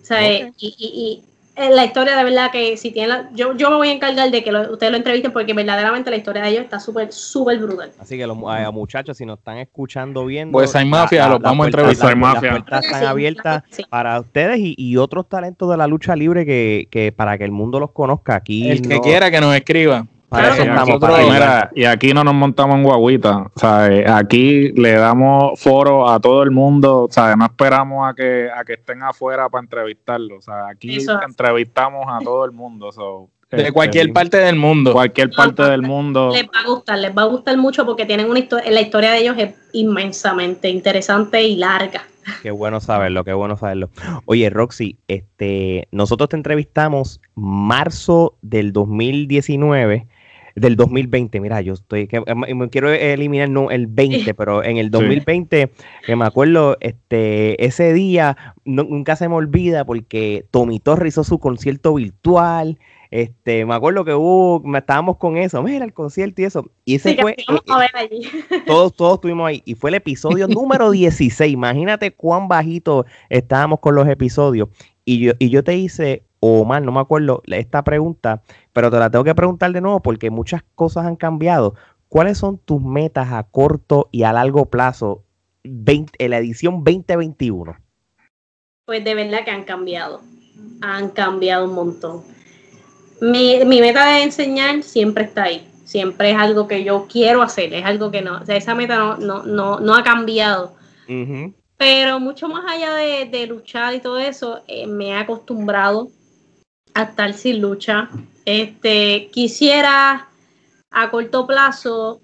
O 0.00 0.04
sea, 0.04 0.26
y, 0.28 0.52
y, 0.58 0.74
y 0.78 1.22
eh, 1.54 1.70
la 1.70 1.84
historia 1.84 2.16
de 2.16 2.24
verdad 2.24 2.50
que 2.50 2.76
si 2.76 2.90
tienen 2.90 3.10
la- 3.10 3.30
yo, 3.34 3.54
yo 3.56 3.70
me 3.70 3.76
voy 3.76 3.88
a 3.88 3.92
encargar 3.92 4.30
de 4.30 4.42
que 4.42 4.50
lo- 4.50 4.72
ustedes 4.72 4.90
lo 4.90 4.96
entrevisten 4.96 5.32
porque 5.32 5.52
verdaderamente 5.52 6.10
la 6.10 6.16
historia 6.16 6.42
de 6.42 6.48
ellos 6.48 6.64
está 6.64 6.80
súper, 6.80 7.12
súper 7.12 7.58
brutal. 7.58 7.92
Así 8.00 8.16
que 8.16 8.26
los 8.26 8.36
eh, 8.38 8.70
muchachos, 8.72 9.16
si 9.16 9.24
nos 9.26 9.38
están 9.38 9.58
escuchando 9.58 10.24
viendo, 10.24 10.52
Pues 10.52 10.74
hay 10.74 10.86
mafia, 10.86 11.28
los 11.28 11.40
vamos 11.40 11.64
a 11.64 11.68
entrevistar. 11.68 12.08
Hay 12.08 12.14
las 12.14 12.20
mafia. 12.34 12.50
puertas 12.52 12.84
están 12.84 13.00
Sí, 13.00 13.06
abiertas 13.06 13.62
sí. 13.70 13.84
para 13.88 14.18
ustedes 14.18 14.58
y, 14.58 14.74
y 14.78 14.96
otros 14.96 15.28
talentos 15.28 15.70
de 15.70 15.76
la 15.76 15.86
lucha 15.86 16.16
libre 16.16 16.44
que, 16.46 16.88
que 16.90 17.12
para 17.12 17.36
que 17.38 17.44
el 17.44 17.52
mundo 17.52 17.78
los 17.78 17.92
conozca 17.92 18.34
aquí. 18.34 18.70
El 18.70 18.82
que 18.82 19.00
quiera 19.00 19.30
que 19.30 19.40
nos 19.40 19.54
escriba. 19.54 20.06
Para 20.32 20.48
Claro 20.48 20.54
eso 20.54 20.62
estamos, 20.62 20.88
nosotros- 20.88 21.10
para 21.10 21.22
Y, 21.22 21.26
ayudar. 21.30 21.40
mira, 21.40 21.70
y 21.74 21.84
aquí 21.84 22.14
no 22.14 22.24
nos 22.24 22.34
montamos 22.34 22.76
en 22.76 22.82
guaguita, 22.84 23.50
¿sabes? 23.56 24.08
Aquí 24.10 24.72
le 24.72 24.92
damos 24.92 25.60
foro 25.60 26.08
a 26.08 26.18
todo 26.20 26.42
el 26.42 26.50
mundo, 26.50 27.06
¿sabes? 27.10 27.36
No 27.36 27.44
esperamos 27.44 28.08
a 28.10 28.14
que, 28.14 28.48
a 28.50 28.64
que 28.64 28.72
estén 28.72 29.02
afuera 29.02 29.48
para 29.50 29.62
entrevistarlos, 29.62 30.38
o 30.38 30.42
sea, 30.42 30.68
aquí 30.68 30.96
Eso 30.96 31.20
entrevistamos 31.22 32.06
a 32.08 32.18
todo 32.24 32.44
el 32.46 32.52
mundo, 32.52 32.90
so, 32.92 33.28
De 33.50 33.58
este, 33.58 33.72
cualquier 33.72 34.10
parte 34.14 34.38
del 34.38 34.56
mundo. 34.56 34.92
cualquier 34.94 35.28
parte 35.30 35.62
del 35.64 35.82
mundo. 35.82 36.30
Les 36.32 36.44
va 36.46 36.60
a 36.64 36.66
gustar, 36.66 36.98
les 36.98 37.14
va 37.14 37.22
a 37.22 37.26
gustar 37.26 37.56
mucho 37.58 37.84
porque 37.84 38.06
tienen 38.06 38.30
una 38.30 38.38
historia, 38.38 38.70
la 38.70 38.80
historia 38.80 39.10
de 39.12 39.18
ellos 39.18 39.36
es 39.38 39.54
inmensamente 39.74 40.70
interesante 40.70 41.42
y 41.42 41.56
larga. 41.56 42.02
Qué 42.42 42.50
bueno 42.52 42.80
saberlo, 42.80 43.24
qué 43.24 43.32
bueno 43.34 43.56
saberlo. 43.56 43.90
Oye, 44.26 44.48
Roxy, 44.48 44.96
este, 45.08 45.88
nosotros 45.90 46.28
te 46.30 46.36
entrevistamos 46.36 47.20
marzo 47.34 48.36
del 48.42 48.72
2019, 48.72 50.06
del 50.54 50.76
2020. 50.76 51.40
Mira, 51.40 51.60
yo 51.60 51.74
estoy, 51.74 52.06
que, 52.06 52.22
eh, 52.26 52.54
me 52.54 52.68
quiero 52.68 52.90
eliminar 52.90 53.48
no, 53.48 53.70
el 53.70 53.86
20, 53.86 54.34
pero 54.34 54.62
en 54.64 54.76
el 54.76 54.90
2020, 54.90 55.70
que 56.06 56.16
me 56.16 56.24
acuerdo, 56.24 56.76
este, 56.80 57.64
ese 57.64 57.92
día 57.92 58.36
no- 58.64 58.84
nunca 58.84 59.16
se 59.16 59.28
me 59.28 59.34
olvida 59.34 59.84
porque 59.84 60.46
Tommy 60.50 60.78
Torres 60.80 61.14
hizo 61.14 61.24
su 61.24 61.38
concierto 61.38 61.94
virtual. 61.94 62.78
Este, 63.10 63.66
me 63.66 63.74
acuerdo 63.74 64.06
que 64.06 64.14
hubo, 64.14 64.60
me- 64.60 64.78
estábamos 64.78 65.18
con 65.18 65.36
eso, 65.36 65.62
mira 65.62 65.84
el 65.84 65.92
concierto 65.92 66.40
y 66.40 66.44
eso. 66.46 66.70
Y 66.86 66.94
ese 66.94 67.10
Sí, 67.10 67.16
fue, 67.20 67.32
eh, 67.32 67.44
a 67.68 67.78
ver 67.78 67.90
allí. 67.94 68.22
todos, 68.66 68.96
todos 68.96 69.14
estuvimos 69.14 69.46
ahí. 69.48 69.62
Y 69.66 69.74
fue 69.74 69.90
el 69.90 69.94
episodio 69.96 70.48
número 70.48 70.90
16. 70.92 71.52
Imagínate 71.52 72.10
cuán 72.12 72.48
bajito 72.48 73.04
estábamos 73.28 73.80
con 73.80 73.94
los 73.94 74.08
episodios. 74.08 74.68
Y 75.04 75.18
yo, 75.18 75.32
y 75.38 75.50
yo 75.50 75.62
te 75.62 75.76
hice, 75.76 76.22
o 76.44 76.64
mal, 76.64 76.84
no 76.84 76.90
me 76.90 76.98
acuerdo, 76.98 77.40
esta 77.46 77.84
pregunta, 77.84 78.42
pero 78.72 78.90
te 78.90 78.98
la 78.98 79.08
tengo 79.10 79.22
que 79.22 79.34
preguntar 79.34 79.70
de 79.72 79.80
nuevo 79.80 80.02
porque 80.02 80.28
muchas 80.28 80.64
cosas 80.74 81.06
han 81.06 81.14
cambiado. 81.14 81.76
¿Cuáles 82.08 82.38
son 82.38 82.58
tus 82.58 82.82
metas 82.82 83.30
a 83.30 83.44
corto 83.44 84.08
y 84.10 84.24
a 84.24 84.32
largo 84.32 84.66
plazo 84.66 85.22
20 85.62 86.12
en 86.18 86.30
la 86.30 86.38
edición 86.38 86.82
2021? 86.82 87.76
Pues 88.84 89.04
de 89.04 89.14
verdad 89.14 89.44
que 89.44 89.52
han 89.52 89.62
cambiado. 89.62 90.20
Han 90.80 91.10
cambiado 91.10 91.66
un 91.66 91.74
montón. 91.76 92.22
Mi, 93.20 93.64
mi 93.64 93.80
meta 93.80 94.04
de 94.04 94.24
enseñar 94.24 94.82
siempre 94.82 95.22
está 95.22 95.44
ahí. 95.44 95.68
Siempre 95.84 96.32
es 96.32 96.36
algo 96.36 96.66
que 96.66 96.82
yo 96.82 97.06
quiero 97.08 97.40
hacer. 97.42 97.72
Es 97.72 97.84
algo 97.84 98.10
que 98.10 98.20
no. 98.20 98.38
O 98.38 98.44
sea, 98.44 98.56
esa 98.56 98.74
meta 98.74 98.96
no, 98.96 99.16
no, 99.16 99.44
no, 99.44 99.78
no 99.78 99.94
ha 99.94 100.02
cambiado. 100.02 100.74
Pero 101.76 102.18
mucho 102.18 102.48
más 102.48 102.64
allá 102.68 102.94
de, 102.96 103.46
luchar 103.46 103.94
y 103.94 104.00
todo 104.00 104.18
eso, 104.18 104.64
eh, 104.66 104.88
me 104.88 105.10
he 105.10 105.14
acostumbrado 105.14 106.10
a 106.94 107.02
estar 107.02 107.32
sin 107.34 107.60
lucha. 107.60 108.08
Este, 108.44 109.28
quisiera 109.32 110.28
a 110.90 111.10
corto 111.10 111.46
plazo 111.46 112.20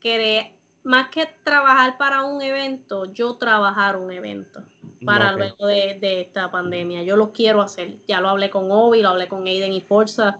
que 0.00 0.58
más 0.84 1.08
que 1.10 1.26
trabajar 1.44 1.96
para 1.96 2.24
un 2.24 2.42
evento, 2.42 3.12
yo 3.12 3.36
trabajar 3.36 3.96
un 3.96 4.10
evento 4.10 4.64
para 5.04 5.32
luego 5.32 5.66
de, 5.66 6.20
esta 6.20 6.50
pandemia. 6.50 7.02
Yo 7.02 7.16
lo 7.16 7.32
quiero 7.32 7.60
hacer. 7.60 7.98
Ya 8.06 8.20
lo 8.20 8.28
hablé 8.28 8.50
con 8.50 8.70
Obi, 8.70 9.02
lo 9.02 9.10
hablé 9.10 9.28
con 9.28 9.46
Aiden 9.46 9.72
y 9.72 9.80
Forza. 9.80 10.38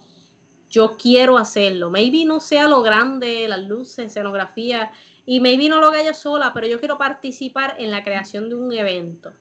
Yo 0.70 0.96
quiero 0.96 1.38
hacerlo. 1.38 1.90
Maybe 1.90 2.24
no 2.24 2.40
sea 2.40 2.66
lo 2.68 2.82
grande, 2.82 3.46
las 3.48 3.62
luces, 3.62 4.06
escenografía, 4.06 4.92
y 5.26 5.40
maybe 5.40 5.68
no 5.68 5.80
lo 5.80 5.88
haga 5.88 6.02
yo 6.02 6.14
sola, 6.14 6.52
pero 6.52 6.66
yo 6.66 6.78
quiero 6.78 6.98
participar 6.98 7.76
en 7.78 7.90
la 7.90 8.02
creación 8.02 8.48
de 8.48 8.54
un 8.56 8.72
evento 8.72 9.32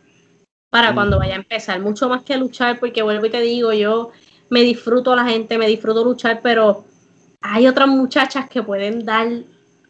para 0.69 0.91
mm. 0.91 0.95
cuando 0.95 1.17
vaya 1.19 1.33
a 1.33 1.37
empezar. 1.37 1.79
Mucho 1.79 2.09
más 2.09 2.23
que 2.23 2.37
luchar, 2.37 2.79
porque 2.79 3.01
vuelvo 3.01 3.25
y 3.25 3.31
te 3.31 3.41
digo, 3.41 3.73
yo 3.73 4.11
me 4.51 4.61
disfruto 4.61 5.13
a 5.13 5.15
la 5.15 5.25
gente, 5.25 5.57
me 5.57 5.65
disfruto 5.65 6.03
luchar, 6.03 6.41
pero 6.43 6.83
hay 7.39 7.67
otras 7.67 7.87
muchachas 7.87 8.49
que 8.49 8.61
pueden 8.61 9.05
dar 9.05 9.27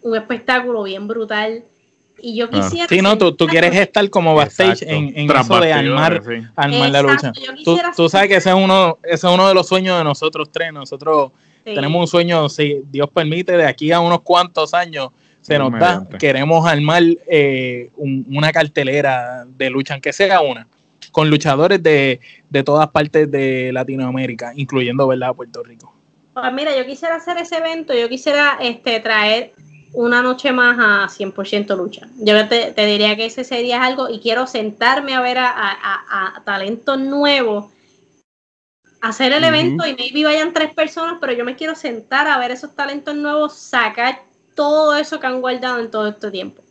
un 0.03 0.15
espectáculo 0.15 0.83
bien 0.83 1.07
brutal. 1.07 1.63
Y 2.23 2.35
yo 2.35 2.47
quisiera. 2.47 2.87
Sí, 2.87 3.01
no, 3.01 3.17
tú, 3.17 3.47
quieres 3.47 3.75
estar 3.75 4.07
como 4.11 4.35
backstage 4.35 4.83
en, 4.83 5.17
en 5.17 5.31
eso 5.31 5.59
de 5.59 5.73
armar, 5.73 6.21
la 6.55 7.01
lucha. 7.01 7.31
Tú, 7.95 8.07
sabes 8.07 8.27
que 8.27 8.35
ese 8.35 8.49
es, 8.49 8.55
uno, 8.55 8.99
ese 9.01 9.27
es 9.27 9.33
uno 9.33 9.47
de 9.47 9.55
los 9.55 9.67
sueños 9.67 9.97
de 9.97 10.03
nosotros 10.03 10.49
tres. 10.51 10.71
Nosotros 10.71 11.31
tenemos 11.63 11.99
un 11.99 12.07
sueño, 12.07 12.47
si 12.47 12.83
Dios 12.91 13.09
permite, 13.09 13.57
de 13.57 13.65
aquí 13.65 13.91
a 13.91 13.99
unos 13.99 14.21
cuantos 14.21 14.75
años 14.75 15.09
se 15.41 15.57
nos 15.57 15.71
da. 15.71 16.07
Queremos 16.19 16.67
armar 16.67 17.01
eh, 17.27 17.89
una 17.97 18.51
cartelera 18.51 19.43
de 19.47 19.71
lucha, 19.71 19.95
aunque 19.95 20.13
sea 20.13 20.41
una, 20.41 20.67
con 21.11 21.29
luchadores 21.29 21.81
de, 21.83 22.19
de 22.49 22.63
todas 22.63 22.89
partes 22.89 23.29
de 23.29 23.71
Latinoamérica, 23.73 24.53
incluyendo 24.55 25.07
¿verdad? 25.07 25.35
Puerto 25.35 25.63
Rico. 25.63 25.93
Pues 26.33 26.53
mira, 26.53 26.75
yo 26.77 26.85
quisiera 26.85 27.15
hacer 27.15 27.37
ese 27.37 27.57
evento, 27.57 27.93
yo 27.93 28.07
quisiera 28.07 28.57
este, 28.61 28.99
traer 29.01 29.53
una 29.93 30.21
noche 30.21 30.51
más 30.53 30.77
a 30.79 31.09
100% 31.09 31.75
lucha. 31.75 32.07
Yo 32.17 32.47
te, 32.47 32.73
diría 32.85 33.15
que 33.15 33.25
ese 33.25 33.43
sería 33.43 33.83
algo 33.83 34.09
y 34.09 34.19
quiero 34.19 34.47
sentarme 34.47 35.13
a 35.13 35.21
ver 35.21 35.37
a, 35.39 36.41
talentos 36.45 36.99
nuevos, 36.99 37.71
hacer 39.01 39.33
el 39.33 39.43
evento 39.43 39.85
y 39.85 39.95
maybe 39.95 40.23
vayan 40.23 40.53
tres 40.53 40.73
personas, 40.73 41.17
pero 41.19 41.33
yo 41.33 41.43
me 41.43 41.55
quiero 41.55 41.75
sentar 41.75 42.27
a 42.27 42.37
ver 42.37 42.51
esos 42.51 42.75
talentos 42.75 43.15
nuevos, 43.15 43.57
sacar 43.57 44.23
todo 44.55 44.95
eso 44.95 45.19
que 45.19 45.27
han 45.27 45.41
guardado 45.41 45.79
en 45.79 45.91
todo 45.91 46.07
este 46.07 46.31
tiempo. 46.31 46.63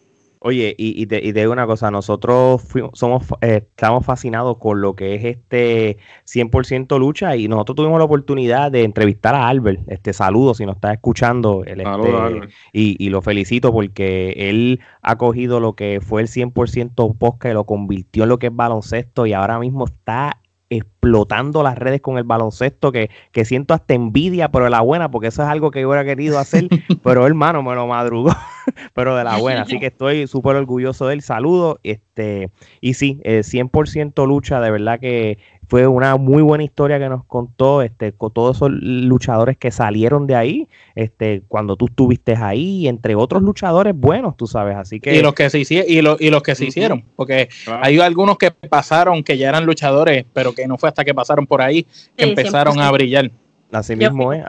Oye, 0.42 0.74
y, 0.78 1.04
te, 1.04 1.20
digo 1.20 1.52
una 1.52 1.66
cosa, 1.66 1.90
nosotros 1.90 2.62
somos, 2.94 3.24
eh, 3.42 3.66
estamos 3.68 4.06
fascinados 4.06 4.56
con 4.56 4.80
lo 4.80 4.96
que 4.96 5.14
es 5.14 5.24
este 5.24 5.98
100% 6.24 6.98
lucha 6.98 7.36
y 7.36 7.46
nosotros 7.46 7.76
tuvimos 7.76 7.98
la 7.98 8.06
oportunidad 8.06 8.72
de 8.72 8.84
entrevistar 8.84 9.34
a 9.34 9.48
Albert. 9.48 9.82
Este 9.88 10.14
saludo 10.14 10.54
si 10.54 10.64
nos 10.64 10.76
está 10.76 10.94
escuchando. 10.94 11.62
El, 11.66 11.82
este, 11.82 12.48
y, 12.72 12.96
y, 12.98 13.10
lo 13.10 13.20
felicito 13.20 13.70
porque 13.70 14.32
él 14.48 14.80
ha 15.02 15.18
cogido 15.18 15.60
lo 15.60 15.74
que 15.74 16.00
fue 16.00 16.22
el 16.22 16.28
100% 16.28 17.18
podcast 17.18 17.52
y 17.52 17.54
lo 17.54 17.66
convirtió 17.66 18.22
en 18.22 18.30
lo 18.30 18.38
que 18.38 18.46
es 18.46 18.56
baloncesto 18.56 19.26
y 19.26 19.34
ahora 19.34 19.58
mismo 19.58 19.84
está 19.84 20.40
explotando 20.70 21.64
las 21.64 21.76
redes 21.76 22.00
con 22.00 22.16
el 22.16 22.24
baloncesto, 22.24 22.92
que, 22.92 23.10
que 23.32 23.44
siento 23.44 23.74
hasta 23.74 23.92
envidia, 23.92 24.50
pero 24.50 24.64
de 24.64 24.70
la 24.70 24.80
buena, 24.80 25.10
porque 25.10 25.28
eso 25.28 25.42
es 25.42 25.48
algo 25.48 25.72
que 25.72 25.80
yo 25.80 25.88
hubiera 25.88 26.04
querido 26.04 26.38
hacer, 26.38 26.68
pero 27.02 27.26
hermano 27.26 27.62
me 27.62 27.74
lo 27.74 27.86
madrugó, 27.88 28.34
pero 28.94 29.16
de 29.16 29.24
la 29.24 29.36
buena. 29.36 29.62
Así 29.62 29.80
que 29.80 29.86
estoy 29.88 30.28
súper 30.28 30.56
orgulloso 30.56 31.08
del 31.08 31.22
saludo. 31.22 31.80
Este, 31.82 32.50
y 32.80 32.94
sí, 32.94 33.20
100% 33.24 34.22
eh, 34.22 34.26
lucha, 34.26 34.60
de 34.60 34.70
verdad 34.70 35.00
que 35.00 35.38
fue 35.70 35.86
una 35.86 36.16
muy 36.16 36.42
buena 36.42 36.64
historia 36.64 36.98
que 36.98 37.08
nos 37.08 37.24
contó, 37.24 37.80
este, 37.80 38.12
con 38.12 38.32
todos 38.32 38.56
esos 38.56 38.70
luchadores 38.72 39.56
que 39.56 39.70
salieron 39.70 40.26
de 40.26 40.34
ahí, 40.34 40.68
este, 40.96 41.42
cuando 41.46 41.76
tú 41.76 41.86
estuviste 41.86 42.34
ahí, 42.34 42.88
entre 42.88 43.14
otros 43.14 43.40
luchadores 43.40 43.94
buenos, 43.94 44.36
tú 44.36 44.48
sabes, 44.48 44.76
así 44.76 44.98
que... 44.98 45.14
Y 45.14 45.22
los 45.22 45.32
que 45.32 45.48
se 45.48 45.60
hicieron, 45.60 46.16
y, 46.18 46.30
los 46.30 46.42
que 46.42 46.56
se 46.56 46.64
hicieron, 46.64 47.04
porque 47.14 47.48
hay 47.80 48.00
algunos 48.00 48.36
que 48.36 48.50
pasaron, 48.50 49.22
que 49.22 49.38
ya 49.38 49.48
eran 49.48 49.64
luchadores, 49.64 50.24
pero 50.32 50.52
que 50.52 50.66
no 50.66 50.76
fue 50.76 50.88
hasta 50.88 51.04
que 51.04 51.14
pasaron 51.14 51.46
por 51.46 51.62
ahí 51.62 51.86
que 52.16 52.24
empezaron 52.24 52.80
a 52.80 52.90
brillar. 52.90 53.30
Así 53.70 53.94
mismo 53.94 54.32
es, 54.32 54.42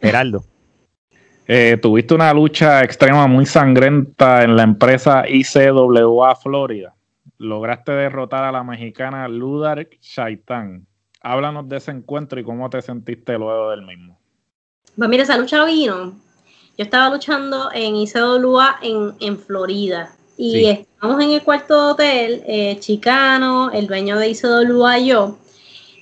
Geraldo. 0.00 0.44
Eh, 1.48 1.76
tuviste 1.82 2.14
una 2.14 2.32
lucha 2.32 2.84
extrema 2.84 3.26
muy 3.26 3.46
sangrienta 3.46 4.44
en 4.44 4.54
la 4.54 4.62
empresa 4.62 5.24
ICWA 5.28 6.36
Florida 6.36 6.95
lograste 7.38 7.92
derrotar 7.92 8.44
a 8.44 8.52
la 8.52 8.62
mexicana 8.62 9.28
Ludar 9.28 9.88
Shaitan. 10.00 10.86
Háblanos 11.20 11.68
de 11.68 11.78
ese 11.78 11.90
encuentro 11.90 12.38
y 12.40 12.44
cómo 12.44 12.70
te 12.70 12.80
sentiste 12.82 13.36
luego 13.38 13.70
del 13.70 13.82
mismo. 13.82 14.18
Pues 14.96 15.08
mira, 15.08 15.24
esa 15.24 15.36
lucha 15.36 15.64
vino. 15.64 16.14
Yo 16.78 16.84
estaba 16.84 17.12
luchando 17.12 17.70
en 17.72 17.96
ICWA 17.96 18.78
en, 18.82 19.14
en 19.20 19.38
Florida. 19.38 20.12
Y 20.38 20.66
estábamos 20.66 21.24
en 21.24 21.30
el 21.30 21.42
cuarto 21.42 21.74
de 21.74 21.92
hotel, 21.92 22.42
eh, 22.46 22.76
Chicano, 22.78 23.70
el 23.72 23.86
dueño 23.86 24.18
de 24.18 24.28
ICWA 24.28 24.98
y 24.98 25.06
yo. 25.06 25.38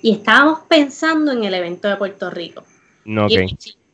Y 0.02 0.12
estábamos 0.12 0.60
pensando 0.68 1.30
en 1.32 1.44
el 1.44 1.54
evento 1.54 1.88
de 1.88 1.96
Puerto 1.96 2.30
Rico. 2.30 2.64
No, 3.04 3.28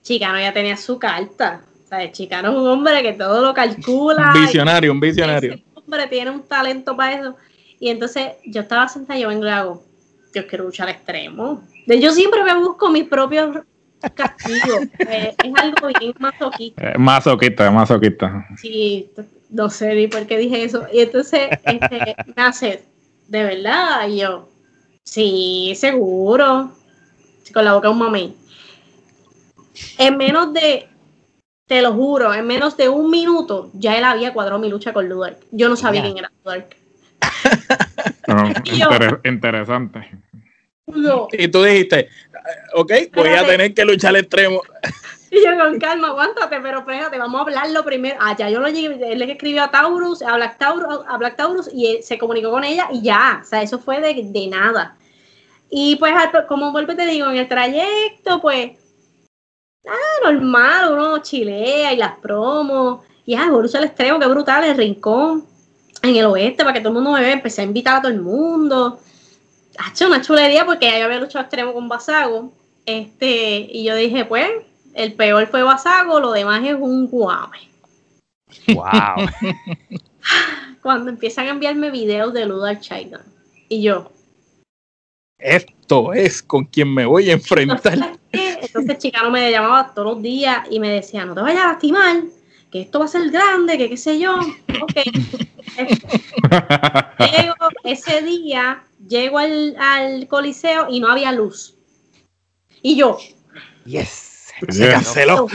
Chicano 0.03 0.41
ya 0.41 0.53
tenía 0.53 0.77
su 0.77 0.99
carta. 0.99 1.63
O 1.85 1.89
sea, 1.89 2.11
Chicano 2.11 2.51
es 2.51 2.57
un 2.57 2.67
hombre 2.67 3.03
que 3.03 3.13
todo 3.13 3.43
lo 3.43 3.53
calcula. 3.53 4.33
visionario, 4.41 4.93
un 4.93 5.01
visionario 5.01 5.61
tiene 6.09 6.31
un 6.31 6.43
talento 6.43 6.97
para 6.97 7.21
eso. 7.21 7.37
Y 7.79 7.89
entonces 7.89 8.33
yo 8.47 8.63
estaba 8.63 8.89
sentada 8.89 9.19
y 9.19 9.23
yo 9.23 9.29
vengo 9.29 9.47
y 9.47 9.49
hago, 9.49 9.85
yo 10.35 10.47
quiero 10.47 10.65
luchar 10.65 10.89
al 10.89 10.95
extremo. 10.95 11.63
Yo 11.87 12.13
siempre 12.13 12.45
me 12.45 12.55
busco 12.55 12.91
mis 12.91 13.05
propios 13.05 13.59
castigos. 14.15 14.89
Eh, 15.09 15.35
es 15.45 15.53
algo 15.57 15.89
bien 15.99 16.15
masoquista. 16.19 16.91
Eh, 16.91 16.99
masoquista, 16.99 17.71
masoquista. 17.71 18.47
Sí, 18.57 19.11
no 19.49 19.69
sé 19.71 19.95
ni 19.95 20.07
por 20.07 20.27
qué 20.27 20.39
dije 20.39 20.65
eso. 20.65 20.87
Y 20.93 21.01
entonces 21.01 21.49
este, 21.65 22.17
me 22.37 22.43
hace, 22.43 22.85
de 23.29 23.43
verdad, 23.43 24.09
y 24.09 24.19
yo, 24.19 24.49
sí, 25.03 25.73
seguro. 25.77 26.71
Con 27.53 27.65
la 27.65 27.75
boca 27.75 27.91
un 27.91 27.99
mamey. 27.99 28.37
En 29.99 30.17
menos 30.17 30.53
de 30.53 30.90
te 31.71 31.83
lo 31.83 31.93
juro, 31.93 32.35
en 32.35 32.45
menos 32.49 32.77
de 32.77 32.89
un 32.89 33.09
minuto 33.09 33.71
ya 33.75 33.97
él 33.97 34.03
había 34.03 34.33
cuadrado 34.33 34.59
mi 34.59 34.69
lucha 34.69 34.93
con 34.93 35.09
Ludark. 35.09 35.37
Yo 35.53 35.69
no 35.69 35.77
sabía 35.77 36.03
quién 36.03 36.19
era 36.19 36.33
Ludark. 36.45 36.77
interesante. 39.25 40.11
Y 41.31 41.47
tú 41.47 41.63
dijiste, 41.63 42.09
ok, 42.75 42.93
voy 43.15 43.29
a 43.29 43.47
tener 43.47 43.73
que 43.73 43.85
luchar 43.85 44.09
al 44.09 44.17
extremo. 44.17 44.61
Y 45.31 45.45
yo 45.45 45.57
con 45.57 45.79
calma, 45.79 46.09
aguántate, 46.09 46.59
pero 46.61 46.81
espérate, 46.81 47.17
vamos 47.17 47.39
a 47.39 47.43
hablarlo 47.45 47.85
primero. 47.85 48.17
Ah, 48.19 48.35
ya 48.37 48.51
yo 48.51 48.59
lo 48.59 48.69
llegué, 48.69 49.13
él 49.13 49.21
le 49.21 49.31
escribió 49.31 49.63
a 49.63 49.71
Taurus, 49.71 50.23
a 50.23 50.35
Black 50.35 50.59
Taurus, 50.59 51.05
a 51.07 51.19
Black 51.19 51.37
Taurus 51.37 51.71
y 51.73 52.01
se 52.03 52.19
comunicó 52.19 52.51
con 52.51 52.65
ella 52.65 52.89
y 52.91 53.03
ya, 53.03 53.43
o 53.45 53.47
sea, 53.47 53.63
eso 53.63 53.79
fue 53.79 54.01
de, 54.01 54.23
de 54.25 54.47
nada. 54.49 54.97
Y 55.71 55.95
pues, 56.01 56.13
como 56.49 56.73
vuelvo 56.73 56.97
te 56.97 57.07
digo, 57.07 57.31
en 57.31 57.37
el 57.37 57.47
trayecto, 57.47 58.41
pues, 58.41 58.73
ah, 59.87 60.31
normal, 60.31 60.93
uno 60.93 61.19
chilea 61.23 61.93
y 61.93 61.97
las 61.97 62.19
promos, 62.19 63.05
y 63.25 63.35
ah, 63.35 63.47
Evolución 63.47 63.83
al 63.83 63.89
extremo, 63.89 64.19
qué 64.19 64.27
brutal, 64.27 64.65
el 64.65 64.77
rincón 64.77 65.47
en 66.03 66.17
el 66.17 66.27
oeste, 66.27 66.65
para 66.65 66.75
que 66.75 66.81
todo 66.81 66.91
el 66.91 66.95
mundo 66.95 67.13
me 67.13 67.21
vea, 67.21 67.33
empecé 67.33 67.61
a 67.61 67.65
invitar 67.65 67.99
a 67.99 68.03
todo 68.03 68.13
el 68.13 68.21
mundo. 68.21 69.01
Ha 69.79 69.91
hecho 69.91 70.07
una 70.07 70.23
chulería 70.23 70.65
porque 70.65 70.91
yo 70.99 71.05
había 71.05 71.21
luchado 71.21 71.45
extremo 71.45 71.73
con 71.73 71.89
Basago. 71.89 72.53
Este, 72.87 73.69
y 73.71 73.85
yo 73.85 73.95
dije, 73.95 74.25
pues, 74.25 74.49
el 74.95 75.15
peor 75.15 75.47
fue 75.47 75.63
Basago, 75.63 76.21
lo 76.21 76.33
demás 76.33 76.65
es 76.65 76.75
un 76.75 77.07
guame. 77.07 77.71
Wow. 78.69 79.29
Cuando 80.83 81.11
empiezan 81.11 81.47
a 81.47 81.51
enviarme 81.51 81.91
videos 81.91 82.33
de 82.33 82.47
Luda 82.47 82.81
China. 82.81 83.25
Y 83.69 83.83
yo. 83.83 84.11
Esto 85.39 86.13
es 86.13 86.43
con 86.43 86.65
quien 86.65 86.93
me 86.93 87.07
voy 87.07 87.31
a 87.31 87.35
enfrentar. 87.35 88.19
Entonces 88.71 88.99
Chicano 88.99 89.31
me 89.31 89.51
llamaba 89.51 89.93
todos 89.93 90.15
los 90.15 90.23
días 90.23 90.65
y 90.71 90.79
me 90.79 90.91
decía, 90.91 91.25
no 91.25 91.35
te 91.35 91.41
vayas 91.41 91.65
a 91.65 91.69
lastimar, 91.69 92.23
que 92.71 92.83
esto 92.83 93.01
va 93.01 93.07
a 93.07 93.09
ser 93.09 93.29
grande, 93.31 93.77
que 93.77 93.89
qué 93.89 93.97
sé 93.97 94.19
yo. 94.19 94.37
Ok. 94.37 94.95
llego 97.19 97.55
ese 97.83 98.23
día, 98.23 98.85
llego 99.09 99.39
al, 99.39 100.27
coliseo 100.29 100.87
y 100.89 101.01
no 101.01 101.11
había 101.11 101.33
luz. 101.33 101.75
Y 102.81 102.97
yo. 102.97 103.19
Yes. 103.85 104.53
Se 104.69 104.89
canceló. 104.89 105.49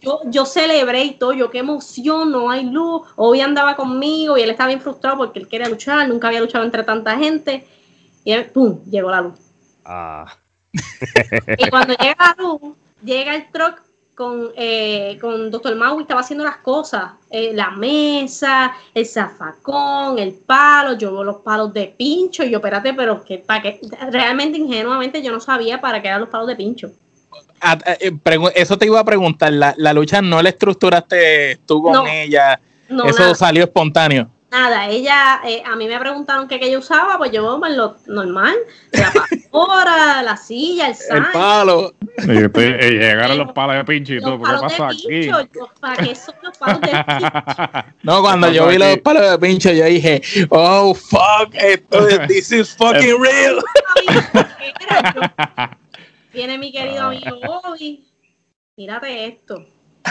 Yo, 0.00 0.20
yo, 0.26 0.46
celebré 0.46 1.04
y 1.04 1.14
todo, 1.14 1.32
yo 1.32 1.50
qué 1.50 1.58
emoción, 1.58 2.30
no 2.30 2.50
hay 2.50 2.64
luz. 2.64 3.02
Hoy 3.16 3.40
andaba 3.40 3.76
conmigo 3.76 4.38
y 4.38 4.42
él 4.42 4.50
estaba 4.50 4.68
bien 4.68 4.80
frustrado 4.80 5.18
porque 5.18 5.40
él 5.40 5.48
quería 5.48 5.68
luchar, 5.68 6.08
nunca 6.08 6.28
había 6.28 6.40
luchado 6.40 6.64
entre 6.64 6.84
tanta 6.84 7.18
gente. 7.18 7.66
Y 8.24 8.32
él, 8.32 8.46
¡pum! 8.46 8.78
llegó 8.88 9.10
la 9.10 9.20
luz. 9.20 9.38
Ah 9.84 10.38
y 11.58 11.70
cuando 11.70 11.94
llega 11.94 12.34
luz, 12.38 12.74
llega 13.04 13.34
el 13.34 13.50
truck 13.50 13.82
con, 14.14 14.50
eh, 14.56 15.18
con 15.20 15.50
Dr. 15.50 15.74
Maui 15.74 16.02
estaba 16.02 16.20
haciendo 16.20 16.44
las 16.44 16.58
cosas, 16.58 17.12
eh, 17.30 17.52
la 17.54 17.70
mesa, 17.70 18.74
el 18.94 19.06
zafacón, 19.06 20.18
el 20.18 20.34
palo, 20.34 20.98
yo 20.98 21.12
veo 21.12 21.24
los 21.24 21.36
palos 21.36 21.72
de 21.72 21.94
pincho. 21.96 22.44
Y 22.44 22.50
yo, 22.50 22.58
espérate, 22.58 22.92
pero 22.94 23.24
que, 23.24 23.38
para 23.38 23.62
que 23.62 23.80
realmente 24.10 24.58
ingenuamente 24.58 25.22
yo 25.22 25.32
no 25.32 25.40
sabía 25.40 25.80
para 25.80 26.02
qué 26.02 26.08
eran 26.08 26.20
los 26.20 26.28
palos 26.28 26.46
de 26.46 26.56
pincho. 26.56 26.92
Ah, 27.60 27.78
eh, 28.00 28.12
eso 28.54 28.76
te 28.76 28.86
iba 28.86 29.00
a 29.00 29.04
preguntar, 29.04 29.52
la, 29.52 29.74
la 29.78 29.92
lucha 29.92 30.20
no 30.20 30.42
la 30.42 30.48
estructuraste 30.48 31.60
tú 31.64 31.80
con 31.82 32.06
ella, 32.08 32.60
eso 33.06 33.34
salió 33.34 33.64
espontáneo 33.64 34.28
nada, 34.52 34.86
ella, 34.90 35.40
eh, 35.46 35.62
a 35.64 35.74
mí 35.76 35.88
me 35.88 35.98
preguntaron 35.98 36.46
qué, 36.46 36.60
ella 36.60 36.78
usaba, 36.78 37.16
pues 37.16 37.32
yo 37.32 37.58
pues, 37.58 37.74
lo 37.74 37.96
normal, 38.06 38.54
la 38.92 39.10
pastora, 39.10 40.22
la 40.22 40.36
silla, 40.36 40.88
el 40.88 40.94
sándwich. 40.94 41.26
El 41.26 41.32
palo. 41.32 41.94
Y 42.18 42.60
eh, 42.60 42.90
llegaron 42.90 43.38
los 43.38 43.52
palos 43.52 43.76
de 43.76 43.84
pincho 43.84 44.12
y 44.12 44.20
todo, 44.20 44.38
¿qué 44.38 44.52
pasa 44.60 44.88
aquí? 44.88 45.30
¿Para 45.80 46.04
qué 46.04 46.14
son 46.14 46.34
los 46.42 46.58
palos 46.58 46.80
de 46.82 46.88
pincho? 46.88 47.84
No, 48.02 48.20
cuando 48.20 48.52
yo 48.52 48.66
vi 48.68 48.76
los 48.76 48.98
palos 48.98 49.30
de 49.30 49.38
pincho, 49.38 49.72
yo 49.72 49.86
dije, 49.86 50.20
oh, 50.50 50.94
fuck, 50.94 51.54
esto, 51.54 52.06
this 52.28 52.52
is 52.52 52.76
fucking 52.76 53.20
real. 53.20 53.58
Viene 56.34 56.58
mi 56.58 56.70
querido 56.70 57.04
amigo 57.04 57.40
Bobby, 57.46 58.06
mírate 58.76 59.26
esto. 59.26 59.64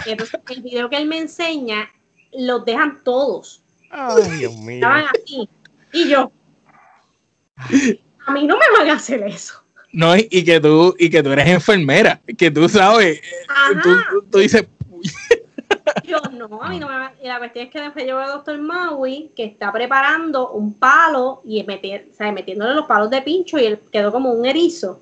Entonces, 0.06 0.40
el 0.50 0.62
video 0.64 0.90
que 0.90 0.98
él 0.98 1.06
me 1.06 1.20
enseña, 1.20 1.88
los 2.34 2.66
dejan 2.66 3.04
todos 3.04 3.61
Ay, 3.92 4.24
Dios 4.38 4.56
mío. 4.58 4.76
Estaban 4.76 5.06
así. 5.14 5.50
Y 5.94 6.10
yo, 6.10 6.32
a 8.26 8.32
mí 8.32 8.48
no 8.48 8.58
me 8.58 8.66
van 8.78 8.90
a 8.90 8.94
hacer 8.94 9.22
eso. 9.24 9.56
No, 9.94 10.16
y 10.16 10.44
que 10.46 10.60
tú, 10.60 10.96
y 10.98 11.10
que 11.10 11.22
tú 11.22 11.32
eres 11.32 11.48
enfermera, 11.50 12.22
que 12.38 12.50
tú 12.50 12.70
sabes, 12.70 13.20
tú, 13.84 13.90
tú, 14.32 14.38
dices... 14.38 14.66
Yo 16.06 16.22
no, 16.32 16.62
a 16.62 16.70
mí 16.70 16.80
no 16.80 16.88
me 16.88 16.96
va, 16.96 17.14
y 17.22 17.28
la 17.28 17.40
cuestión 17.40 17.66
es 17.66 17.72
que 17.72 17.82
después 17.82 18.06
yo 18.06 18.16
veo 18.16 18.26
al 18.26 18.32
doctor 18.32 18.58
Maui 18.58 19.32
que 19.36 19.44
está 19.44 19.72
preparando 19.72 20.52
un 20.52 20.74
palo 20.76 21.42
y 21.44 21.62
meter, 21.64 22.08
o 22.10 22.14
sea, 22.14 22.32
metiéndole 22.32 22.74
los 22.74 22.86
palos 22.86 23.10
de 23.10 23.22
pincho 23.22 23.60
y 23.60 23.66
él 23.66 23.80
quedó 23.92 24.14
como 24.14 24.32
un 24.32 24.46
erizo. 24.46 25.02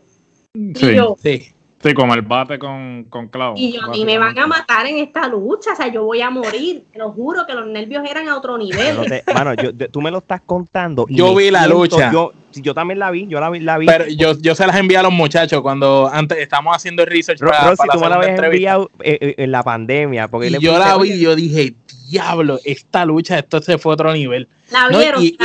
y 0.56 0.96
yo, 0.96 1.16
sí. 1.22 1.54
Sí, 1.82 1.94
como 1.94 2.14
el 2.14 2.24
bate 2.24 2.60
con, 2.60 3.06
con 3.06 3.30
clavo. 3.30 3.56
Y 3.58 3.72
yo, 3.72 3.84
a 3.84 3.88
mí 3.88 4.04
me 4.04 4.18
van 4.18 4.38
a 4.38 4.48
matar 4.48 4.86
en 4.86 4.98
esta 4.98 5.30
lucha, 5.30 5.72
o 5.72 5.76
sea, 5.78 5.88
yo 5.88 6.04
voy 6.04 6.20
a 6.20 6.30
morir. 6.30 6.84
Te 6.92 7.00
lo 7.00 7.12
juro 7.14 7.46
que 7.48 7.54
los 7.54 7.68
nervios 7.68 8.04
eran 8.10 8.28
a 8.28 8.38
otro 8.38 8.58
nivel. 8.58 8.98
Bueno, 9.34 9.52
tú 9.90 10.02
me 10.02 10.12
lo 10.12 10.18
estás 10.18 10.42
contando. 10.46 11.06
yo 11.10 11.34
vi 11.34 11.52
la 11.52 11.68
lucha. 11.68 12.12
Yo, 12.12 12.34
yo 12.54 12.74
también 12.74 13.00
la 13.00 13.12
vi, 13.12 13.28
yo 13.28 13.40
la 13.40 13.50
vi. 13.50 13.60
La 13.62 13.78
vi. 13.78 13.86
Pero 13.86 14.08
yo, 14.08 14.34
yo 14.40 14.56
se 14.56 14.68
las 14.68 14.76
envié 14.76 14.98
a 14.98 15.04
los 15.04 15.14
muchachos 15.14 15.62
cuando 15.62 16.10
antes 16.12 16.40
estamos 16.40 16.76
haciendo 16.76 17.04
el 17.04 17.10
research 17.10 17.40
para, 17.40 17.76
si 17.76 17.88
tú 17.92 18.00
me 18.00 18.10
la 18.10 18.16
habías 18.16 18.40
enviado 18.40 18.92
eh, 19.00 19.18
eh, 19.22 19.36
en 19.38 19.52
la 19.52 19.64
pandemia. 19.64 20.28
Porque 20.28 20.52
yo 20.60 20.78
la 20.78 20.98
vi 20.98 21.14
y 21.14 21.20
yo 21.22 21.34
dije, 21.36 21.76
diablo, 22.10 22.60
esta 22.66 23.06
lucha, 23.06 23.40
esto 23.40 23.62
se 23.62 23.78
fue 23.78 23.94
a 23.94 23.96
otro 23.96 24.12
nivel. 24.12 24.50
La 24.70 24.90
vieron, 24.90 25.24
y, 25.24 25.38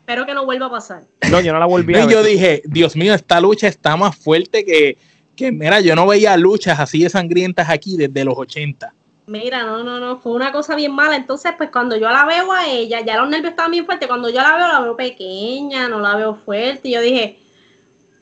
espero 0.00 0.26
que 0.26 0.34
no 0.34 0.44
vuelva 0.44 0.66
a 0.66 0.70
pasar. 0.70 1.04
No, 1.30 1.40
yo 1.40 1.54
no 1.54 1.58
la 1.58 1.66
volví 1.66 1.94
a 1.94 1.98
ver. 1.98 2.06
Y 2.10 2.12
yo 2.12 2.22
dije, 2.22 2.62
Dios 2.66 2.94
mío, 2.94 3.14
esta 3.14 3.40
lucha 3.40 3.68
está 3.68 3.96
más 3.96 4.14
fuerte 4.16 4.66
que 4.66 4.98
que 5.36 5.52
mira, 5.52 5.80
yo 5.80 5.94
no 5.94 6.06
veía 6.06 6.36
luchas 6.36 6.78
así 6.78 7.02
de 7.02 7.10
sangrientas 7.10 7.68
aquí 7.68 7.96
desde 7.96 8.24
los 8.24 8.36
80. 8.36 8.94
Mira, 9.26 9.62
no, 9.62 9.84
no, 9.84 10.00
no, 10.00 10.18
fue 10.18 10.32
una 10.32 10.52
cosa 10.52 10.74
bien 10.74 10.92
mala. 10.92 11.16
Entonces, 11.16 11.52
pues 11.56 11.70
cuando 11.70 11.96
yo 11.96 12.10
la 12.10 12.24
veo 12.26 12.52
a 12.52 12.66
ella, 12.66 13.00
ya 13.00 13.18
los 13.18 13.28
nervios 13.28 13.52
estaban 13.52 13.70
bien 13.70 13.86
fuertes. 13.86 14.08
Cuando 14.08 14.28
yo 14.28 14.42
la 14.42 14.56
veo, 14.56 14.68
la 14.68 14.80
veo 14.80 14.96
pequeña, 14.96 15.88
no 15.88 16.00
la 16.00 16.16
veo 16.16 16.34
fuerte. 16.34 16.88
Y 16.88 16.92
yo 16.92 17.00
dije, 17.00 17.38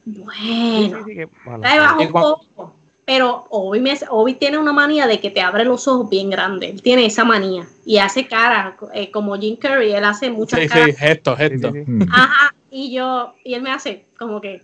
bueno, 0.04 1.04
sí, 1.06 1.18
un 1.98 2.12
poco. 2.12 2.76
Pero 3.04 3.46
Obi, 3.50 3.80
me, 3.80 3.98
Obi, 4.10 4.34
tiene 4.34 4.56
una 4.56 4.72
manía 4.72 5.08
de 5.08 5.18
que 5.18 5.30
te 5.30 5.40
abre 5.40 5.64
los 5.64 5.88
ojos 5.88 6.08
bien 6.08 6.30
grandes. 6.30 6.70
Él 6.70 6.82
tiene 6.82 7.06
esa 7.06 7.24
manía. 7.24 7.66
Y 7.84 7.98
hace 7.98 8.28
cara, 8.28 8.76
eh, 8.94 9.10
como 9.10 9.36
Jim 9.36 9.56
Curry, 9.56 9.92
él 9.92 10.04
hace 10.04 10.30
muchas 10.30 10.60
sí, 10.60 10.68
caras. 10.68 10.86
Sí, 10.86 10.92
gestos, 10.92 11.36
gestos. 11.36 11.74
Ajá, 12.12 12.54
y 12.70 12.92
yo, 12.92 13.34
y 13.42 13.54
él 13.54 13.62
me 13.62 13.72
hace 13.72 14.06
como 14.16 14.40
que, 14.40 14.62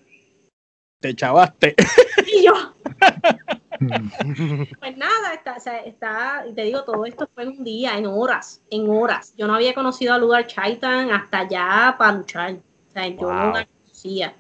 te 1.01 1.15
chavaste. 1.15 1.75
Y 2.27 2.45
yo. 2.45 2.53
pues 4.81 4.97
nada, 4.97 5.35
está, 5.35 5.57
está, 5.85 6.45
te 6.55 6.63
digo, 6.63 6.83
todo 6.83 7.07
esto 7.07 7.29
fue 7.33 7.45
en 7.45 7.51
un 7.51 7.65
día, 7.65 7.97
en 7.97 8.07
horas, 8.07 8.63
en 8.71 8.91
horas. 8.91 9.33
Yo 9.37 9.47
no 9.47 9.55
había 9.55 9.75
conocido 9.75 10.13
a 10.13 10.19
Lugar 10.19 10.49
Chaitan 10.49 11.13
hasta 11.13 11.41
allá 11.41 11.95
para 11.97 12.13
luchar. 12.13 12.55
O 12.55 12.93
sea, 12.93 13.07
yo 13.07 13.33
no 13.33 13.53
la 13.53 13.67
conocía. 13.67 14.35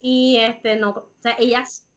Y 0.00 0.36
este, 0.36 0.76
no, 0.76 0.90
o 0.90 1.12
sea, 1.18 1.36
ella 1.40 1.62
es 1.62 1.88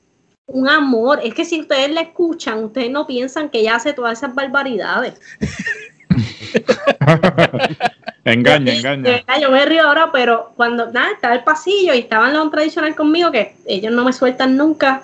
un 0.47 0.67
amor. 0.67 1.19
Es 1.23 1.35
que 1.35 1.45
si 1.45 1.61
ustedes 1.61 1.91
la 1.91 2.01
escuchan, 2.01 2.63
ustedes 2.63 2.89
no 2.89 3.05
piensan 3.05 3.49
que 3.49 3.59
ella 3.59 3.75
hace 3.75 3.93
todas 3.93 4.17
esas 4.17 4.33
barbaridades. 4.33 5.19
engaña, 8.25 8.73
engaña. 8.73 9.23
yo 9.39 9.51
me 9.51 9.65
río 9.65 9.83
ahora, 9.83 10.11
pero 10.11 10.53
cuando 10.55 10.91
nada, 10.91 11.11
estaba 11.11 11.35
el 11.35 11.43
pasillo 11.43 11.93
y 11.93 11.99
estaban 11.99 12.33
los 12.33 12.51
tradicional 12.51 12.95
conmigo, 12.95 13.31
que 13.31 13.55
ellos 13.65 13.93
no 13.93 14.03
me 14.03 14.13
sueltan 14.13 14.57
nunca. 14.57 15.03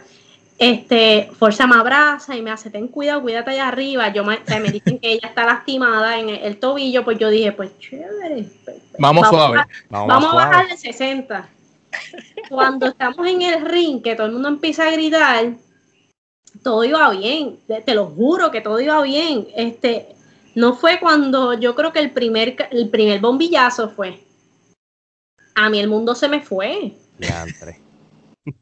Este, 0.59 1.29
Fuerza 1.37 1.67
me 1.67 1.75
abraza 1.75 2.35
y 2.35 2.41
me 2.41 2.49
hace, 2.49 2.71
ten 2.71 2.87
cuidado, 2.87 3.21
cuídate 3.21 3.51
allá 3.51 3.67
arriba. 3.67 4.11
Yo 4.11 4.23
me, 4.23 4.39
dicen 4.71 4.97
que 4.97 5.13
ella 5.13 5.27
está 5.27 5.45
lastimada 5.45 6.19
en 6.19 6.29
el, 6.29 6.57
tobillo, 6.57 7.03
pues 7.03 7.19
yo 7.19 7.29
dije, 7.29 7.51
pues 7.51 7.77
chévere. 7.79 8.47
Pues, 8.65 8.65
pues, 8.65 8.77
vamos, 8.97 9.27
suave. 9.27 9.59
vamos, 9.89 10.33
a 10.33 10.35
bajar 10.35 10.67
de 10.67 10.77
60. 10.77 11.47
Cuando 12.49 12.87
estamos 12.87 13.27
en 13.27 13.43
el 13.43 13.65
ring, 13.65 14.01
que 14.01 14.15
todo 14.15 14.27
el 14.27 14.33
mundo 14.33 14.47
empieza 14.47 14.87
a 14.87 14.91
gritar, 14.91 15.53
todo 16.63 16.83
iba 16.83 17.07
bien, 17.11 17.59
te 17.85 17.93
lo 17.93 18.07
juro 18.07 18.49
que 18.49 18.61
todo 18.61 18.79
iba 18.79 18.99
bien. 19.03 19.47
Este, 19.55 20.15
no 20.57 20.73
fue 20.73 20.99
cuando 20.99 21.53
yo 21.53 21.75
creo 21.75 21.93
que 21.93 21.99
el 21.99 22.09
primer, 22.09 22.55
el 22.71 22.89
primer 22.89 23.21
bombillazo 23.21 23.91
fue. 23.91 24.23
A 25.53 25.69
mí 25.69 25.79
el 25.79 25.87
mundo 25.87 26.15
se 26.15 26.27
me 26.27 26.41
fue. 26.41 26.93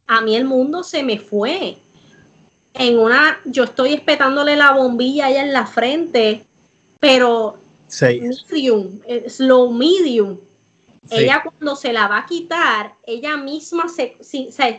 A 0.06 0.20
mí 0.20 0.36
el 0.36 0.43
mundo 0.43 0.84
se 0.84 1.04
me 1.04 1.20
fue. 1.20 1.78
En 2.74 3.00
una, 3.00 3.39
yo 3.46 3.64
estoy 3.64 3.93
espetándole 3.93 4.58
la 4.58 4.74
bombilla 4.74 5.28
allá 5.28 5.41
en 5.43 5.54
la 5.54 5.66
frente, 5.68 6.46
pero 7.00 7.60
medium, 8.52 9.00
eh, 9.08 9.30
slow 9.30 9.72
medium. 9.72 10.38
Ella 11.10 11.43
cuando 11.43 11.78
se 11.78 11.93
la 11.93 12.10
va 12.10 12.18
a 12.18 12.26
quitar, 12.26 12.96
ella 13.04 13.38
misma 13.38 13.86
se, 13.88 14.18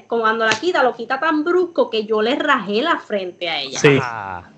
cuando 0.07 0.45
la 0.45 0.61
quita, 0.61 0.83
lo 0.83 0.95
quita 0.95 1.19
tan 1.19 1.45
brusco 1.45 1.89
que 1.89 2.05
yo 2.05 2.21
le 2.21 2.35
rajé 2.35 2.83
la 2.83 2.99
frente 2.99 3.49
a 3.49 3.63
ella. 3.63 3.81
Sí. 3.81 3.99
Ah. 4.03 4.51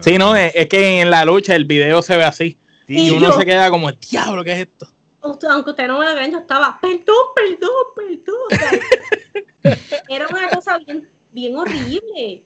Sí, 0.00 0.18
no, 0.18 0.34
es, 0.36 0.66
que 0.68 1.00
en 1.00 1.10
la 1.10 1.24
lucha 1.24 1.54
el 1.54 1.64
video 1.64 2.02
se 2.02 2.16
ve 2.16 2.24
así. 2.24 2.58
y, 2.88 3.10
uno 3.10 3.32
se 3.32 3.44
queda 3.44 3.70
como, 3.70 3.90
diablo, 3.92 4.44
¿qué 4.44 4.52
es 4.52 4.58
esto? 4.60 4.90
aunque 5.22 5.70
usted 5.70 5.86
no 5.86 5.98
me 5.98 6.04
lo 6.04 6.14
vean, 6.14 6.32
yo 6.32 6.38
estaba, 6.40 6.78
perdón, 6.82 7.16
perdón, 7.34 7.70
perdón. 7.96 9.78
era 10.08 10.26
una 10.28 10.50
cosa 10.50 10.78
bien, 10.78 11.08
bien 11.32 11.56
horrible 11.56 12.44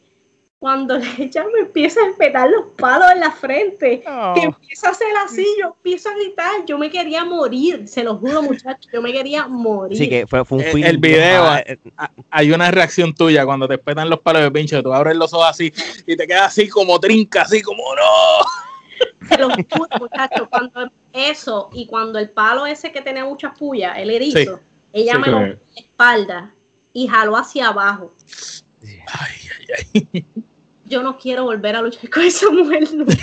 cuando 0.59 0.97
ella 0.97 1.45
me 1.55 1.61
empieza 1.61 2.01
a 2.01 2.11
espetar 2.11 2.51
los 2.51 2.67
palos 2.77 3.13
en 3.13 3.21
la 3.21 3.31
frente, 3.31 4.03
que 4.35 4.43
empieza 4.43 4.89
a 4.89 4.91
hacer 4.91 5.09
así, 5.25 5.47
yo 5.61 5.69
empiezo 5.69 6.09
a 6.09 6.15
gritar, 6.15 6.65
yo 6.67 6.79
me 6.79 6.91
quería 6.91 7.25
morir, 7.25 7.87
se 7.87 8.03
lo 8.03 8.17
juro 8.17 8.43
muchachos, 8.43 8.91
yo 8.93 9.01
me 9.01 9.13
quería 9.13 9.47
morir. 9.47 9.97
Sí, 9.97 10.09
que 10.09 10.27
fue, 10.27 10.43
un 10.49 10.61
el, 10.61 10.85
el 10.85 10.99
video, 10.99 11.47
hay 12.31 12.51
una 12.53 12.71
reacción 12.71 13.15
tuya 13.15 13.45
cuando 13.45 13.69
te 13.69 13.75
espetan 13.75 14.11
los 14.11 14.21
palos 14.21 14.43
de 14.43 14.51
pincho, 14.51 14.83
tú 14.83 14.93
abres 14.93 15.17
los 15.17 15.33
ojos 15.33 15.47
así 15.49 15.73
y 16.07 16.17
te 16.17 16.27
quedas 16.27 16.49
así 16.49 16.69
como 16.69 16.99
trinca, 16.99 17.43
así 17.43 17.63
como 17.63 17.83
no. 17.95 19.29
Se 19.29 19.39
lo 19.39 19.51
juro 19.51 19.89
muchachos, 20.01 20.49
cuando 20.51 20.91
eso 21.13 21.71
y 21.73 21.87
cuando 21.87 22.19
el 22.19 22.31
palo 22.31 22.67
ese 22.67 22.91
que 22.91 23.01
tenía 23.01 23.25
muchas 23.25 23.57
pullas, 23.57 23.97
el 23.99 24.11
erizo, 24.11 24.61
ella 24.93 25.19
me 25.19 25.29
lo 25.29 25.41
la 25.41 25.57
espalda 25.77 26.55
y 26.93 27.07
jaló 27.07 27.37
hacia 27.37 27.69
abajo. 27.69 28.13
Ay, 28.83 29.37
ay, 29.59 30.09
ay 30.15 30.27
yo 30.89 31.03
no 31.03 31.19
quiero 31.19 31.45
volver 31.45 31.77
a 31.77 31.83
luchar 31.83 32.09
con 32.11 32.23
esa 32.23 32.51
mujer 32.51 32.85
nunca. 32.93 33.15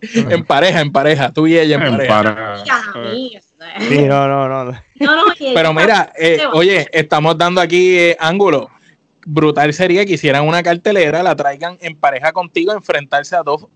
en 0.02 0.44
pareja, 0.44 0.80
en 0.80 0.92
pareja, 0.92 1.32
tú 1.32 1.46
y 1.46 1.58
ella 1.58 1.76
en, 1.76 1.96
pareja. 1.96 2.64
Sí, 3.88 4.02
no, 4.06 4.26
no, 4.26 4.64
no. 4.64 4.78
Pero 5.38 5.74
mira, 5.74 6.12
eh, 6.18 6.40
oye, 6.52 6.86
estamos 6.92 7.36
dando 7.36 7.60
aquí 7.60 7.98
eh, 7.98 8.16
ángulo. 8.18 8.70
Brutal 9.26 9.74
sería 9.74 10.06
que 10.06 10.14
hicieran 10.14 10.46
una 10.46 10.62
cartelera, 10.62 11.22
la 11.22 11.36
traigan 11.36 11.76
en 11.82 11.94
pareja 11.94 12.32
contigo, 12.32 12.72
enfrentarse 12.72 13.36
a 13.36 13.42
dos, 13.42 13.66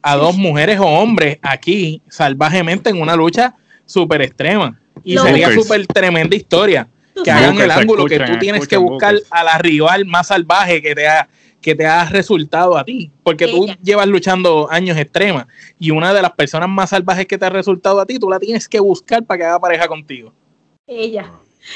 a 0.00 0.16
dos 0.16 0.36
mujeres 0.36 0.80
o 0.80 0.86
hombres 0.86 1.38
aquí 1.42 2.00
salvajemente 2.08 2.88
en 2.88 3.00
una 3.00 3.14
lucha 3.14 3.54
súper 3.84 4.22
extrema. 4.22 4.80
Y 5.02 5.18
sería 5.18 5.52
súper 5.52 5.86
tremenda 5.86 6.34
historia. 6.34 6.88
Que 7.22 7.30
hagan 7.30 7.58
el 7.60 7.70
ángulo 7.70 8.06
que 8.06 8.18
tú 8.18 8.38
tienes 8.38 8.66
que 8.66 8.76
buscar 8.76 9.14
a 9.30 9.44
la 9.44 9.58
rival 9.58 10.04
más 10.06 10.28
salvaje 10.28 10.82
que 10.82 10.94
te 10.94 11.06
ha 11.06 11.28
que 11.64 11.74
te 11.74 11.86
ha 11.86 12.04
resultado 12.04 12.76
a 12.76 12.84
ti, 12.84 13.10
porque 13.22 13.46
tú 13.46 13.66
llevas 13.82 14.06
luchando 14.06 14.68
años 14.70 14.98
extremas 14.98 15.46
y 15.78 15.92
una 15.92 16.12
de 16.12 16.20
las 16.20 16.32
personas 16.32 16.68
más 16.68 16.90
salvajes 16.90 17.24
que 17.26 17.38
te 17.38 17.46
ha 17.46 17.50
resultado 17.50 17.98
a 18.00 18.04
ti, 18.04 18.18
tú 18.18 18.28
la 18.28 18.38
tienes 18.38 18.68
que 18.68 18.78
buscar 18.78 19.24
para 19.24 19.38
que 19.38 19.44
haga 19.44 19.58
pareja 19.58 19.88
contigo. 19.88 20.30
Ella. 20.86 21.30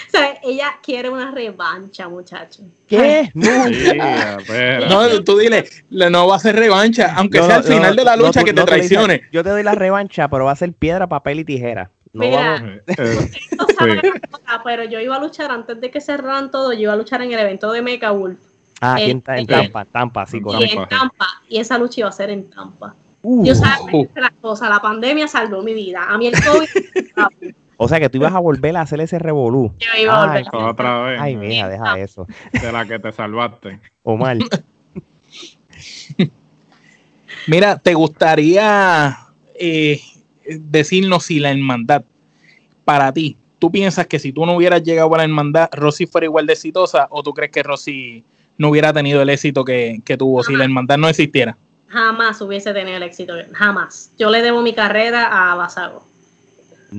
O 0.07 0.11
sea, 0.11 0.39
ella 0.43 0.78
quiere 0.82 1.09
una 1.09 1.30
revancha, 1.30 2.07
muchacho. 2.07 2.62
¿Qué? 2.86 3.30
No, 3.32 5.24
tú 5.24 5.39
dile, 5.39 5.64
no 5.89 6.26
va 6.26 6.36
a 6.36 6.39
ser 6.39 6.57
revancha, 6.57 7.14
aunque 7.16 7.43
sea 7.43 7.57
al 7.57 7.64
final 7.64 7.97
de 7.97 8.05
la 8.05 8.16
lucha 8.16 8.45
que 8.45 8.53
te 8.53 8.62
traicione. 8.64 9.22
yo 9.32 9.43
te 9.43 9.49
doy 9.49 9.62
la 9.62 9.74
revancha, 9.74 10.28
pero 10.28 10.45
va 10.45 10.53
a 10.53 10.57
ser 10.57 10.74
piedra, 10.74 11.07
papel 11.07 11.41
y 11.41 11.45
tijera. 11.47 11.91
Mira, 12.12 12.80
pero 14.64 14.84
yo 14.84 15.00
iba 15.00 15.16
a 15.16 15.20
luchar 15.20 15.50
antes 15.50 15.80
de 15.80 15.90
que 15.90 16.00
cerraran 16.00 16.50
todo, 16.50 16.72
yo 16.72 16.80
iba 16.80 16.92
a 16.92 16.96
luchar 16.96 17.22
en 17.22 17.32
el 17.32 17.38
evento 17.38 17.72
de 17.72 17.82
Mecha 17.82 18.11
Wolf. 18.11 18.38
Ah, 18.80 18.96
en, 19.00 19.22
en, 19.26 19.46
Tampa, 19.46 19.84
Tampa, 19.84 20.26
sí, 20.26 20.40
Y 20.61 20.64
en 20.64 20.88
Tampa, 20.88 21.26
y 21.48 21.59
esa 21.59 21.78
lucha 21.78 22.00
iba 22.00 22.09
a 22.09 22.12
ser 22.12 22.30
en 22.30 22.48
Tampa. 22.48 22.94
Uh, 23.22 23.44
yo 23.44 23.54
sabía 23.54 24.00
uh. 24.00 24.09
la 24.14 24.32
cosa, 24.40 24.68
la 24.68 24.80
pandemia 24.80 25.26
salvó 25.26 25.62
mi 25.62 25.74
vida. 25.74 26.06
A 26.09 26.16
mí 26.16 26.28
el 26.28 26.34
COVID. 26.34 26.68
o 27.76 27.88
sea 27.88 27.98
que 27.98 28.09
tú 28.09 28.18
ibas 28.18 28.32
a 28.32 28.38
volver 28.38 28.76
a 28.76 28.82
hacer 28.82 29.00
ese 29.00 29.18
revolú. 29.18 29.74
Yo 29.78 29.88
iba 30.00 30.22
a 30.22 30.26
volver. 30.26 30.44
Ay, 30.52 30.62
otra 30.62 31.02
vez. 31.02 31.20
Ay, 31.20 31.36
mira, 31.36 31.68
deja 31.68 31.98
eso. 31.98 32.26
De 32.52 32.70
la 32.70 32.86
que 32.86 32.98
te 32.98 33.11
salvaste. 33.11 33.80
Omar. 34.02 34.36
Mira, 37.46 37.78
¿te 37.78 37.94
gustaría 37.94 39.16
eh, 39.54 40.00
decirnos 40.49 41.24
si 41.24 41.38
la 41.38 41.51
hermandad, 41.51 42.05
para 42.84 43.12
ti, 43.12 43.36
tú 43.59 43.70
piensas 43.70 44.07
que 44.07 44.18
si 44.18 44.32
tú 44.32 44.46
no 44.46 44.57
hubieras 44.57 44.82
llegado 44.82 45.14
a 45.14 45.18
la 45.18 45.24
hermandad, 45.24 45.68
Rosy 45.72 46.07
fuera 46.07 46.24
igual 46.24 46.46
de 46.46 46.55
exitosa 46.55 47.07
o 47.11 47.22
tú 47.22 47.32
crees 47.34 47.51
que 47.51 47.62
Rosy 47.62 48.24
no 48.57 48.70
hubiera 48.70 48.92
tenido 48.92 49.22
el 49.22 49.28
éxito 49.30 49.64
que, 49.64 50.03
tuvo 50.18 50.42
si 50.42 50.55
la 50.57 50.64
hermandad 50.64 50.99
no 50.99 51.09
existiera? 51.09 51.57
Jamás 51.88 52.40
hubiese 52.40 52.72
tenido 52.72 52.96
el 52.96 53.03
éxito, 53.03 53.34
jamás. 53.53 54.12
Yo 54.18 54.30
le 54.30 54.42
debo 54.42 54.62
mi 54.62 54.74
carrera 54.74 55.53
a 55.53 55.55
Basago. 55.55 56.05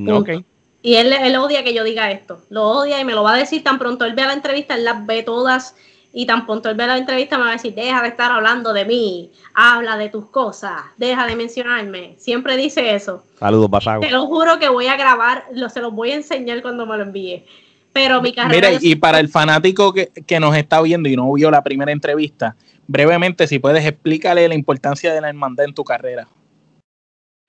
Okay. 0.07 0.45
Y 0.81 0.95
él, 0.95 1.11
él 1.11 1.35
odia 1.35 1.63
que 1.63 1.73
yo 1.73 1.83
diga 1.83 2.11
esto, 2.11 2.41
lo 2.49 2.63
odia 2.63 2.99
y 2.99 3.05
me 3.05 3.13
lo 3.13 3.23
va 3.23 3.33
a 3.33 3.37
decir 3.37 3.63
tan 3.63 3.77
pronto 3.77 4.05
él 4.05 4.13
vea 4.15 4.27
la 4.27 4.33
entrevista, 4.33 4.75
él 4.75 4.85
las 4.85 5.05
ve 5.05 5.23
todas 5.23 5.75
y 6.11 6.25
tan 6.25 6.45
pronto 6.45 6.69
él 6.69 6.75
ve 6.75 6.87
la 6.87 6.97
entrevista 6.97 7.37
me 7.37 7.43
va 7.43 7.49
a 7.51 7.53
decir, 7.53 7.73
deja 7.75 8.01
de 8.01 8.09
estar 8.09 8.31
hablando 8.31 8.73
de 8.73 8.85
mí, 8.85 9.31
habla 9.53 9.97
de 9.97 10.09
tus 10.09 10.25
cosas, 10.29 10.81
deja 10.97 11.27
de 11.27 11.35
mencionarme. 11.35 12.15
Siempre 12.17 12.57
dice 12.57 12.95
eso. 12.95 13.23
Saludos, 13.39 13.69
Basago. 13.69 14.01
Te 14.01 14.09
lo 14.09 14.25
juro 14.25 14.57
que 14.59 14.69
voy 14.69 14.87
a 14.87 14.97
grabar, 14.97 15.45
lo, 15.53 15.69
se 15.69 15.81
los 15.81 15.93
voy 15.93 16.11
a 16.11 16.15
enseñar 16.15 16.61
cuando 16.61 16.85
me 16.85 16.97
lo 16.97 17.03
envíe. 17.03 17.45
Pero 17.93 18.21
mi 18.21 18.33
carrera... 18.33 18.69
Mira, 18.69 18.79
y 18.81 18.95
para 18.95 19.19
el 19.19 19.29
fanático 19.29 19.93
que, 19.93 20.11
que, 20.25 20.39
nos 20.39 20.55
está 20.55 20.81
viendo 20.81 21.09
y 21.09 21.15
no 21.15 21.31
vio 21.33 21.51
la 21.51 21.63
primera 21.63 21.91
entrevista, 21.91 22.55
brevemente, 22.87 23.47
si 23.47 23.59
puedes, 23.59 23.85
explícale 23.85 24.47
la 24.47 24.55
importancia 24.55 25.13
de 25.13 25.21
la 25.21 25.29
hermandad 25.29 25.65
en 25.65 25.73
tu 25.73 25.83
carrera. 25.83 26.27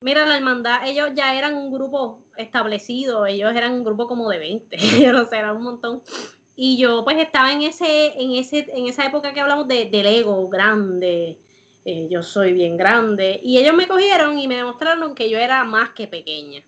Mira, 0.03 0.25
la 0.25 0.39
hermandad, 0.39 0.89
ellos 0.89 1.11
ya 1.15 1.37
eran 1.37 1.55
un 1.55 1.71
grupo 1.71 2.25
establecido, 2.39 3.27
ellos 3.27 3.55
eran 3.55 3.75
un 3.75 3.85
grupo 3.85 4.09
como 4.09 4.31
de 4.31 4.39
20, 4.39 4.79
yo 5.03 5.13
no 5.13 5.27
sé, 5.27 5.37
era 5.37 5.53
un 5.53 5.63
montón. 5.63 6.03
Y 6.57 6.77
yo 6.77 7.05
pues 7.05 7.17
estaba 7.19 7.53
en 7.53 7.63
ese, 7.63 8.21
en 8.21 8.33
ese, 8.33 8.67
en 8.75 8.87
esa 8.87 9.07
época 9.07 9.33
que 9.33 9.41
hablamos 9.41 9.67
de, 9.69 9.87
del 9.87 10.07
ego 10.07 10.49
grande, 10.49 11.39
eh, 11.85 12.09
yo 12.11 12.23
soy 12.23 12.53
bien 12.53 12.77
grande, 12.77 13.41
y 13.43 13.59
ellos 13.59 13.75
me 13.75 13.89
cogieron 13.89 14.39
y 14.39 14.47
me 14.47 14.57
demostraron 14.57 15.15
que 15.15 15.31
yo 15.31 15.39
era 15.39 15.65
más 15.65 15.91
que 15.91 16.07
pequeña. 16.07 16.63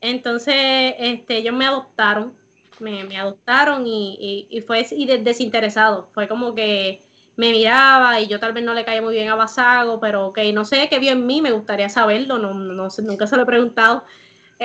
Entonces, 0.00 0.94
este, 0.98 1.38
ellos 1.38 1.54
me 1.54 1.64
adoptaron, 1.64 2.34
me, 2.78 3.04
me 3.04 3.16
adoptaron 3.16 3.86
y, 3.86 4.46
y, 4.50 4.60
fue 4.60 4.86
y 4.90 5.06
desinteresado, 5.06 6.10
fue 6.12 6.28
como 6.28 6.54
que 6.54 7.02
me 7.36 7.50
miraba 7.52 8.20
y 8.20 8.26
yo 8.26 8.38
tal 8.38 8.52
vez 8.52 8.64
no 8.64 8.74
le 8.74 8.84
caía 8.84 9.02
muy 9.02 9.14
bien 9.14 9.28
a 9.28 9.34
Basago, 9.34 9.98
pero 10.00 10.28
ok, 10.28 10.38
no 10.52 10.64
sé 10.64 10.88
qué 10.88 10.98
vio 10.98 11.12
en 11.12 11.26
mí, 11.26 11.40
me 11.40 11.52
gustaría 11.52 11.88
saberlo, 11.88 12.38
no, 12.38 12.54
no, 12.54 12.88
nunca 13.02 13.26
se 13.26 13.36
lo 13.36 13.42
he 13.42 13.46
preguntado, 13.46 14.04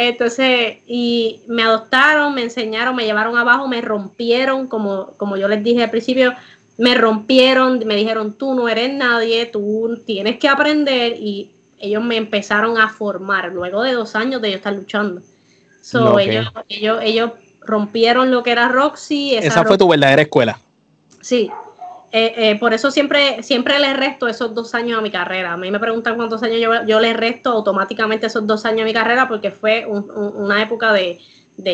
entonces, 0.07 0.77
y 0.87 1.41
me 1.47 1.63
adoptaron, 1.63 2.33
me 2.33 2.43
enseñaron, 2.43 2.95
me 2.95 3.05
llevaron 3.05 3.37
abajo, 3.37 3.67
me 3.67 3.81
rompieron, 3.81 4.67
como, 4.67 5.11
como 5.17 5.37
yo 5.37 5.47
les 5.47 5.63
dije 5.63 5.83
al 5.83 5.89
principio, 5.89 6.33
me 6.77 6.95
rompieron, 6.95 7.79
me 7.85 7.95
dijeron, 7.95 8.33
tú 8.33 8.53
no 8.53 8.69
eres 8.69 8.93
nadie, 8.93 9.45
tú 9.45 9.99
tienes 10.05 10.37
que 10.39 10.47
aprender 10.47 11.13
y 11.19 11.51
ellos 11.77 12.03
me 12.03 12.17
empezaron 12.17 12.77
a 12.77 12.89
formar 12.89 13.51
luego 13.51 13.83
de 13.83 13.93
dos 13.93 14.15
años 14.15 14.41
de 14.41 14.51
yo 14.51 14.57
estar 14.57 14.73
luchando. 14.73 15.21
So, 15.81 16.19
ellos, 16.19 16.47
ellos, 16.67 16.99
ellos 17.01 17.31
rompieron 17.61 18.31
lo 18.31 18.43
que 18.43 18.51
era 18.51 18.67
Roxy. 18.67 19.35
Esa, 19.35 19.63
fue 19.63 19.77
tu 19.77 19.87
verdadera 19.87 20.21
escuela. 20.21 20.59
Sí, 21.21 21.49
eh, 22.11 22.33
eh, 22.37 22.59
por 22.59 22.73
eso 22.73 22.89
siempre, 22.89 23.43
siempre 23.43 23.77
le 23.79 23.93
resto 23.93 24.27
esos 24.27 24.55
dos 24.55 24.73
años 24.73 24.97
a 24.97 25.01
mi 25.01 25.11
carrera. 25.11 25.53
A 25.53 25.57
mí 25.57 25.69
me 25.69 25.79
preguntan 25.79 26.15
cuántos 26.15 26.41
años 26.41 26.59
yo, 26.59 26.85
yo 26.85 26.99
le 26.99 27.13
resto 27.13 27.51
automáticamente 27.51 28.27
esos 28.27 28.47
dos 28.47 28.65
años 28.65 28.81
a 28.81 28.85
mi 28.85 28.93
carrera 28.93 29.27
porque 29.27 29.51
fue 29.51 29.85
una 29.85 30.61
época 30.61 30.91
de, 30.91 31.19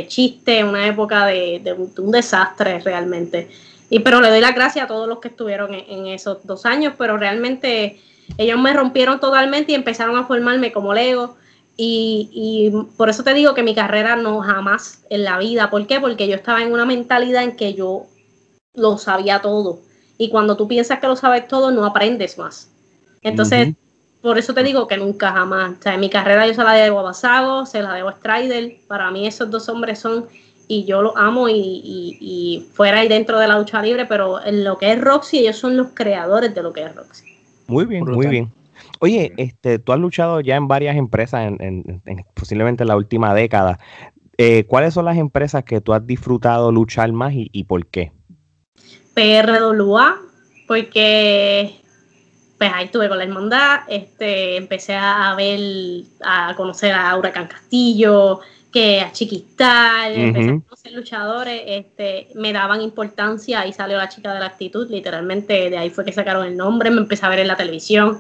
chiste, 0.08 0.64
una 0.64 0.88
época 0.88 1.26
de, 1.28 1.90
un 1.98 2.12
desastre 2.12 2.80
realmente. 2.80 3.50
Y 3.90 4.00
pero 4.00 4.20
le 4.20 4.30
doy 4.30 4.42
las 4.42 4.56
gracias 4.56 4.86
a 4.86 4.88
todos 4.88 5.08
los 5.08 5.20
que 5.20 5.30
estuvieron 5.30 5.74
en, 5.74 6.08
esos 6.08 6.46
dos 6.46 6.66
años, 6.66 6.94
pero 6.98 7.18
realmente 7.18 8.02
ellos 8.38 8.60
me 8.60 8.74
rompieron 8.74 9.20
totalmente 9.20 9.72
y 9.72 9.76
empezaron 9.76 10.18
a 10.18 10.26
formarme 10.26 10.74
como 10.74 10.94
Lego. 10.94 11.38
Y, 11.78 12.72
por 12.98 13.10
eso 13.10 13.24
te 13.24 13.34
digo 13.34 13.54
que 13.54 13.64
mi 13.64 13.76
carrera 13.76 14.16
no 14.16 14.42
jamás 14.42 15.04
en 15.10 15.24
la 15.24 15.38
vida. 15.38 15.70
¿Por 15.70 15.86
qué? 15.88 16.00
Porque 16.00 16.28
yo 16.28 16.36
estaba 16.36 16.62
en 16.62 16.74
una 16.74 16.86
mentalidad 16.86 17.44
en 17.44 17.56
que 17.56 17.74
yo 17.74 18.08
lo 18.74 18.98
sabía 18.98 19.42
todo 19.42 19.80
y 20.18 20.30
cuando 20.30 20.56
tú 20.56 20.68
piensas 20.68 21.00
que 21.00 21.08
lo 21.08 21.16
sabes 21.16 21.48
todo, 21.48 21.72
no 21.72 21.86
aprendes 21.86 22.38
más. 22.38 22.72
Entonces, 23.22 23.74
por 24.22 24.38
eso 24.38 24.54
te 24.54 24.64
digo 24.64 24.88
que 24.88 24.98
nunca 24.98 25.32
jamás. 25.32 25.74
O 25.80 25.82
sea, 25.82 25.96
en 25.96 26.00
mi 26.00 26.10
carrera 26.10 26.48
yo 26.48 26.54
se 26.54 26.64
la 26.64 26.74
debo 26.74 27.00
a 27.00 27.04
Basago, 27.04 27.66
se 27.66 27.82
la 27.82 27.94
debo 27.94 28.10
a 28.10 28.14
Strider. 28.14 28.78
Para 28.88 29.12
mí 29.12 29.28
esos 29.28 29.50
dos 29.52 29.68
hombres 29.68 30.00
son, 30.00 30.26
y 30.68 30.86
yo 30.86 31.02
los 31.02 31.14
amo 31.16 31.48
y, 31.50 32.66
fuera 32.74 33.04
y 33.04 33.08
dentro 33.08 33.40
de 33.40 33.48
la 33.48 33.58
lucha 33.58 33.82
libre, 33.82 34.06
pero 34.06 34.44
en 34.44 34.64
lo 34.64 34.78
que 34.78 34.92
es 34.92 35.02
Roxy, 35.02 35.40
ellos 35.40 35.58
son 35.58 35.76
los 35.76 35.90
creadores 35.94 36.56
de 36.56 36.64
lo 36.64 36.72
que 36.72 36.84
es 36.84 36.96
Roxy. 36.96 37.26
Muy 37.68 37.86
bien, 37.86 38.06
muy 38.06 38.28
bien. 38.28 38.52
Oye, 39.00 39.34
este, 39.38 39.80
tú 39.80 39.92
has 39.92 40.00
luchado 40.00 40.40
ya 40.40 40.56
en 40.56 40.68
varias 40.68 40.96
empresas, 40.96 41.54
en, 41.60 42.02
posiblemente 42.34 42.84
en 42.84 42.88
la 42.88 42.96
última 42.96 43.34
década. 43.34 43.80
Eh, 44.38 44.66
¿Cuáles 44.66 44.94
son 44.94 45.06
las 45.06 45.18
empresas 45.18 45.64
que 45.64 45.82
tú 45.82 45.94
has 45.94 46.06
disfrutado 46.06 46.72
luchar 46.72 47.12
más 47.12 47.34
y 47.36 47.64
por 47.66 47.86
qué? 47.88 48.12
PRWA, 49.16 50.22
porque 50.68 51.80
pues 52.58 52.72
ahí 52.74 52.86
estuve 52.86 53.10
con 53.10 53.18
la 53.18 53.24
hermandad, 53.24 53.80
este, 53.88 54.56
empecé 54.56 54.96
a 54.96 55.34
ver, 55.36 55.60
a 56.24 56.54
conocer 56.56 56.94
a 56.94 57.18
Huracán 57.18 57.48
Castillo, 57.48 58.40
que 58.72 59.02
a 59.02 59.12
Chiquistal, 59.12 60.14
empecé 60.14 60.50
a 60.50 60.60
conocer 60.60 60.92
luchadores, 60.94 61.62
este, 61.66 62.28
me 62.36 62.54
daban 62.54 62.82
importancia, 62.82 63.62
ahí 63.62 63.74
salió 63.74 63.98
la 63.98 64.10
chica 64.10 64.34
de 64.34 64.40
la 64.40 64.48
actitud, 64.48 64.90
literalmente 64.90 65.70
de 65.70 65.78
ahí 65.78 65.90
fue 65.90 66.06
que 66.06 66.12
sacaron 66.12 66.46
el 66.46 66.56
nombre, 66.56 66.92
me 66.92 67.02
empecé 67.02 67.26
a 67.26 67.30
ver 67.30 67.40
en 67.40 67.48
la 67.48 67.58
televisión. 67.58 68.20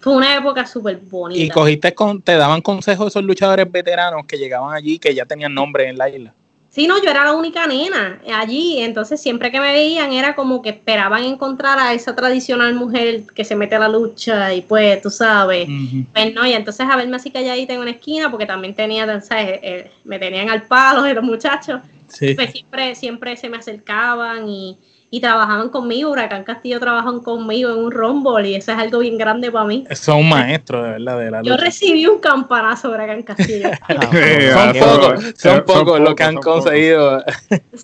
Fue 0.00 0.14
una 0.14 0.36
época 0.36 0.66
súper 0.66 0.98
bonita. 0.98 1.42
Y 1.42 1.48
cogiste 1.48 1.94
con, 1.94 2.20
te 2.20 2.36
daban 2.36 2.60
consejos 2.60 3.06
esos 3.08 3.24
luchadores 3.24 3.70
veteranos 3.70 4.26
que 4.26 4.36
llegaban 4.36 4.74
allí, 4.74 4.98
que 4.98 5.14
ya 5.14 5.24
tenían 5.24 5.54
nombre 5.54 5.88
en 5.88 5.96
la 5.96 6.10
isla. 6.10 6.34
Sí, 6.74 6.88
no, 6.88 7.00
yo 7.00 7.08
era 7.08 7.22
la 7.22 7.34
única 7.34 7.68
nena 7.68 8.20
allí, 8.34 8.80
entonces 8.80 9.22
siempre 9.22 9.52
que 9.52 9.60
me 9.60 9.70
veían 9.70 10.10
era 10.10 10.34
como 10.34 10.60
que 10.60 10.70
esperaban 10.70 11.22
encontrar 11.22 11.78
a 11.78 11.94
esa 11.94 12.16
tradicional 12.16 12.74
mujer 12.74 13.26
que 13.32 13.44
se 13.44 13.54
mete 13.54 13.76
a 13.76 13.78
la 13.78 13.88
lucha 13.88 14.52
y 14.52 14.62
pues, 14.62 15.00
tú 15.00 15.08
sabes, 15.08 15.68
pues 16.12 16.34
no, 16.34 16.44
y 16.44 16.52
entonces 16.52 16.84
a 16.90 16.96
verme 16.96 17.14
así 17.14 17.30
calladita 17.30 17.74
en 17.74 17.78
una 17.78 17.92
esquina 17.92 18.28
porque 18.28 18.44
también 18.44 18.74
tenía, 18.74 19.06
¿sabes? 19.20 19.60
Eh, 19.62 19.88
me 20.02 20.18
tenían 20.18 20.50
al 20.50 20.66
palo 20.66 21.02
de 21.02 21.14
los 21.14 21.22
muchachos, 21.22 21.80
pues 22.18 22.50
siempre, 22.50 22.96
siempre 22.96 23.36
se 23.36 23.48
me 23.48 23.58
acercaban 23.58 24.48
y, 24.48 24.76
y 25.14 25.20
trabajaban 25.20 25.68
conmigo, 25.68 26.10
Huracán 26.10 26.42
Castillo 26.42 26.80
trabajan 26.80 27.20
conmigo 27.20 27.70
en 27.70 27.78
un 27.78 27.92
rumble 27.92 28.48
y 28.48 28.56
eso 28.56 28.72
es 28.72 28.78
algo 28.78 28.98
bien 28.98 29.16
grande 29.16 29.48
para 29.52 29.64
mí. 29.64 29.86
Son 29.92 30.28
maestros, 30.28 30.82
de 30.82 30.90
verdad, 30.90 31.18
de 31.20 31.30
la 31.30 31.42
Yo 31.42 31.56
recibí 31.56 32.04
un 32.04 32.18
campanazo 32.18 32.90
Huracán 32.90 33.22
Castillo. 33.22 33.68
son 33.88 34.72
pocos, 34.72 35.34
son 35.36 35.64
pocos 35.64 36.00
los 36.00 36.16
que 36.16 36.24
han 36.24 36.34
conseguido 36.38 37.22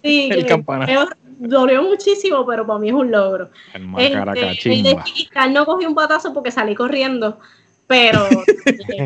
sí, 0.03 0.29
el 0.33 0.45
campanazo. 0.45 1.09
Dolió 1.39 1.85
muchísimo, 1.85 2.45
pero 2.45 2.67
para 2.67 2.81
mí 2.81 2.89
es 2.89 2.95
un 2.95 3.13
logro. 3.13 3.51
El, 3.75 4.15
este, 4.35 4.75
el 4.75 4.83
de 4.83 4.97
no 5.51 5.65
cogí 5.67 5.87
un 5.87 5.95
patazo 5.95 6.35
porque 6.35 6.51
salí 6.51 6.75
corriendo, 6.75 7.39
pero 7.91 8.29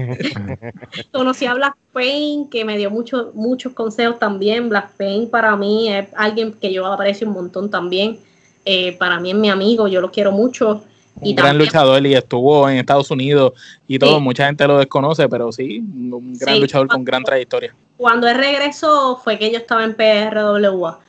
conocí 1.10 1.46
a 1.46 1.54
Black 1.54 1.74
Pain, 1.94 2.50
que 2.50 2.66
me 2.66 2.76
dio 2.76 2.90
muchos 2.90 3.34
muchos 3.34 3.72
consejos 3.72 4.18
también. 4.18 4.68
Black 4.68 4.90
Pain 4.98 5.30
para 5.30 5.56
mí 5.56 5.90
es 5.90 6.06
alguien 6.14 6.52
que 6.52 6.70
yo 6.70 6.84
aprecio 6.84 7.26
un 7.26 7.32
montón 7.32 7.70
también. 7.70 8.18
Eh, 8.66 8.94
para 8.98 9.18
mí 9.18 9.30
es 9.30 9.36
mi 9.36 9.48
amigo, 9.48 9.88
yo 9.88 10.02
lo 10.02 10.10
quiero 10.10 10.32
mucho. 10.32 10.82
Un 11.18 11.26
y 11.26 11.32
gran 11.32 11.56
luchador 11.56 12.06
y 12.06 12.14
estuvo 12.14 12.68
en 12.68 12.76
Estados 12.76 13.10
Unidos 13.10 13.54
y 13.88 13.98
todo, 13.98 14.20
mucha 14.20 14.44
gente 14.44 14.66
lo 14.66 14.76
desconoce, 14.76 15.30
pero 15.30 15.50
sí, 15.50 15.78
un 15.78 16.34
gran 16.34 16.60
luchador 16.60 16.86
con 16.88 17.02
gran 17.06 17.24
trayectoria. 17.24 17.74
Cuando 17.96 18.28
él 18.28 18.36
regresó 18.36 19.18
fue 19.24 19.38
que 19.38 19.50
yo 19.50 19.56
estaba 19.56 19.84
en 19.84 19.94
PRWA. 19.94 21.00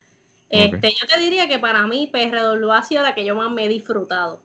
Este, 0.48 0.92
Yo 0.92 1.08
te 1.14 1.20
diría 1.20 1.50
que 1.50 1.60
para 1.60 1.86
mí 1.88 2.10
PRWA 2.10 2.78
ha 2.78 2.84
sido 2.84 3.04
la 3.04 3.14
que 3.14 3.26
yo 3.26 3.36
más 3.36 3.52
me 3.52 3.66
he 3.66 3.68
disfrutado. 3.68 4.40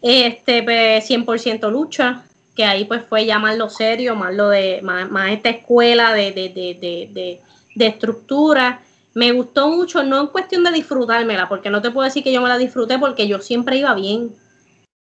Este, 0.00 0.64
100% 0.64 1.24
pues, 1.24 1.46
lucha, 1.72 2.24
que 2.54 2.64
ahí 2.64 2.84
pues 2.84 3.04
fue 3.04 3.26
ya 3.26 3.38
lo 3.38 3.70
serio, 3.70 4.14
más 4.14 4.34
lo 4.34 4.48
de, 4.48 4.80
más, 4.82 5.30
esta 5.30 5.50
escuela 5.50 6.12
de, 6.12 6.32
de, 6.32 6.48
de, 6.50 7.40
de, 7.74 7.86
estructura. 7.86 8.82
Me 9.14 9.32
gustó 9.32 9.68
mucho, 9.68 10.02
no 10.02 10.20
en 10.20 10.26
cuestión 10.28 10.64
de 10.64 10.72
disfrutármela, 10.72 11.48
porque 11.48 11.70
no 11.70 11.82
te 11.82 11.90
puedo 11.90 12.04
decir 12.04 12.22
que 12.22 12.32
yo 12.32 12.40
me 12.42 12.48
la 12.48 12.58
disfruté 12.58 12.98
porque 12.98 13.26
yo 13.26 13.40
siempre 13.40 13.78
iba 13.78 13.94
bien. 13.94 14.34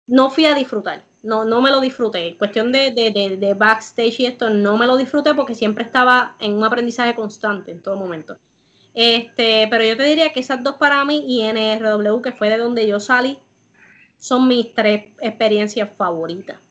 No 0.08 0.30
fui 0.30 0.46
a 0.46 0.54
disfrutar, 0.54 1.02
no, 1.22 1.44
no 1.44 1.60
me 1.60 1.70
lo 1.70 1.80
disfruté. 1.80 2.28
En 2.28 2.36
cuestión 2.36 2.70
de, 2.70 3.54
backstage 3.58 4.20
y 4.20 4.26
esto, 4.26 4.50
no 4.50 4.76
me 4.76 4.86
lo 4.86 4.96
disfruté 4.96 5.34
porque 5.34 5.54
siempre 5.54 5.84
estaba 5.84 6.36
en 6.38 6.54
un 6.54 6.64
aprendizaje 6.64 7.14
constante 7.14 7.72
en 7.72 7.82
todo 7.82 7.96
momento. 7.96 8.36
Este, 8.94 9.66
pero 9.68 9.84
yo 9.84 9.96
te 9.96 10.04
diría 10.04 10.32
que 10.32 10.40
esas 10.40 10.62
dos 10.62 10.76
para 10.76 11.04
mí 11.04 11.24
y 11.26 11.42
NRW, 11.42 12.22
que 12.22 12.32
fue 12.32 12.48
de 12.48 12.58
donde 12.58 12.86
yo 12.86 13.00
salí, 13.00 13.38
son 14.16 14.48
mis 14.48 14.74
tres 14.74 15.12
experiencias 15.20 15.90
favoritas. 15.96 16.65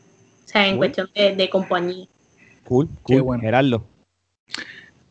O 0.46 0.48
sea, 0.48 0.68
en 0.68 0.76
cuestión 0.76 1.10
de, 1.12 1.50
compañía. 1.50 2.06
Cool, 2.64 2.88
cool. 3.02 3.22
bueno. 3.22 3.42
Gerardo. 3.42 3.84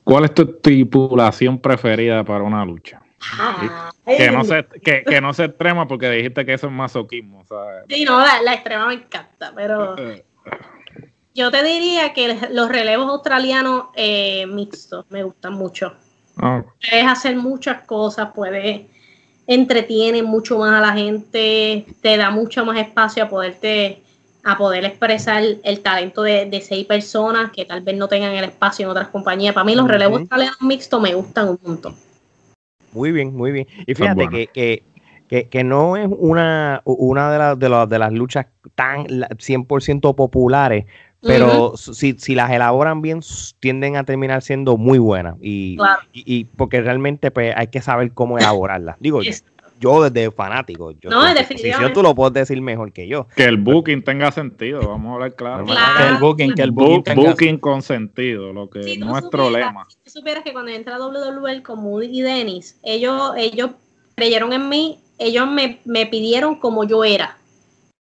¿Cuál 0.03 0.25
es 0.25 0.33
tu 0.33 0.45
tripulación 0.59 1.59
preferida 1.59 2.23
para 2.23 2.43
una 2.43 2.63
lucha? 2.63 3.01
que, 4.05 4.31
no 4.31 4.45
se, 4.45 4.65
que, 4.83 5.03
que, 5.03 5.19
no 5.19 5.33
se 5.33 5.45
extrema 5.45 5.87
porque 5.87 6.09
dijiste 6.09 6.45
que 6.45 6.53
eso 6.53 6.67
es 6.67 6.73
masoquismo. 6.73 7.43
Sí, 7.89 8.05
no, 8.05 8.19
la, 8.19 8.53
extrema 8.53 8.87
me 8.87 8.93
encanta, 8.93 9.51
pero 9.55 9.95
yo 11.35 11.51
te 11.51 11.63
diría 11.63 12.13
que 12.13 12.37
los 12.51 12.69
relevos 12.69 13.09
australianos 13.09 13.87
eh, 13.95 14.45
mixtos 14.47 15.05
me 15.09 15.23
gustan 15.23 15.53
mucho. 15.53 15.95
Ah. 16.37 16.63
Puedes 16.89 17.07
hacer 17.07 17.35
muchas 17.35 17.81
cosas, 17.83 18.29
puedes 18.33 18.85
entretiene 19.47 20.23
mucho 20.23 20.57
más 20.59 20.73
a 20.73 20.81
la 20.81 20.93
gente, 20.93 21.85
te 22.01 22.17
da 22.17 22.29
mucho 22.29 22.65
más 22.65 22.77
espacio 22.77 23.23
a 23.23 23.29
poderte 23.29 24.04
a 24.47 24.57
poder 24.57 24.85
expresar 24.85 25.43
el 25.63 25.79
talento 25.79 26.21
de, 26.21 26.61
seis 26.61 26.85
personas 26.85 27.51
que 27.51 27.65
tal 27.65 27.81
vez 27.81 27.97
no 27.97 28.07
tengan 28.07 28.31
el 28.31 28.43
espacio 28.45 28.85
en 28.85 28.91
otras 28.91 29.07
compañías. 29.07 29.55
Para 29.55 29.65
mí 29.65 29.73
los 29.73 29.87
relevos 29.87 30.21
italianos 30.21 30.61
mixtos 30.61 31.01
me 31.01 31.15
gustan 31.15 31.49
un 31.49 31.59
montón. 31.63 31.95
Muy 32.93 33.11
bien, 33.11 33.35
muy 33.35 33.51
bien. 33.51 33.67
Y 33.87 33.95
fíjate 33.95 34.27
que, 34.53 34.83
que, 35.27 35.49
que, 35.49 35.63
no 35.63 35.97
es 35.97 36.07
una, 36.11 36.83
una 36.85 37.31
de, 37.31 37.39
las 37.39 37.59
de, 37.59 37.87
de 37.87 37.99
las 37.99 38.13
luchas 38.13 38.45
tan 38.75 39.07
100% 39.07 40.15
populares, 40.15 40.85
pero 41.21 41.75
si, 41.75 42.13
si, 42.19 42.35
las 42.35 42.51
elaboran 42.51 43.01
bien, 43.01 43.21
tienden 43.59 43.95
a 43.95 44.03
terminar 44.03 44.43
siendo 44.43 44.77
muy 44.77 44.99
buenas. 44.99 45.37
Y, 45.41 45.75
y, 46.13 46.43
porque 46.43 46.81
realmente 46.81 47.31
pues, 47.31 47.51
hay 47.57 47.67
que 47.67 47.81
saber 47.81 48.13
cómo 48.13 48.37
elaborarlas. 48.37 48.97
Digo, 48.99 49.23
yo 49.23 49.31
desde 49.79 50.31
fanático. 50.31 50.91
Yo 50.91 51.09
no, 51.09 51.33
definitivamente. 51.33 51.93
tú 51.93 52.01
lo 52.01 52.15
puedes 52.15 52.33
decir 52.33 52.61
mejor 52.61 52.91
que 52.91 53.07
yo. 53.07 53.27
Que 53.35 53.45
el 53.45 53.57
booking 53.57 54.03
tenga 54.03 54.31
sentido, 54.31 54.87
vamos 54.87 55.11
a 55.11 55.13
hablar 55.15 55.35
claro. 55.35 55.65
Que 55.65 56.07
el 56.07 56.17
booking, 56.17 56.53
que 56.53 56.61
el 56.61 56.71
booking, 56.71 57.15
booking 57.15 57.57
con 57.57 57.81
sentido, 57.81 58.53
lo 58.53 58.69
que 58.69 58.93
es 58.93 58.99
nuestro 58.99 59.49
lema. 59.49 59.85
Si 59.89 59.97
tú 60.03 60.19
supieras 60.19 60.43
que 60.43 60.53
cuando 60.53 60.71
entra 60.71 60.97
WWE 60.99 61.63
con 61.63 61.81
Moody 61.81 62.07
y 62.19 62.21
Dennis, 62.21 62.79
ellos, 62.83 63.33
ellos 63.37 63.71
creyeron 64.15 64.53
en 64.53 64.69
mí, 64.69 64.99
ellos 65.17 65.47
me, 65.47 65.79
me 65.85 66.05
pidieron 66.05 66.55
como 66.55 66.83
yo 66.83 67.03
era. 67.03 67.37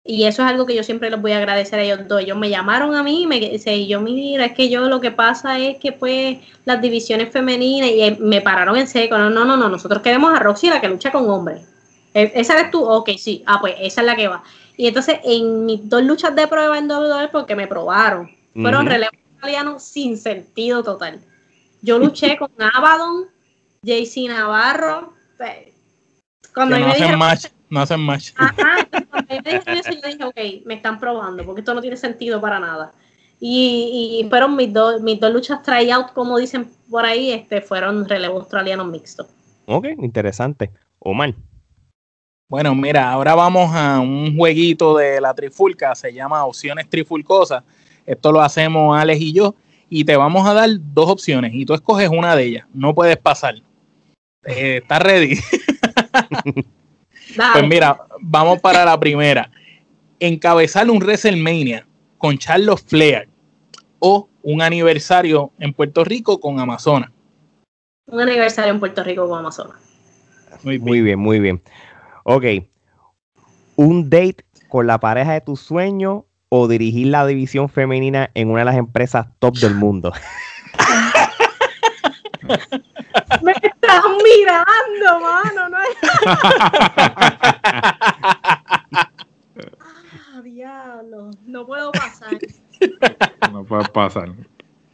Y 0.06 0.24
eso 0.24 0.42
es 0.42 0.48
algo 0.50 0.66
que 0.66 0.74
yo 0.74 0.84
siempre 0.84 1.08
les 1.08 1.20
voy 1.20 1.32
a 1.32 1.38
agradecer 1.38 1.78
a 1.78 1.82
ellos 1.82 2.06
dos. 2.06 2.20
Ellos 2.20 2.36
me 2.36 2.50
llamaron 2.50 2.94
a 2.94 3.02
mí 3.02 3.22
y 3.22 3.26
me 3.26 3.40
dice, 3.40 3.86
yo 3.86 4.02
mira, 4.02 4.44
es 4.44 4.52
que 4.52 4.68
yo 4.68 4.86
lo 4.86 5.00
que 5.00 5.10
pasa 5.10 5.58
es 5.58 5.78
que 5.78 5.92
pues 5.92 6.38
las 6.66 6.82
divisiones 6.82 7.32
femeninas 7.32 7.88
y 7.88 8.02
eh, 8.02 8.16
me 8.20 8.42
pararon 8.42 8.76
en 8.76 8.86
seco. 8.86 9.16
No, 9.16 9.30
no, 9.30 9.46
no, 9.46 9.56
no, 9.56 9.70
nosotros 9.70 10.02
queremos 10.02 10.34
a 10.34 10.40
Roxy 10.40 10.68
la 10.68 10.82
que 10.82 10.88
lucha 10.90 11.10
con 11.10 11.28
hombres. 11.30 11.66
E, 12.12 12.32
¿Esa 12.34 12.58
eres 12.58 12.70
tú? 12.70 12.84
Ok, 12.84 13.12
sí. 13.16 13.42
Ah, 13.46 13.58
pues 13.62 13.76
esa 13.80 14.02
es 14.02 14.06
la 14.06 14.14
que 14.14 14.28
va. 14.28 14.42
Y 14.76 14.88
entonces 14.88 15.20
en 15.24 15.64
mis 15.64 15.88
dos 15.88 16.02
luchas 16.02 16.36
de 16.36 16.48
prueba 16.48 16.76
en 16.76 16.90
WWE, 16.90 17.28
porque 17.28 17.56
me 17.56 17.66
probaron, 17.66 18.30
fueron 18.54 18.84
relevos 18.84 19.18
italianos 19.38 19.82
sin 19.84 20.18
sentido 20.18 20.82
total. 20.82 21.20
Yo 21.80 21.98
luché 21.98 22.36
con 22.38 22.50
Abaddon, 22.58 23.28
JC 23.82 24.28
Navarro. 24.28 25.14
Pues, 25.38 25.74
cuando 26.54 26.78
no 26.78 26.88
hacen 26.88 27.18
match, 27.18 27.46
no 27.74 27.80
hacen 27.80 28.00
match. 28.00 28.30
Ajá, 28.36 28.88
me 29.28 29.36
dijeron 29.36 29.76
eso, 29.76 29.90
yo 29.90 30.08
dije, 30.08 30.24
ok, 30.24 30.64
me 30.64 30.74
están 30.74 30.98
probando, 30.98 31.44
porque 31.44 31.60
esto 31.60 31.74
no 31.74 31.82
tiene 31.82 31.96
sentido 31.96 32.40
para 32.40 32.58
nada. 32.58 32.92
Y, 33.40 34.20
y 34.22 34.28
fueron 34.30 34.56
mis 34.56 34.72
dos, 34.72 35.02
mis 35.02 35.20
dos 35.20 35.32
luchas 35.32 35.62
tryout, 35.62 36.12
como 36.12 36.38
dicen 36.38 36.70
por 36.88 37.04
ahí, 37.04 37.32
este, 37.32 37.60
fueron 37.60 38.08
relevo 38.08 38.38
australiano 38.38 38.84
mixto. 38.84 39.26
Ok, 39.66 39.86
interesante. 39.98 40.70
Omar. 41.00 41.34
Bueno, 42.48 42.74
mira, 42.74 43.10
ahora 43.10 43.34
vamos 43.34 43.74
a 43.74 43.98
un 44.00 44.36
jueguito 44.36 44.96
de 44.96 45.20
la 45.20 45.34
trifulca, 45.34 45.94
se 45.94 46.12
llama 46.12 46.44
Opciones 46.44 46.88
Trifulcosas. 46.88 47.64
Esto 48.06 48.30
lo 48.30 48.40
hacemos 48.40 48.96
Alex 48.96 49.20
y 49.20 49.32
yo, 49.32 49.54
y 49.90 50.04
te 50.04 50.16
vamos 50.16 50.46
a 50.46 50.54
dar 50.54 50.70
dos 50.78 51.10
opciones, 51.10 51.52
y 51.54 51.66
tú 51.66 51.74
escoges 51.74 52.08
una 52.08 52.36
de 52.36 52.44
ellas. 52.44 52.66
No 52.72 52.94
puedes 52.94 53.16
pasar. 53.16 53.56
Eh, 54.44 54.80
¿Estás 54.82 55.02
pues 57.52 57.68
mira, 57.68 57.98
vamos 58.20 58.60
para 58.60 58.84
la 58.84 58.98
primera. 58.98 59.50
Encabezar 60.18 60.90
un 60.90 60.98
WrestleMania 60.98 61.86
con 62.18 62.38
Charles 62.38 62.82
Flair 62.86 63.28
o 63.98 64.28
un 64.42 64.62
aniversario 64.62 65.52
en 65.58 65.72
Puerto 65.72 66.04
Rico 66.04 66.40
con 66.40 66.60
Amazonas. 66.60 67.10
Un 68.06 68.20
aniversario 68.20 68.72
en 68.72 68.80
Puerto 68.80 69.02
Rico 69.02 69.28
con 69.28 69.38
Amazonas. 69.38 69.76
Muy 70.62 70.78
bien, 70.78 70.84
muy 70.84 71.00
bien. 71.00 71.18
Muy 71.18 71.40
bien. 71.40 71.62
Ok. 72.24 72.44
Un 73.76 74.08
date 74.08 74.44
con 74.68 74.86
la 74.86 74.98
pareja 74.98 75.32
de 75.32 75.40
tu 75.40 75.56
sueño 75.56 76.26
o 76.48 76.68
dirigir 76.68 77.08
la 77.08 77.26
división 77.26 77.68
femenina 77.68 78.30
en 78.34 78.50
una 78.50 78.60
de 78.60 78.64
las 78.66 78.76
empresas 78.76 79.26
top 79.38 79.56
del 79.56 79.74
mundo. 79.74 80.12
Me 83.42 83.52
estás 83.52 84.04
mirando, 84.22 85.20
mano. 85.20 85.68
No 85.68 85.78
ah, 90.32 90.40
diablo. 90.42 91.30
No 91.46 91.66
puedo 91.66 91.92
pasar. 91.92 92.38
No 93.52 93.64
puedo 93.64 93.84
pasar. 93.92 94.32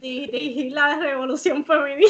Dirigir 0.01 0.71
la 0.71 0.97
revolución 0.97 1.65
femenina. 1.65 2.09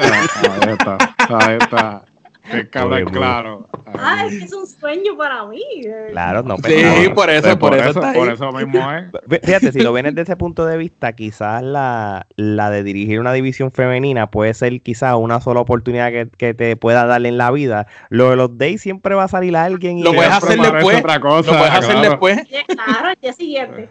ahí 0.00 0.72
está. 0.72 0.98
Ahí 1.28 1.58
está. 1.58 2.04
Que 2.50 2.68
claro. 2.68 3.68
Ah, 3.98 4.26
es 4.26 4.38
que 4.38 4.44
es 4.44 4.52
un 4.52 4.66
sueño 4.66 5.16
para 5.16 5.44
mí. 5.46 5.62
Claro, 6.10 6.42
no, 6.42 6.56
pero 6.56 6.76
Sí, 6.96 7.08
por 7.10 7.30
eso, 7.30 7.58
por, 7.58 7.74
eso, 7.74 8.00
por 8.00 8.30
eso 8.30 8.52
mismo 8.52 8.92
es. 8.92 9.06
Fíjate, 9.42 9.72
si 9.72 9.80
lo 9.80 9.92
ven 9.92 10.06
desde 10.06 10.22
ese 10.22 10.36
punto 10.36 10.64
de 10.66 10.76
vista, 10.76 11.12
quizás 11.14 11.62
la, 11.62 12.26
la 12.36 12.70
de 12.70 12.82
dirigir 12.82 13.20
una 13.20 13.32
división 13.32 13.72
femenina 13.72 14.30
puede 14.30 14.54
ser 14.54 14.80
quizás 14.80 15.16
una 15.16 15.40
sola 15.40 15.60
oportunidad 15.60 16.10
que, 16.10 16.28
que, 16.36 16.54
te 16.54 16.76
pueda 16.76 17.06
dar 17.06 17.24
en 17.26 17.38
la 17.38 17.50
vida. 17.50 17.86
Lo 18.10 18.30
de 18.30 18.36
los 18.36 18.56
days 18.58 18.80
siempre 18.80 19.14
va 19.14 19.24
a 19.24 19.28
salir 19.28 19.56
alguien 19.56 19.98
y 19.98 20.02
lo 20.02 20.12
puedes 20.12 20.32
hacer 20.32 20.60
después. 20.60 20.98
Otra 20.98 21.20
cosa, 21.20 21.52
lo 21.52 21.58
puedes 21.58 21.74
hacer 21.74 22.00
después. 22.00 22.38
Claro, 22.66 23.08
el 23.10 23.20
día 23.20 23.32
siguiente. 23.32 23.88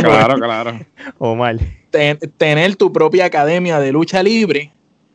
claro, 0.00 0.36
claro. 0.36 0.78
Omar. 1.18 1.56
tener 1.90 2.76
tu 2.76 2.92
propia 2.92 3.26
academia 3.26 3.78
de 3.80 3.92
lucha 3.92 4.22
libre 4.22 4.72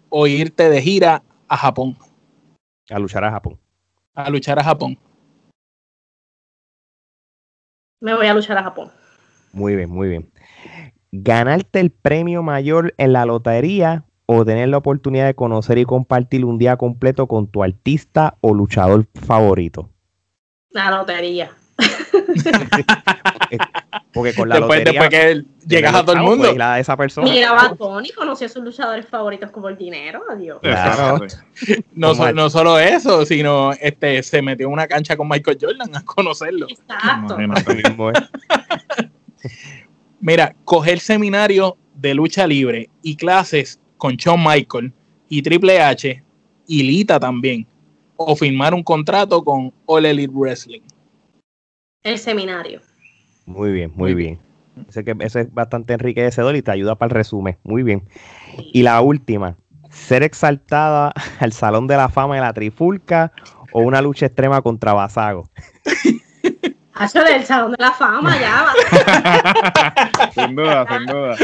o 0.10 0.28
irte 0.28 0.70
de 0.70 0.82
gira 0.82 1.24
a 1.48 1.58
Japón. 1.58 1.98
A 2.90 3.00
luchar 3.00 3.24
a 3.24 3.32
Japón. 3.32 3.60
A 4.16 4.30
luchar 4.30 4.60
a 4.60 4.64
Japón. 4.64 4.98
Me 8.02 8.16
voy 8.16 8.28
a 8.28 8.34
luchar 8.34 8.58
a 8.58 8.64
Japón. 8.64 8.92
Muy 9.52 9.76
bien, 9.76 9.90
muy 9.90 10.08
bien. 10.08 10.32
Ganarte 11.12 11.80
el 11.80 11.92
premio 11.92 12.44
mayor 12.44 12.94
en 12.98 13.14
la 13.14 13.26
lotería 13.26 14.06
o 14.26 14.46
tener 14.46 14.70
la 14.70 14.78
oportunidad 14.78 15.26
de 15.26 15.36
conocer 15.36 15.78
y 15.80 15.86
compartir 15.86 16.46
un 16.46 16.58
día 16.58 16.78
completo 16.78 17.28
con 17.28 17.48
tu 17.48 17.64
artista 17.64 18.38
o 18.42 18.54
luchador 18.54 19.08
favorito. 19.14 19.90
La 20.70 20.92
lotería. 20.92 21.52
Porque 24.14 24.34
con 24.34 24.50
la 24.50 24.56
después, 24.56 24.80
lotería, 24.80 25.02
después 25.02 25.10
que 25.10 25.46
llegas 25.68 25.94
a 25.94 26.04
todo 26.04 26.16
el 26.16 26.22
mundo. 26.22 26.52
La 26.54 26.76
de 26.76 26.82
esa 26.82 26.98
persona. 26.98 27.30
Mira, 27.30 27.54
Bad 27.54 27.78
Bunny 27.78 28.10
conoció 28.12 28.48
a 28.48 28.50
sus 28.50 28.64
luchadores 28.64 29.08
favoritos 29.08 29.52
como 29.52 29.70
el 29.70 29.78
dinero, 29.78 30.24
adiós. 30.30 30.60
Claro. 30.62 31.26
no, 31.94 32.34
no, 32.34 32.50
solo 32.50 32.80
eso, 32.80 33.26
sino 33.26 33.72
este 33.74 34.24
se 34.24 34.42
metió 34.42 34.68
en 34.68 34.74
una 34.74 34.88
cancha 34.88 35.16
con 35.16 35.28
Michael 35.28 35.58
Jordan 35.62 35.96
a 35.96 36.04
conocerlo. 36.04 36.68
Exacto. 36.70 37.38
Mira, 40.20 40.56
coger 40.66 41.00
seminario 41.00 41.78
de 41.96 42.14
lucha 42.14 42.46
libre 42.46 42.90
y 43.02 43.16
clases 43.16 43.80
con 43.98 44.16
Shawn 44.16 44.44
Michael 44.44 44.92
y 45.30 45.42
Triple 45.42 45.82
H 45.82 46.24
y 46.68 46.84
Lita 46.84 47.20
también. 47.20 47.66
O 48.18 48.36
firmar 48.36 48.74
un 48.74 48.84
contrato 48.84 49.42
con 49.42 49.72
All 49.86 50.06
Elite 50.06 50.34
Wrestling. 50.34 50.82
El 52.04 52.18
seminario. 52.18 52.82
Muy 53.46 53.72
bien, 53.72 53.92
muy, 53.96 54.14
bien. 54.14 54.40
Que, 54.94 55.16
ese 55.20 55.42
es 55.42 55.54
bastante 55.54 55.94
enriquecedor 55.94 56.56
y 56.56 56.62
te 56.62 56.72
ayuda 56.72 56.96
para 56.96 57.10
el 57.10 57.16
resumen. 57.16 57.58
Muy 57.64 57.84
bien. 57.84 58.08
Y 58.58 58.84
la 58.84 59.02
última, 59.02 59.58
ser 59.90 60.24
exaltada 60.24 61.14
al 61.40 61.52
Salón 61.52 61.88
de 61.88 61.98
la 61.98 62.10
Fama 62.10 62.36
de 62.36 62.42
la 62.42 62.54
Trifulca 62.54 63.32
o 63.74 63.82
una 63.82 64.02
lucha 64.02 64.28
extrema 64.28 64.62
contra 64.62 64.94
Basago. 64.94 65.50
Eso 67.02 67.24
del 67.24 67.46
Salón 67.46 67.72
de 67.72 67.78
la 67.80 67.92
Fama, 67.92 68.38
ya 68.40 68.66
sin 70.34 70.54
duda, 70.54 70.86
sin 70.86 71.06
duda. 71.06 71.36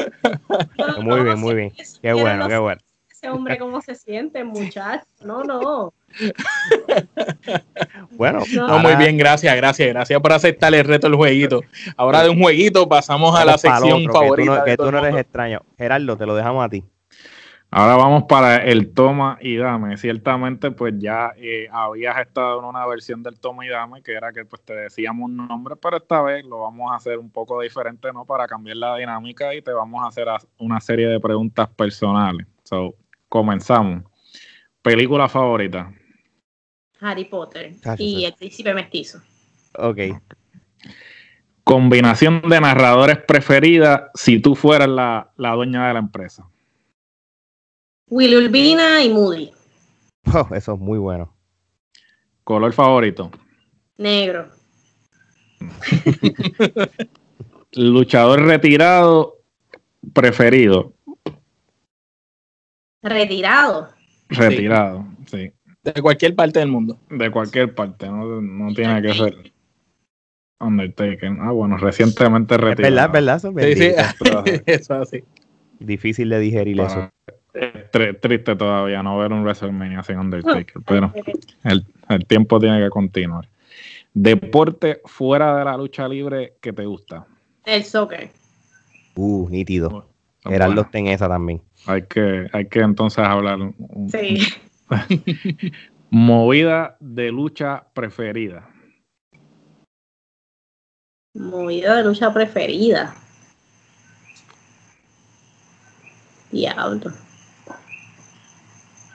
Muy 1.01 1.23
bien, 1.23 1.39
muy 1.39 1.55
bien. 1.55 1.73
Qué 2.01 2.11
bueno, 2.11 2.49
qué 2.49 2.57
bueno. 2.57 2.81
Ese 3.25 3.29
hombre 3.35 3.57
cómo 3.57 3.81
se 3.81 3.95
siente, 3.95 4.43
muchacho. 4.43 5.05
No, 5.23 5.43
no. 5.43 5.93
Bueno, 8.11 8.39
No. 8.53 8.67
No, 8.67 8.79
muy 8.79 8.95
bien, 8.95 9.17
gracias, 9.17 9.55
gracias, 9.55 9.89
gracias 9.89 10.19
por 10.21 10.31
aceptar 10.33 10.73
el 10.73 10.85
reto 10.85 11.07
del 11.07 11.15
jueguito. 11.17 11.61
Ahora 11.97 12.23
de 12.23 12.29
un 12.29 12.39
jueguito 12.41 12.87
pasamos 12.87 13.37
a 13.37 13.43
la 13.45 13.57
sección 13.57 13.83
otro, 13.83 14.01
que 14.01 14.07
tú 14.07 14.13
favorita. 14.13 14.57
no- 14.59 14.63
Que 14.63 14.77
tú 14.77 14.91
no, 14.91 15.05
eres 15.05 15.19
extraño. 15.21 15.61
Gerardo, 15.77 16.17
te 16.17 16.25
lo 16.25 16.35
dejamos 16.35 16.65
a 16.65 16.69
ti. 16.69 16.83
Ahora 17.71 17.97
vamos 17.97 18.23
para 18.29 18.57
el 18.57 18.93
toma 18.93 19.37
y 19.41 19.57
dame. 19.57 19.97
Ciertamente, 19.97 20.71
pues 20.71 20.93
ya 20.97 21.33
eh, 21.35 21.67
habías 21.69 22.17
estado 22.19 22.59
en 22.59 22.65
una 22.65 22.85
versión 22.87 23.21
del 23.21 23.37
toma 23.37 23.65
y 23.65 23.69
dame, 23.69 24.01
que 24.01 24.13
era 24.13 24.31
que 24.31 24.45
pues 24.45 24.61
te 24.63 24.73
decíamos 24.73 25.25
un 25.25 25.35
nombre, 25.35 25.75
pero 25.75 25.97
esta 25.97 26.21
vez 26.21 26.45
lo 26.45 26.59
vamos 26.61 26.93
a 26.93 26.95
hacer 26.95 27.17
un 27.19 27.29
poco 27.31 27.59
diferente, 27.59 28.13
¿no? 28.13 28.23
Para 28.23 28.47
cambiar 28.47 28.77
la 28.77 28.95
dinámica 28.95 29.53
y 29.53 29.61
te 29.61 29.73
vamos 29.73 30.05
a 30.05 30.07
hacer 30.07 30.27
una 30.57 30.79
serie 30.79 31.07
de 31.07 31.19
preguntas 31.19 31.67
personales. 31.67 32.47
So, 32.63 32.95
comenzamos. 33.35 34.03
Película 34.81 35.27
favorita. 35.27 35.93
Harry 37.01 37.25
Potter 37.25 37.73
Ah, 37.83 37.95
y 37.99 38.19
sí. 38.19 38.25
el 38.25 38.33
príncipe 38.33 38.73
mestizo. 38.73 39.21
Ok. 39.77 39.97
Combinación 41.65 42.41
de 42.47 42.61
narradores 42.61 43.17
preferida 43.17 44.09
si 44.13 44.39
tú 44.39 44.55
fueras 44.55 44.87
la, 44.87 45.33
la 45.35 45.51
dueña 45.53 45.85
de 45.89 45.93
la 45.95 45.99
empresa. 45.99 46.47
Willy 48.07 48.37
Urbina 48.37 49.03
y 49.03 49.09
Moody. 49.09 49.51
Oh, 50.33 50.47
eso 50.55 50.75
es 50.75 50.79
muy 50.79 50.97
bueno. 50.97 51.35
Color 52.45 52.71
favorito. 52.71 53.31
Negro. 53.97 54.49
Luchador 57.73 58.43
retirado 58.43 59.39
preferido. 60.13 60.93
Retirado. 63.05 63.89
Retirado, 64.29 65.05
sí. 65.27 65.51
De 65.83 66.01
cualquier 66.01 66.35
parte 66.35 66.59
del 66.59 66.69
mundo. 66.69 66.97
De 67.09 67.29
cualquier 67.29 67.73
parte, 67.75 68.07
no, 68.07 68.41
no 68.41 68.73
tiene 68.73 69.01
que 69.03 69.13
ser 69.13 69.51
Undertaker. 70.59 71.31
Ah, 71.39 71.51
bueno, 71.51 71.77
recientemente 71.77 72.55
Es 72.55 72.61
retirado. 72.61 73.11
verdad, 73.11 73.35
es 73.45 73.53
verdad. 73.53 73.67
Eso 73.67 74.43
es 74.43 74.45
Sí, 74.45 74.51
sí, 74.57 74.61
eso 74.65 74.93
así. 74.95 75.23
Difícil 75.79 76.29
de 76.29 76.39
digerir 76.39 76.79
eso. 76.79 77.09
Es 77.53 77.91
tri- 77.91 78.19
triste 78.19 78.55
todavía 78.55 79.03
no 79.03 79.17
ver 79.17 79.31
un 79.33 79.43
WrestleMania 79.43 80.01
sin 80.03 80.17
Undertaker, 80.17 80.81
pero 80.85 81.13
el, 81.63 81.85
el 82.09 82.25
tiempo 82.25 82.59
tiene 82.59 82.81
que 82.81 82.89
continuar. 82.89 83.47
Deporte 84.13 85.01
fuera 85.05 85.57
de 85.57 85.65
la 85.65 85.77
lucha 85.77 86.07
libre 86.07 86.55
que 86.61 86.71
te 86.73 86.85
gusta. 86.85 87.27
El 87.65 87.83
soccer. 87.83 88.29
Uh, 89.15 89.47
nítido. 89.49 90.07
Buenos. 90.45 90.85
está 90.85 90.97
en 90.97 91.07
esa 91.07 91.27
también. 91.27 91.61
Hay 91.87 92.03
que, 92.03 92.47
hay 92.51 92.67
que 92.67 92.79
entonces 92.79 93.19
hablar. 93.19 93.59
un- 93.61 93.75
un- 93.77 94.09
Sí. 94.09 94.39
Movida 96.09 96.95
de 96.99 97.31
lucha 97.31 97.83
preferida. 97.93 98.69
Movida 101.33 101.95
de 101.97 102.03
lucha 102.03 102.33
preferida. 102.33 103.13
Diablo. 106.51 107.11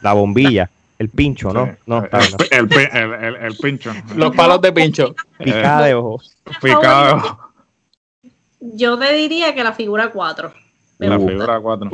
La 0.03 0.13
bombilla, 0.13 0.69
el 0.99 1.09
pincho, 1.09 1.53
¿no? 1.53 1.67
Sí. 1.67 1.73
No, 1.87 2.05
está 2.05 2.19
el, 2.19 2.35
el, 2.51 2.73
el- 2.97 3.25
el- 3.25 3.37
el 3.37 3.57
pincho. 3.57 3.93
Los 4.17 4.35
palos 4.37 4.61
de 4.61 4.73
pincho. 4.73 5.15
Picada 5.39 5.87
de 5.87 5.95
ojos. 5.95 6.37
Picado. 6.61 7.39
Yo 8.61 8.99
te 8.99 9.13
diría 9.15 9.55
que 9.55 9.65
la 9.65 9.73
figura 9.73 10.11
4. 10.11 10.53
La 10.99 11.19
figura 11.19 11.59
4. 11.61 11.91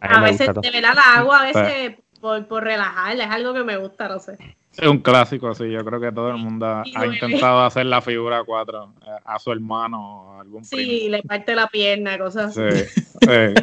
A 0.00 0.16
A 0.16 0.20
me 0.20 0.30
veces, 0.30 0.48
de 0.48 0.70
verdad, 0.70 0.94
la 0.94 1.14
hago 1.16 1.32
a 1.32 1.44
veces 1.44 1.98
por, 2.20 2.46
por 2.46 2.64
relajarla. 2.64 3.24
Es 3.24 3.30
algo 3.30 3.54
que 3.54 3.64
me 3.64 3.76
gusta, 3.76 4.08
no 4.08 4.18
sé. 4.18 4.38
Es 4.76 4.88
un 4.88 4.98
clásico 4.98 5.48
así. 5.48 5.70
Yo 5.70 5.84
creo 5.84 6.00
que 6.00 6.12
todo 6.12 6.30
el 6.30 6.36
mundo 6.36 6.66
ha, 6.66 7.06
intentado 7.06 7.64
hacer 7.64 7.86
la 7.86 8.00
figura 8.00 8.44
4 8.44 8.94
a 9.24 9.38
su 9.38 9.52
hermano 9.52 10.00
o 10.00 10.32
a 10.32 10.40
algún 10.40 10.64
Sí, 10.64 11.08
le 11.08 11.22
parte 11.22 11.54
la 11.54 11.66
pierna, 11.66 12.16
cosas 12.18 12.56
así. 12.56 12.84
Sí, 12.84 13.02
sí. 13.20 13.54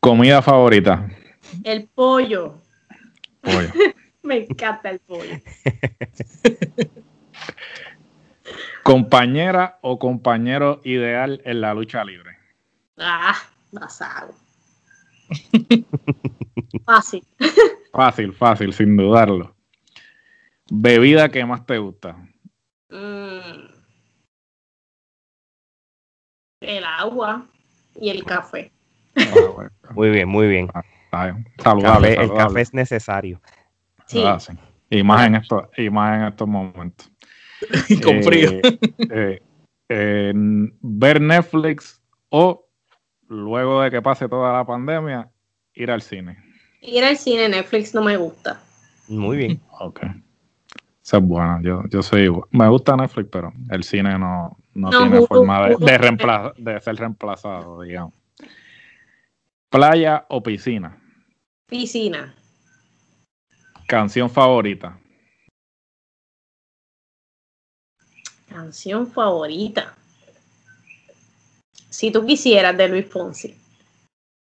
Comida 0.00 0.42
favorita. 0.42 1.08
El 1.64 1.88
pollo. 1.88 2.62
Pollo. 3.40 3.70
Me 4.22 4.44
encanta 4.44 4.90
el 4.90 5.00
pollo. 5.00 5.38
Compañera 8.82 9.78
o 9.80 9.98
compañero 9.98 10.80
ideal 10.84 11.40
en 11.44 11.60
la 11.60 11.74
lucha 11.74 12.04
libre. 12.04 12.36
Ah, 12.96 13.34
basado. 13.72 14.34
Fácil. 16.84 17.22
Fácil, 17.92 18.32
fácil, 18.32 18.72
sin 18.72 18.96
dudarlo. 18.96 19.54
Bebida 20.70 21.28
que 21.30 21.44
más 21.44 21.64
te 21.66 21.78
gusta. 21.78 22.14
Mm. 22.90 23.66
El 26.60 26.84
agua 26.84 27.46
y 28.00 28.10
el 28.10 28.24
café. 28.24 28.70
Ah, 29.16 29.50
bueno, 29.54 29.70
Muy 29.94 30.10
bien, 30.10 30.28
muy 30.28 30.46
bien. 30.48 30.68
está 31.04 31.24
bien. 31.26 31.44
Café- 31.56 31.62
Saludable, 31.62 32.08
el 32.10 32.14
saludable. 32.16 32.44
café 32.44 32.60
es 32.60 32.74
necesario. 32.74 33.40
Sí. 34.06 34.22
Ah, 34.24 34.38
sí. 34.38 34.52
Y 34.90 35.02
más 35.02 35.26
en 35.26 35.34
estos, 35.36 35.64
y 35.76 35.90
más 35.90 36.20
en 36.20 36.26
estos 36.28 36.46
momentos. 36.48 37.10
Con 38.04 38.16
Eh, 38.16 38.22
frío. 38.22 38.50
eh, 39.10 39.42
eh, 39.88 40.32
ver 40.82 41.20
Netflix 41.20 42.00
o 42.28 42.67
luego 43.28 43.82
de 43.82 43.90
que 43.90 44.02
pase 44.02 44.28
toda 44.28 44.52
la 44.52 44.64
pandemia, 44.64 45.30
ir 45.74 45.90
al 45.90 46.02
cine. 46.02 46.38
Ir 46.80 47.04
al 47.04 47.16
cine, 47.16 47.48
Netflix 47.48 47.94
no 47.94 48.02
me 48.02 48.16
gusta. 48.16 48.60
Muy 49.08 49.36
bien. 49.36 49.60
Ok. 49.80 50.00
Eso 51.02 51.16
es 51.16 51.22
bueno. 51.22 51.60
Yo, 51.62 51.82
yo 51.88 52.02
soy 52.02 52.22
igual. 52.22 52.44
Me 52.50 52.68
gusta 52.68 52.96
Netflix, 52.96 53.28
pero 53.32 53.52
el 53.70 53.82
cine 53.82 54.18
no, 54.18 54.56
no, 54.74 54.90
No, 54.90 54.98
tiene 54.98 55.18
Hulu- 55.20 55.26
forma 55.28 55.68
de, 55.68 55.76
de, 55.78 55.98
reempla- 55.98 56.54
de 56.56 56.80
ser 56.80 56.96
reemplazado, 56.96 57.80
digamos. 57.82 58.14
Playa 59.70 60.24
o 60.28 60.42
piscina. 60.42 60.96
Piscina. 61.66 62.34
Canción 63.86 64.28
favorita. 64.30 64.98
Canción 68.48 69.06
favorita. 69.06 69.94
Si 71.90 72.10
tú 72.10 72.24
quisieras, 72.26 72.76
de 72.76 72.88
Luis 72.88 73.06
Fonsi. 73.08 73.56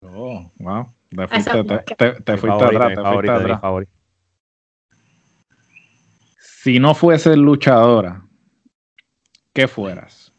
Oh, 0.01 0.49
wow. 0.59 0.87
Te 1.09 1.27
fuiste, 1.27 1.63
te, 1.63 1.79
te- 1.95 2.21
te 2.21 2.33
Mi 2.33 2.37
fuiste 2.39 2.59
favorita, 2.59 2.85
atrás, 2.85 2.89
mi 2.89 2.95
te 2.95 3.01
fuiste 3.01 3.01
favorita, 3.01 3.33
mi 3.33 3.39
atrás. 3.41 3.61
favorita. 3.61 3.91
Si 6.61 6.79
no 6.79 6.93
fueses 6.93 7.37
luchadora, 7.37 8.21
¿qué 9.53 9.67
fueras? 9.67 10.31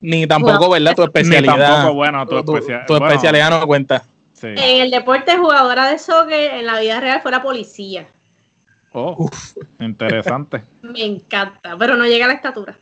Ni 0.00 0.26
tampoco, 0.26 0.70
¿verdad? 0.70 0.94
Tu 0.94 1.02
Ni 1.02 1.06
especialidad. 1.06 1.66
tampoco, 1.68 1.94
bueno, 1.94 2.26
tu, 2.28 2.36
tu, 2.36 2.44
tu- 2.44 2.56
especia- 2.58 2.86
tu 2.86 2.92
bueno, 2.94 3.06
especialidad 3.06 3.50
no 3.60 3.66
cuenta. 3.66 4.04
sí. 4.34 4.48
En 4.48 4.82
el 4.82 4.90
deporte, 4.90 5.36
jugadora 5.36 5.88
de 5.90 5.98
soccer, 5.98 6.54
en 6.54 6.66
la 6.66 6.78
vida 6.80 7.00
real 7.00 7.22
fuera 7.22 7.42
policía. 7.42 8.06
Oh, 8.92 9.28
interesante. 9.80 10.62
Me 10.82 11.04
encanta, 11.04 11.76
pero 11.78 11.96
no 11.96 12.04
llega 12.04 12.26
a 12.26 12.28
la 12.28 12.34
estatura. 12.34 12.78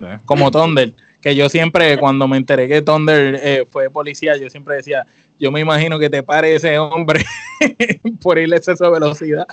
Eh, 0.00 0.18
Como 0.24 0.50
Thunder. 0.50 0.94
Que 1.20 1.34
yo 1.34 1.48
siempre, 1.48 1.98
cuando 1.98 2.28
me 2.28 2.36
enteré 2.36 2.68
que 2.68 2.82
Thunder 2.82 3.40
eh, 3.42 3.64
fue 3.68 3.90
policía, 3.90 4.36
yo 4.36 4.48
siempre 4.50 4.76
decía, 4.76 5.06
yo 5.38 5.50
me 5.50 5.60
imagino 5.60 5.98
que 5.98 6.08
te 6.08 6.22
pare 6.22 6.54
ese 6.54 6.78
hombre 6.78 7.24
por 8.20 8.38
ir 8.38 8.52
a 8.52 8.56
exceso 8.56 8.84
de 8.84 8.90
velocidad. 8.90 9.46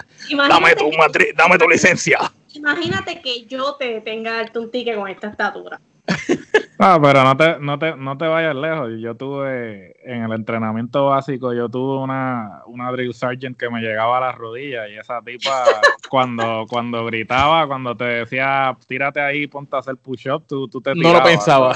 Dame 0.50 0.76
tu, 0.76 0.90
matri- 0.92 1.34
dame 1.36 1.58
tu 1.58 1.68
licencia. 1.68 2.20
imagínate 2.54 3.22
que 3.22 3.46
yo 3.46 3.76
te 3.80 4.02
tenga 4.02 4.46
un 4.56 4.70
ticket 4.72 4.96
con 4.96 5.10
esta 5.10 5.28
estatura. 5.30 5.80
Ah, 6.80 7.00
pero 7.02 7.24
no 7.24 7.38
te, 7.38 7.60
no 7.60 7.78
te, 7.80 7.96
no 7.96 8.18
te 8.18 8.26
vayas 8.28 8.56
lejos. 8.56 8.90
Yo 9.00 9.16
tuve, 9.16 9.96
en 10.04 10.24
el 10.24 10.32
entrenamiento 10.34 11.06
básico, 11.06 11.54
yo 11.54 11.70
tuve 11.70 12.02
una, 12.04 12.62
una 12.66 12.92
drill 12.92 13.14
sergeant 13.14 13.58
que 13.58 13.70
me 13.70 13.80
llegaba 13.80 14.18
a 14.18 14.22
las 14.22 14.36
rodillas 14.36 14.90
y 14.90 14.96
esa 14.98 15.22
tipa, 15.22 15.82
cuando, 16.10 16.66
cuando 16.68 17.06
gritaba, 17.06 17.68
cuando 17.68 17.96
te 17.96 18.04
decía, 18.06 18.76
tírate 18.88 19.22
ahí, 19.22 19.48
ponte 19.48 19.76
a 19.76 19.80
hacer 19.80 19.98
push-up, 19.98 20.46
tú, 20.48 20.68
tú 20.68 20.82
te 20.82 20.96
No 20.96 21.02
tirabas. 21.02 21.20
lo 21.20 21.24
pensaba. 21.24 21.74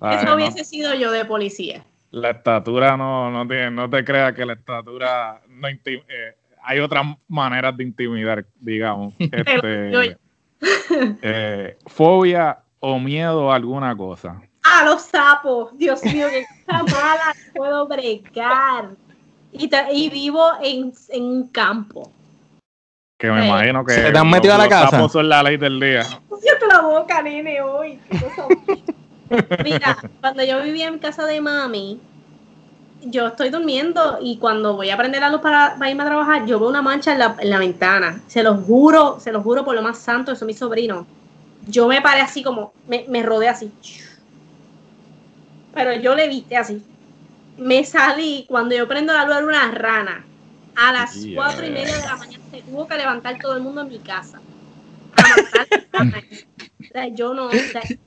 ¿sabes? 0.00 0.22
Eso 0.22 0.26
No- 0.26 0.34
hubiese 0.36 0.64
sido 0.64 0.94
yo 0.94 1.10
de 1.10 1.24
policía. 1.24 1.84
la 2.10 2.30
estatura 2.30 2.96
no, 2.96 3.30
no, 3.30 3.46
te, 3.48 3.70
no 3.70 3.88
te 3.90 4.04
creas 4.04 4.32
que 4.34 4.44
la 4.46 4.52
estatura 4.52 5.40
no 5.48 5.68
inti- 5.68 6.02
eh, 6.08 6.36
hay 6.62 6.78
otras 6.80 7.04
maneras 7.28 7.76
de 7.76 7.84
intimidar, 7.84 8.44
digamos. 8.60 9.14
Este, 9.20 10.16
eh, 11.22 11.76
fobia 11.86 12.58
o 12.80 12.98
miedo 12.98 13.50
a 13.50 13.56
alguna 13.56 13.96
cosa. 13.96 14.40
¡Ah, 14.64 14.84
los 14.84 15.02
sapos! 15.02 15.76
Dios 15.78 16.02
mío, 16.04 16.26
qué 16.30 16.44
cosa 16.66 16.82
mala 16.92 17.34
no 17.34 17.52
puedo 17.54 17.86
bregar. 17.86 18.90
Y, 19.52 19.68
ta- 19.68 19.90
y 19.92 20.10
vivo 20.10 20.44
en, 20.62 20.92
en 21.10 21.22
un 21.24 21.48
campo. 21.48 22.10
Que 23.18 23.30
me 23.30 23.42
Sí. 23.42 23.48
imagino 23.48 23.84
que 23.84 23.94
¿Se 23.94 24.12
te 24.12 24.18
han 24.18 24.28
metido 24.28 24.54
a 24.54 24.58
la 24.58 24.64
los 24.64 24.70
casa? 24.72 24.90
sapos 24.90 25.12
son 25.12 25.28
la 25.28 25.42
ley 25.42 25.56
del 25.56 25.80
día. 25.80 26.02
Cierto 26.40 26.66
la 26.66 26.82
boca, 26.82 27.22
nene, 27.22 27.62
hoy. 27.62 27.98
Mira, 29.64 29.96
cuando 30.20 30.44
yo 30.44 30.62
vivía 30.62 30.88
en 30.88 30.98
casa 30.98 31.24
de 31.24 31.40
mami, 31.40 31.98
yo 33.02 33.28
estoy 33.28 33.48
durmiendo 33.50 34.18
y 34.20 34.38
cuando 34.38 34.76
voy 34.76 34.90
a 34.90 34.96
prender 34.96 35.20
la 35.22 35.30
luz 35.30 35.40
para, 35.40 35.76
irme 35.88 36.02
a 36.02 36.06
trabajar, 36.06 36.46
yo 36.46 36.60
veo 36.60 36.68
una 36.68 36.82
mancha 36.82 37.12
en 37.12 37.20
la, 37.20 37.36
en 37.38 37.50
la, 37.50 37.58
ventana. 37.58 38.20
Se 38.26 38.42
lo 38.42 38.54
juro, 38.54 39.18
se 39.18 39.32
lo 39.32 39.40
juro 39.42 39.64
por 39.64 39.74
lo 39.74 39.82
más 39.82 39.98
santo, 39.98 40.32
eso 40.32 40.44
es 40.44 40.46
mi 40.46 40.54
sobrino. 40.54 41.06
Yo 41.66 41.88
me 41.88 42.00
paré 42.00 42.20
así 42.20 42.42
como, 42.42 42.72
me, 42.86 43.04
me 43.08 43.22
rodé 43.22 43.48
así. 43.48 43.72
Pero 45.74 45.94
yo 45.94 46.14
le 46.14 46.28
viste 46.28 46.56
así. 46.56 46.82
Me 47.58 47.84
salí, 47.84 48.46
cuando 48.48 48.74
yo 48.74 48.86
prendo 48.88 49.12
la 49.12 49.24
luz 49.24 49.36
era 49.36 49.46
una 49.46 49.70
rana. 49.72 50.24
A 50.74 50.92
las 50.92 51.26
cuatro 51.34 51.66
y 51.66 51.70
media 51.70 51.96
de 51.96 52.06
la 52.06 52.16
mañana 52.16 52.44
se 52.50 52.62
tuvo 52.62 52.86
que 52.86 52.96
levantar 52.96 53.38
todo 53.40 53.56
el 53.56 53.62
mundo 53.62 53.80
en 53.80 53.88
mi 53.88 53.98
casa. 53.98 54.40
yo 57.14 57.34
no, 57.34 57.50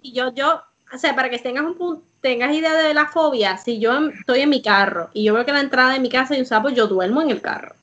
yo, 0.04 0.34
yo, 0.34 0.62
o 0.94 0.98
sea, 0.98 1.16
para 1.16 1.30
que 1.30 1.40
tengas 1.40 1.66
un 1.66 2.04
tengas 2.22 2.54
idea 2.54 2.74
de 2.74 2.94
la 2.94 3.08
fobia, 3.08 3.58
si 3.58 3.80
yo 3.80 4.10
estoy 4.10 4.42
en 4.42 4.50
mi 4.50 4.62
carro 4.62 5.10
y 5.14 5.24
yo 5.24 5.34
veo 5.34 5.46
que 5.46 5.54
la 5.54 5.62
entrada 5.62 5.94
de 5.94 6.00
mi 6.00 6.10
casa 6.10 6.34
hay 6.34 6.42
un 6.42 6.46
sapo, 6.46 6.70
yo 6.70 6.88
duermo 6.88 7.22
en 7.22 7.30
el 7.30 7.42
carro. 7.42 7.76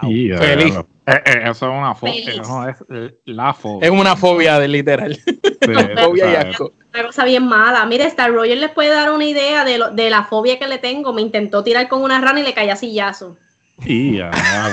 Feliz. 0.00 0.74
Eh, 1.06 1.20
eh, 1.24 1.40
eso 1.50 1.66
es 1.66 1.78
una 1.78 1.94
fobia. 1.94 2.70
es 2.70 2.84
eh, 2.90 3.14
la 3.24 3.52
fobia. 3.52 3.88
Es 3.88 3.92
una 3.92 4.16
fobia 4.16 4.58
de 4.58 4.68
literal. 4.68 5.18
fobia 6.04 6.32
y 6.32 6.36
asco. 6.36 6.72
Una 6.94 7.06
cosa 7.06 7.24
bien 7.24 7.46
mala. 7.46 7.84
Mire, 7.86 8.04
Star 8.04 8.32
Roger 8.32 8.56
les 8.58 8.70
puede 8.70 8.90
dar 8.90 9.12
una 9.12 9.24
idea 9.24 9.64
de, 9.64 9.78
lo, 9.78 9.90
de 9.90 10.10
la 10.10 10.24
fobia 10.24 10.58
que 10.58 10.68
le 10.68 10.78
tengo. 10.78 11.12
Me 11.12 11.22
intentó 11.22 11.64
tirar 11.64 11.88
con 11.88 12.02
una 12.02 12.20
rana 12.20 12.40
y 12.40 12.44
le 12.44 12.54
caía 12.54 12.76
sillazo. 12.76 13.36
Y 13.84 14.18
ya, 14.18 14.30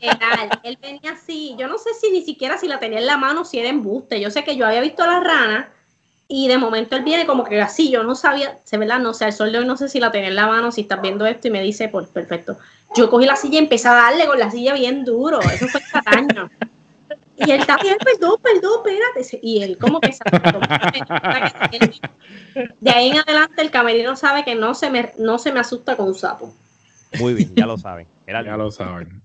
Literal, 0.00 0.50
él 0.62 0.78
venía 0.80 1.12
así. 1.12 1.56
Yo 1.58 1.68
no 1.68 1.78
sé 1.78 1.90
si 2.00 2.10
ni 2.10 2.22
siquiera 2.22 2.58
si 2.58 2.68
la 2.68 2.78
tenía 2.78 2.98
en 2.98 3.06
la 3.06 3.16
mano, 3.16 3.44
si 3.44 3.58
era 3.58 3.68
embuste. 3.68 4.20
Yo 4.20 4.30
sé 4.30 4.44
que 4.44 4.56
yo 4.56 4.66
había 4.66 4.80
visto 4.80 5.02
a 5.02 5.06
la 5.06 5.20
rana 5.20 5.72
y 6.28 6.46
de 6.46 6.58
momento 6.58 6.94
él 6.94 7.02
viene 7.04 7.26
como 7.26 7.42
que 7.44 7.60
así. 7.60 7.90
Yo 7.90 8.04
no 8.04 8.14
sabía, 8.14 8.58
se 8.62 8.76
verdad, 8.76 9.00
no 9.00 9.14
sé, 9.14 9.24
el 9.24 9.32
sol 9.32 9.50
de 9.50 9.58
hoy 9.58 9.66
no 9.66 9.78
sé 9.78 9.88
si 9.88 9.98
la 9.98 10.12
tenía 10.12 10.28
en 10.28 10.36
la 10.36 10.46
mano, 10.46 10.70
si 10.70 10.82
estás 10.82 11.00
viendo 11.00 11.24
esto 11.26 11.48
y 11.48 11.50
me 11.50 11.62
dice, 11.62 11.88
pues 11.88 12.06
perfecto. 12.08 12.58
Yo 12.94 13.08
cogí 13.08 13.24
la 13.26 13.36
silla 13.36 13.54
y 13.54 13.58
empecé 13.58 13.88
a 13.88 13.94
darle 13.94 14.26
con 14.26 14.38
la 14.38 14.50
silla 14.50 14.74
bien 14.74 15.06
duro. 15.06 15.40
Eso 15.40 15.66
fue 15.68 15.80
cataño. 15.90 16.50
Y 17.36 17.50
él 17.50 17.60
está 17.60 17.78
bien, 17.78 17.96
perdón, 17.98 18.36
perdón, 18.42 18.82
espérate. 18.84 19.38
Y 19.42 19.62
él 19.62 19.78
como 19.78 20.00
que 20.00 20.12
se 20.12 20.22
De 22.80 22.90
ahí 22.90 23.10
en 23.10 23.18
adelante 23.18 23.62
el 23.62 23.70
camerino 23.70 24.16
sabe 24.16 24.44
que 24.44 24.54
no 24.54 24.74
se 24.74 24.90
me, 24.90 25.12
no 25.18 25.38
se 25.38 25.52
me 25.52 25.60
asusta 25.60 25.96
con 25.96 26.08
un 26.08 26.14
sapo. 26.14 26.52
Muy 27.18 27.32
bien, 27.34 27.54
ya 27.54 27.64
lo 27.64 27.78
saben. 27.78 28.06
ya 28.26 28.42
lo 28.42 28.70
saben. 28.70 29.22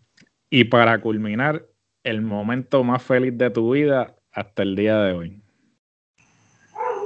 Y 0.50 0.64
para 0.66 1.02
culminar, 1.02 1.66
el 2.04 2.22
momento 2.22 2.84
más 2.84 3.02
feliz 3.04 3.38
de 3.38 3.50
tu 3.50 3.72
vida 3.72 4.16
hasta 4.32 4.64
el 4.64 4.76
día 4.76 4.98
de 5.00 5.14
hoy. 5.14 5.43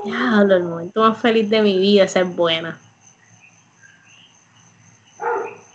Ya, 0.07 0.41
el 0.41 0.63
momento 0.63 1.01
más 1.01 1.17
feliz 1.19 1.49
de 1.49 1.61
mi 1.61 1.77
vida 1.77 2.05
es 2.05 2.11
ser 2.11 2.23
buena. 2.25 2.79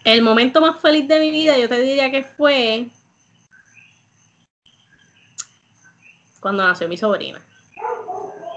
El 0.05 0.23
momento 0.23 0.61
más 0.61 0.81
feliz 0.81 1.07
de 1.07 1.21
mi 1.21 1.31
vida, 1.31 1.59
yo 1.59 1.69
te 1.69 1.81
diría 1.81 2.11
que 2.11 2.25
fue 2.25 2.89
cuando 6.41 6.67
nació 6.67 6.89
mi 6.89 6.97
sobrina. 6.97 7.41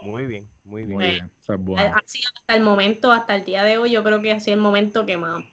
Muy 0.01 0.25
bien, 0.25 0.47
muy 0.63 0.85
bien. 0.85 0.97
Muy 0.97 1.05
bien. 1.05 1.31
Ha 1.77 2.01
sido 2.05 2.29
hasta 2.35 2.55
el 2.55 2.63
momento, 2.63 3.11
hasta 3.11 3.35
el 3.35 3.43
día 3.43 3.63
de 3.63 3.77
hoy, 3.77 3.91
yo 3.91 4.03
creo 4.03 4.21
que 4.21 4.31
ha 4.31 4.39
sido 4.39 4.55
el 4.55 4.61
momento 4.61 5.05
que 5.05 5.17
más, 5.17 5.43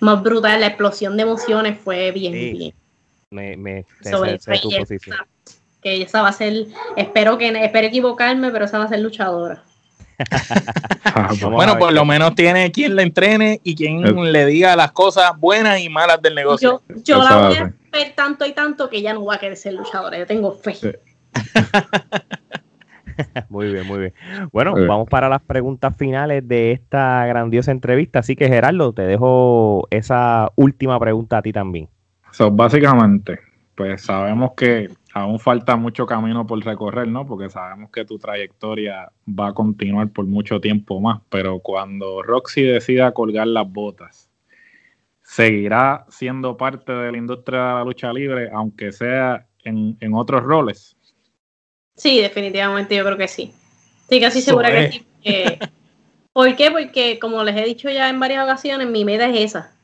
más 0.00 0.22
brutal, 0.22 0.60
la 0.60 0.66
explosión 0.66 1.16
de 1.16 1.22
emociones 1.22 1.78
fue 1.78 2.10
bien, 2.10 2.32
bien. 2.32 2.74
Me, 3.30 3.56
me 3.56 3.86
Sobre 4.02 4.38
tu 4.38 4.70
posición. 4.70 5.16
Que 5.86 6.02
esa 6.02 6.20
va 6.20 6.30
a 6.30 6.32
ser, 6.32 6.66
espero 6.96 7.38
que, 7.38 7.46
espero 7.46 7.86
equivocarme, 7.86 8.50
pero 8.50 8.64
esa 8.64 8.78
va 8.78 8.86
a 8.86 8.88
ser 8.88 8.98
luchadora. 8.98 9.62
bueno, 11.48 11.78
por 11.78 11.92
lo 11.92 12.04
menos 12.04 12.34
tiene 12.34 12.72
quien 12.72 12.96
la 12.96 13.02
entrene 13.02 13.60
y 13.62 13.76
quien 13.76 14.02
le 14.32 14.46
diga 14.46 14.74
las 14.74 14.90
cosas 14.90 15.38
buenas 15.38 15.78
y 15.78 15.88
malas 15.88 16.20
del 16.20 16.34
negocio. 16.34 16.82
Yo, 17.04 17.22
la 17.22 17.36
voy 17.36 17.54
a 17.54 17.72
ver 17.92 18.14
tanto 18.16 18.44
y 18.44 18.52
tanto 18.52 18.90
que 18.90 19.00
ya 19.00 19.14
no 19.14 19.24
va 19.24 19.36
a 19.36 19.38
querer 19.38 19.56
ser 19.56 19.74
luchadora. 19.74 20.18
Yo 20.18 20.26
tengo 20.26 20.50
fe. 20.50 20.74
muy 23.48 23.72
bien, 23.72 23.86
muy 23.86 23.98
bien. 24.00 24.14
Bueno, 24.50 24.74
vamos 24.88 25.08
para 25.08 25.28
las 25.28 25.42
preguntas 25.42 25.96
finales 25.96 26.48
de 26.48 26.72
esta 26.72 27.26
grandiosa 27.26 27.70
entrevista. 27.70 28.18
Así 28.18 28.34
que, 28.34 28.48
Gerardo, 28.48 28.92
te 28.92 29.02
dejo 29.02 29.86
esa 29.92 30.50
última 30.56 30.98
pregunta 30.98 31.38
a 31.38 31.42
ti 31.42 31.52
también. 31.52 31.88
So, 32.32 32.50
básicamente, 32.50 33.38
pues 33.76 34.02
sabemos 34.02 34.50
que 34.56 34.88
aún 35.16 35.40
falta 35.40 35.76
mucho 35.76 36.04
camino 36.04 36.46
por 36.46 36.62
recorrer, 36.62 37.08
¿no? 37.08 37.24
Porque 37.24 37.48
sabemos 37.48 37.90
que 37.90 38.04
tu 38.04 38.18
trayectoria 38.18 39.10
va 39.26 39.48
a 39.48 39.54
continuar 39.54 40.10
por 40.10 40.26
mucho 40.26 40.60
tiempo 40.60 41.00
más, 41.00 41.22
pero 41.30 41.60
cuando 41.60 42.22
Roxy 42.22 42.64
decida 42.64 43.12
colgar 43.12 43.46
las 43.46 43.66
botas, 43.66 44.28
¿seguirá 45.22 46.04
siendo 46.10 46.58
parte 46.58 46.92
de 46.92 47.12
la 47.12 47.16
industria 47.16 47.60
de 47.60 47.74
la 47.76 47.84
lucha 47.84 48.12
libre, 48.12 48.50
aunque 48.52 48.92
sea 48.92 49.46
en, 49.64 49.96
en 50.00 50.12
otros 50.12 50.42
roles? 50.42 50.98
Sí, 51.94 52.20
definitivamente 52.20 52.94
yo 52.94 53.02
creo 53.02 53.16
que 53.16 53.28
sí. 53.28 53.54
Estoy 54.02 54.20
casi 54.20 54.42
segura 54.42 54.70
que 54.70 54.92
sí. 54.92 55.06
¿Por 56.34 56.54
qué? 56.56 56.70
Porque 56.70 57.18
como 57.18 57.42
les 57.42 57.56
he 57.56 57.64
dicho 57.64 57.88
ya 57.88 58.10
en 58.10 58.20
varias 58.20 58.44
ocasiones, 58.44 58.86
mi 58.86 59.06
meta 59.06 59.26
es 59.30 59.54
esa. 59.54 59.75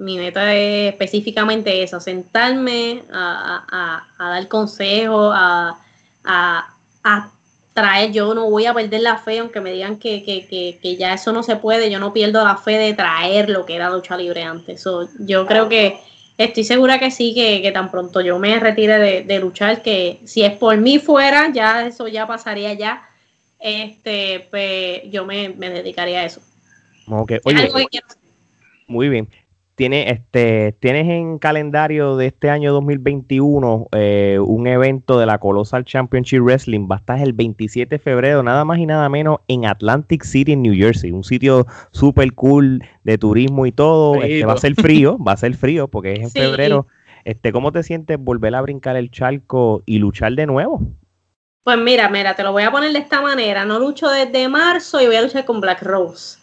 Mi 0.00 0.16
meta 0.16 0.54
es 0.54 0.92
específicamente 0.92 1.82
esa, 1.82 2.00
sentarme 2.00 3.02
a, 3.12 4.06
dar 4.18 4.48
consejos, 4.48 5.32
a, 5.34 5.76
traer, 7.72 8.10
yo 8.10 8.34
no 8.34 8.50
voy 8.50 8.66
a 8.66 8.74
perder 8.74 9.02
la 9.02 9.18
fe, 9.18 9.38
aunque 9.38 9.60
me 9.60 9.72
digan 9.72 9.98
que, 9.98 10.22
que, 10.22 10.96
ya 10.96 11.14
eso 11.14 11.32
no 11.32 11.42
se 11.42 11.56
puede, 11.56 11.90
yo 11.90 11.98
no 11.98 12.12
pierdo 12.12 12.42
la 12.44 12.56
fe 12.56 12.78
de 12.78 12.94
traer 12.94 13.48
lo 13.48 13.64
que 13.64 13.76
era 13.76 13.90
lucha 13.90 14.16
libre 14.16 14.42
antes. 14.42 14.84
yo 15.18 15.46
creo 15.46 15.68
que 15.68 16.00
Estoy 16.40 16.64
segura 16.64 16.98
que 16.98 17.10
sí, 17.10 17.34
que, 17.34 17.70
tan 17.70 17.90
pronto 17.90 18.22
yo 18.22 18.38
me 18.38 18.58
retire 18.58 19.24
de, 19.24 19.38
luchar, 19.40 19.82
que 19.82 20.20
si 20.24 20.42
es 20.42 20.56
por 20.56 20.74
mí 20.78 20.98
fuera, 20.98 21.52
ya 21.52 21.86
eso 21.86 22.08
ya 22.08 22.26
pasaría 22.26 22.72
ya. 22.72 23.06
Este, 23.58 24.46
pues 24.50 25.02
yo 25.10 25.26
me, 25.26 25.50
dedicaría 25.50 26.20
a 26.20 26.24
eso. 26.24 26.40
muy 28.86 29.10
bien. 29.10 29.28
¿Tienes, 29.80 30.12
este, 30.12 30.76
¿Tienes 30.78 31.08
en 31.08 31.38
calendario 31.38 32.18
de 32.18 32.26
este 32.26 32.50
año 32.50 32.70
2021 32.74 33.88
eh, 33.92 34.38
un 34.38 34.66
evento 34.66 35.18
de 35.18 35.24
la 35.24 35.38
Colossal 35.38 35.86
Championship 35.86 36.42
Wrestling? 36.42 36.86
Va 36.86 36.96
a 36.96 36.98
estar 36.98 37.18
el 37.18 37.32
27 37.32 37.94
de 37.94 37.98
febrero, 37.98 38.42
nada 38.42 38.66
más 38.66 38.76
y 38.76 38.84
nada 38.84 39.08
menos, 39.08 39.38
en 39.48 39.64
Atlantic 39.64 40.22
City, 40.24 40.52
en 40.52 40.60
New 40.60 40.74
Jersey. 40.74 41.12
Un 41.12 41.24
sitio 41.24 41.66
súper 41.92 42.34
cool 42.34 42.84
de 43.04 43.16
turismo 43.16 43.64
y 43.64 43.72
todo. 43.72 44.16
Este, 44.16 44.44
va 44.44 44.52
a 44.52 44.58
ser 44.58 44.74
frío, 44.74 45.16
va 45.18 45.32
a 45.32 45.38
ser 45.38 45.54
frío 45.54 45.88
porque 45.88 46.12
es 46.12 46.20
en 46.24 46.30
febrero. 46.30 46.86
Este, 47.24 47.50
¿Cómo 47.50 47.72
te 47.72 47.82
sientes 47.82 48.18
volver 48.20 48.54
a 48.56 48.60
brincar 48.60 48.96
el 48.96 49.10
charco 49.10 49.82
y 49.86 49.98
luchar 49.98 50.34
de 50.34 50.44
nuevo? 50.44 50.82
Pues 51.64 51.78
mira, 51.78 52.10
mira, 52.10 52.36
te 52.36 52.42
lo 52.42 52.52
voy 52.52 52.64
a 52.64 52.70
poner 52.70 52.92
de 52.92 52.98
esta 52.98 53.22
manera. 53.22 53.64
No 53.64 53.78
lucho 53.78 54.10
desde 54.10 54.46
marzo 54.46 55.00
y 55.00 55.06
voy 55.06 55.16
a 55.16 55.22
luchar 55.22 55.46
con 55.46 55.58
Black 55.62 55.80
Rose. 55.80 56.39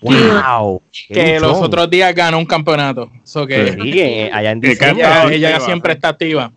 Wow. 0.00 0.82
Que 1.08 1.38
los 1.38 1.58
otros 1.58 1.90
días 1.90 2.14
ganó 2.14 2.38
un 2.38 2.46
campeonato. 2.46 3.10
que, 3.46 3.72
sí, 3.72 4.30
allá 4.32 4.52
en 4.52 4.64
ella, 4.64 5.60
siempre 5.60 5.92
está 5.92 6.08
activa. 6.08 6.52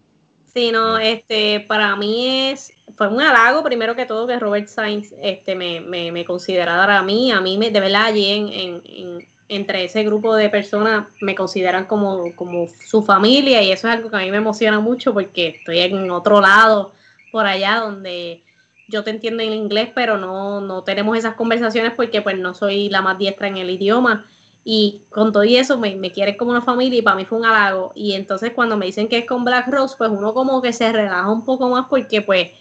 Sí, 0.53 0.71
no, 0.71 0.99
este, 0.99 1.61
para 1.61 1.95
mí 1.95 2.49
es, 2.51 2.71
fue 2.95 3.07
un 3.07 3.19
halago 3.19 3.63
primero 3.63 3.95
que 3.95 4.05
todo 4.05 4.27
que 4.27 4.37
Robert 4.37 4.67
Sainz 4.67 5.11
este, 5.19 5.55
me, 5.55 5.81
me, 5.81 6.11
me 6.11 6.23
considerara 6.25 6.99
a 6.99 7.01
mí, 7.01 7.31
a 7.31 7.41
mí 7.41 7.57
me, 7.57 7.71
de 7.71 7.79
verdad 7.79 8.05
allí 8.05 8.29
en, 8.29 8.83
en, 8.85 9.27
entre 9.49 9.85
ese 9.85 10.03
grupo 10.03 10.35
de 10.35 10.49
personas 10.49 11.07
me 11.21 11.33
consideran 11.33 11.85
como, 11.85 12.35
como 12.35 12.67
su 12.67 13.03
familia 13.03 13.63
y 13.63 13.71
eso 13.71 13.87
es 13.87 13.95
algo 13.95 14.11
que 14.11 14.15
a 14.15 14.19
mí 14.19 14.29
me 14.29 14.37
emociona 14.37 14.79
mucho 14.79 15.11
porque 15.11 15.55
estoy 15.59 15.79
en 15.79 16.11
otro 16.11 16.39
lado 16.39 16.93
por 17.31 17.47
allá 17.47 17.79
donde 17.79 18.42
yo 18.87 19.03
te 19.03 19.11
entiendo 19.11 19.43
en 19.43 19.53
inglés, 19.53 19.89
pero 19.93 20.17
no, 20.17 20.61
no 20.61 20.83
tenemos 20.83 21.17
esas 21.17 21.35
conversaciones 21.35 21.93
porque 21.95 22.21
pues 22.21 22.37
no 22.37 22.53
soy 22.53 22.89
la 22.89 23.01
más 23.01 23.17
diestra 23.17 23.47
en 23.47 23.57
el 23.57 23.69
idioma. 23.69 24.25
Y 24.65 25.01
con 25.09 25.33
todo 25.33 25.43
y 25.43 25.57
eso 25.57 25.77
me, 25.77 25.95
me 25.95 26.11
quieres 26.11 26.37
como 26.37 26.51
una 26.51 26.61
familia 26.61 26.99
y 26.99 27.01
para 27.01 27.17
mí 27.17 27.25
fue 27.25 27.37
un 27.37 27.45
halago. 27.45 27.91
Y 27.95 28.13
entonces 28.13 28.51
cuando 28.53 28.77
me 28.77 28.85
dicen 28.85 29.09
que 29.09 29.19
es 29.19 29.25
con 29.25 29.43
Black 29.43 29.67
Rose, 29.67 29.95
pues 29.97 30.09
uno 30.09 30.33
como 30.33 30.61
que 30.61 30.71
se 30.71 30.91
relaja 30.91 31.29
un 31.29 31.43
poco 31.43 31.69
más 31.69 31.87
porque 31.89 32.21
pues 32.21 32.51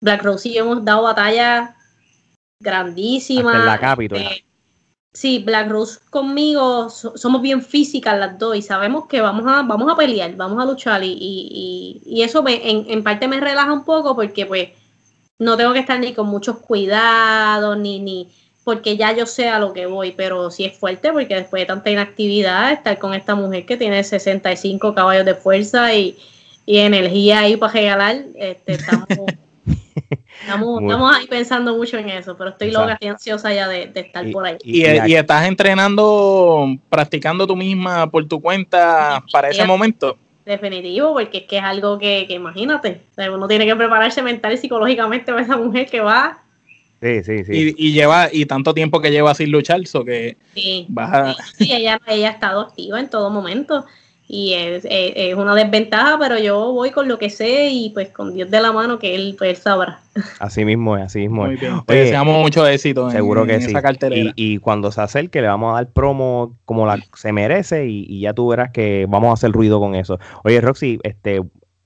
Black 0.00 0.22
Rose 0.22 0.48
y 0.48 0.54
yo 0.54 0.64
hemos 0.64 0.84
dado 0.84 1.02
batallas 1.02 1.70
grandísimas. 2.60 3.56
en 3.56 3.66
la 3.66 3.80
capital. 3.80 4.18
Este, 4.18 4.44
sí, 5.12 5.40
Black 5.40 5.68
Rose 5.70 5.98
conmigo 6.10 6.88
somos 6.88 7.42
bien 7.42 7.62
físicas 7.62 8.18
las 8.18 8.38
dos 8.38 8.56
y 8.56 8.62
sabemos 8.62 9.06
que 9.06 9.20
vamos 9.20 9.44
a, 9.46 9.62
vamos 9.62 9.92
a 9.92 9.96
pelear, 9.96 10.36
vamos 10.36 10.62
a 10.62 10.66
luchar 10.66 11.02
y, 11.02 11.16
y, 11.20 12.02
y, 12.04 12.22
eso 12.22 12.42
me, 12.42 12.70
en, 12.70 12.88
en 12.88 13.02
parte 13.02 13.26
me 13.26 13.40
relaja 13.40 13.72
un 13.72 13.84
poco 13.84 14.14
porque 14.14 14.46
pues 14.46 14.68
no 15.38 15.56
tengo 15.56 15.72
que 15.72 15.78
estar 15.80 15.98
ni 15.98 16.12
con 16.14 16.26
muchos 16.26 16.58
cuidados, 16.58 17.78
ni, 17.78 18.00
ni, 18.00 18.28
porque 18.64 18.96
ya 18.96 19.16
yo 19.16 19.24
sé 19.26 19.48
a 19.48 19.58
lo 19.58 19.72
que 19.72 19.86
voy, 19.86 20.12
pero 20.12 20.50
sí 20.50 20.64
es 20.64 20.76
fuerte 20.76 21.12
porque 21.12 21.34
después 21.36 21.62
de 21.62 21.66
tanta 21.66 21.90
inactividad, 21.90 22.72
estar 22.72 22.98
con 22.98 23.14
esta 23.14 23.34
mujer 23.34 23.64
que 23.64 23.76
tiene 23.76 24.02
65 24.04 24.94
caballos 24.94 25.24
de 25.24 25.34
fuerza 25.34 25.94
y, 25.94 26.18
y 26.66 26.78
energía 26.78 27.40
ahí 27.40 27.56
para 27.56 27.72
regalar, 27.72 28.16
este, 28.36 28.74
estamos, 28.74 29.06
Estamos, 30.40 30.82
estamos, 30.82 31.16
ahí 31.16 31.26
pensando 31.26 31.76
mucho 31.76 31.98
en 31.98 32.08
eso, 32.10 32.36
pero 32.36 32.50
estoy 32.50 32.70
loca 32.70 32.96
y 33.00 33.08
ansiosa 33.08 33.52
ya 33.52 33.68
de, 33.68 33.90
estar 33.94 34.30
por 34.30 34.46
ahí. 34.46 34.56
Y, 34.62 34.82
y, 34.82 35.14
estás 35.14 35.46
entrenando, 35.46 36.76
practicando 36.88 37.46
tú 37.46 37.56
misma 37.56 38.08
por 38.08 38.26
tu 38.26 38.40
cuenta 38.40 39.22
para 39.32 39.50
ese 39.50 39.64
momento? 39.64 40.16
Definitivo, 40.48 41.12
porque 41.12 41.38
es 41.38 41.44
que 41.44 41.58
es 41.58 41.62
algo 41.62 41.98
que, 41.98 42.24
que 42.26 42.34
imagínate, 42.34 43.02
uno 43.30 43.46
tiene 43.46 43.66
que 43.66 43.76
prepararse 43.76 44.22
mental 44.22 44.54
y 44.54 44.56
psicológicamente 44.56 45.30
para 45.30 45.42
esa 45.42 45.58
mujer 45.58 45.86
que 45.90 46.00
va 46.00 46.42
Sí, 47.02 47.22
sí, 47.22 47.44
sí. 47.44 47.74
Y, 47.76 47.92
lleva, 47.92 48.28
y 48.32 48.46
tanto 48.46 48.74
tiempo 48.74 49.00
que 49.00 49.10
lleva 49.10 49.34
sin 49.34 49.52
luchar, 49.52 49.82
eso 49.82 50.04
que 50.04 50.36
sí, 50.54 50.88
sí, 51.56 51.72
ella, 51.72 52.00
ella 52.08 52.28
ha 52.28 52.32
estado 52.32 52.62
activa 52.62 52.98
en 52.98 53.08
todo 53.08 53.30
momento 53.30 53.84
y 54.30 54.52
es, 54.52 54.84
una 55.36 55.54
desventaja, 55.54 56.18
pero 56.20 56.38
yo 56.38 56.72
voy 56.72 56.90
con 56.90 57.08
lo 57.08 57.18
que 57.18 57.30
sé 57.30 57.70
y 57.70 57.88
pues 57.90 58.10
con 58.10 58.34
Dios 58.34 58.50
de 58.50 58.60
la 58.60 58.72
mano 58.72 58.98
que 58.98 59.14
él, 59.14 59.34
pues, 59.38 59.60
sabrá. 59.60 60.00
Así 60.38 60.66
mismo 60.66 60.98
es, 60.98 61.04
así 61.04 61.20
mismo 61.20 61.46
es. 61.46 61.58
Te 61.86 61.94
deseamos 61.94 62.38
mucho 62.38 62.66
éxito 62.66 63.10
seguro 63.10 63.46
que 63.46 63.60
sí. 63.62 63.72
Y, 64.36 64.58
cuando 64.58 64.92
se 64.92 65.00
acerque 65.00 65.40
le 65.40 65.48
vamos 65.48 65.72
a 65.72 65.76
dar 65.76 65.90
promo 65.90 66.54
como 66.66 66.86
la 66.86 67.02
se 67.14 67.32
merece 67.32 67.86
y, 67.86 68.04
y, 68.06 68.20
ya 68.20 68.34
tú 68.34 68.48
verás 68.48 68.70
que 68.70 69.06
vamos 69.08 69.30
a 69.30 69.32
hacer 69.32 69.50
ruido 69.50 69.80
con 69.80 69.94
eso. 69.94 70.18
Oye, 70.44 70.60
Roxy, 70.60 70.98
este, 71.04 71.40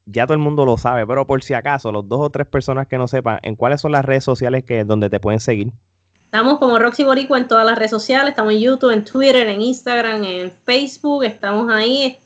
ya 0.07 0.26
todo 0.26 0.34
el 0.34 0.40
mundo 0.40 0.64
lo 0.64 0.76
sabe, 0.76 1.07
pero 1.07 1.26
por 1.26 1.45
si 1.45 1.55
acaso, 1.55 1.93
los 1.93 2.09
dos 2.09 2.20
o 2.20 2.30
tres 2.30 2.49
personas 2.49 2.88
que 2.88 2.99
no 2.99 3.07
sepan, 3.07 3.38
¿en 3.43 3.55
cuáles 3.55 3.80
son 3.80 3.93
las 3.93 4.05
redes 4.05 4.24
sociales 4.24 4.64
que 4.64 4.84
donde 4.84 5.09
te 5.09 5.20
pueden 5.20 5.38
seguir? 5.38 5.72
Estamos 6.24 6.59
como 6.59 6.78
Roxy 6.78 7.05
Boricua 7.05 7.38
en 7.38 7.47
todas 7.47 7.66
las 7.66 7.76
redes 7.76 7.90
sociales, 7.90 8.30
estamos 8.30 8.55
en 8.55 8.61
YouTube, 8.61 8.90
en 8.90 9.05
Twitter, 9.05 9.47
en 9.47 9.61
Instagram, 9.61 10.24
en 10.24 10.51
Facebook, 10.64 11.24
estamos 11.24 11.70
ahí 11.70 12.16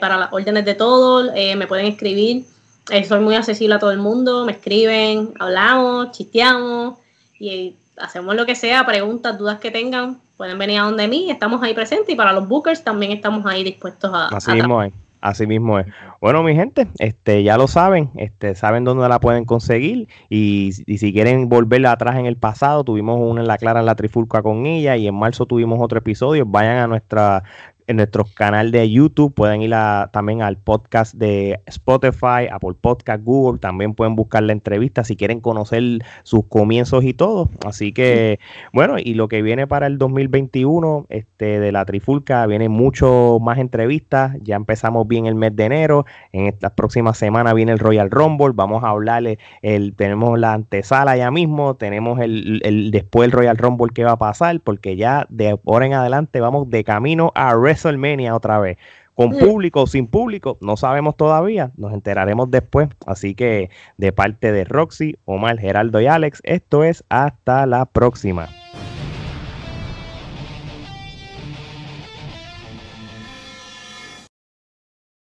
para 0.00 0.16
las 0.16 0.32
órdenes 0.32 0.64
de 0.64 0.74
todo, 0.74 1.32
eh, 1.34 1.56
me 1.56 1.66
pueden 1.66 1.86
escribir, 1.86 2.44
eh, 2.90 3.04
soy 3.04 3.20
muy 3.20 3.34
accesible 3.34 3.74
a 3.74 3.78
todo 3.78 3.90
el 3.90 3.98
mundo, 3.98 4.44
me 4.44 4.52
escriben, 4.52 5.34
hablamos, 5.38 6.12
chisteamos 6.12 6.98
y 7.38 7.76
hacemos 7.98 8.34
lo 8.34 8.46
que 8.46 8.54
sea, 8.54 8.86
preguntas, 8.86 9.36
dudas 9.38 9.58
que 9.58 9.70
tengan, 9.70 10.18
pueden 10.36 10.58
venir 10.58 10.80
a 10.80 10.84
donde 10.84 11.08
mí, 11.08 11.30
estamos 11.30 11.62
ahí 11.62 11.74
presentes 11.74 12.08
y 12.10 12.16
para 12.16 12.32
los 12.32 12.48
bookers 12.48 12.84
también 12.84 13.12
estamos 13.12 13.44
ahí 13.46 13.64
dispuestos 13.64 14.10
a... 14.12 14.28
Así 14.28 14.52
mismo 14.52 14.82
es. 14.82 14.92
Así 15.26 15.44
mismo 15.44 15.78
es. 15.78 15.86
Bueno, 16.20 16.44
mi 16.44 16.54
gente, 16.54 16.86
este, 16.98 17.42
ya 17.42 17.56
lo 17.56 17.66
saben, 17.66 18.10
este, 18.14 18.54
saben 18.54 18.84
dónde 18.84 19.08
la 19.08 19.18
pueden 19.18 19.44
conseguir 19.44 20.08
y, 20.28 20.72
si 20.72 21.12
quieren 21.12 21.48
volverla 21.48 21.90
atrás 21.90 22.16
en 22.16 22.26
el 22.26 22.36
pasado, 22.36 22.84
tuvimos 22.84 23.18
una 23.20 23.40
en 23.40 23.48
la 23.48 23.58
Clara 23.58 23.80
en 23.80 23.86
la 23.86 23.96
Trifulca 23.96 24.42
con 24.42 24.66
ella 24.66 24.96
y 24.96 25.08
en 25.08 25.14
marzo 25.16 25.46
tuvimos 25.46 25.80
otro 25.80 25.98
episodio. 25.98 26.44
Vayan 26.46 26.76
a 26.76 26.86
nuestra 26.86 27.42
en 27.86 27.96
nuestro 27.96 28.24
canal 28.34 28.70
de 28.70 28.90
YouTube, 28.90 29.32
pueden 29.34 29.62
ir 29.62 29.74
también 30.12 30.42
al 30.42 30.56
podcast 30.56 31.14
de 31.14 31.60
Spotify, 31.66 32.48
Apple 32.50 32.74
Podcast, 32.80 33.22
Google, 33.22 33.60
también 33.60 33.94
pueden 33.94 34.16
buscar 34.16 34.42
la 34.42 34.52
entrevista 34.52 35.04
si 35.04 35.16
quieren 35.16 35.40
conocer 35.40 35.82
sus 36.22 36.46
comienzos 36.46 37.04
y 37.04 37.14
todo. 37.14 37.48
Así 37.64 37.92
que, 37.92 38.38
bueno, 38.72 38.96
y 38.98 39.14
lo 39.14 39.28
que 39.28 39.42
viene 39.42 39.66
para 39.66 39.86
el 39.86 39.98
2021 39.98 41.06
este, 41.08 41.60
de 41.60 41.72
la 41.72 41.84
Trifulca, 41.84 42.46
viene 42.46 42.68
mucho 42.68 43.38
más 43.40 43.58
entrevistas, 43.58 44.36
ya 44.42 44.56
empezamos 44.56 45.06
bien 45.06 45.26
el 45.26 45.34
mes 45.34 45.54
de 45.54 45.64
enero, 45.64 46.06
en 46.32 46.46
esta 46.46 46.74
próxima 46.74 47.14
semana 47.14 47.54
viene 47.54 47.72
el 47.72 47.78
Royal 47.78 48.10
Rumble, 48.10 48.52
vamos 48.54 48.82
a 48.84 48.88
hablarle, 48.88 49.38
el, 49.62 49.94
tenemos 49.94 50.38
la 50.38 50.54
antesala 50.54 51.16
ya 51.16 51.30
mismo, 51.30 51.76
tenemos 51.76 52.20
el, 52.20 52.60
el 52.64 52.90
después 52.90 53.26
el 53.26 53.32
Royal 53.32 53.56
Rumble 53.56 53.92
que 53.94 54.04
va 54.04 54.12
a 54.12 54.18
pasar, 54.18 54.60
porque 54.60 54.96
ya 54.96 55.26
de 55.28 55.58
ahora 55.66 55.86
en 55.86 55.94
adelante 55.94 56.40
vamos 56.40 56.68
de 56.70 56.84
camino 56.84 57.32
a 57.34 57.54
WrestleMania 57.76 58.34
otra 58.34 58.58
vez. 58.58 58.78
Con 59.14 59.30
público 59.30 59.82
o 59.82 59.86
sin 59.86 60.08
público, 60.08 60.58
no 60.60 60.76
sabemos 60.76 61.16
todavía, 61.16 61.72
nos 61.78 61.94
enteraremos 61.94 62.50
después. 62.50 62.90
Así 63.06 63.34
que 63.34 63.70
de 63.96 64.12
parte 64.12 64.52
de 64.52 64.64
Roxy, 64.64 65.16
Omar, 65.24 65.58
Geraldo 65.58 66.02
y 66.02 66.06
Alex, 66.06 66.42
esto 66.44 66.84
es 66.84 67.02
hasta 67.08 67.64
la 67.64 67.86
próxima. 67.86 68.48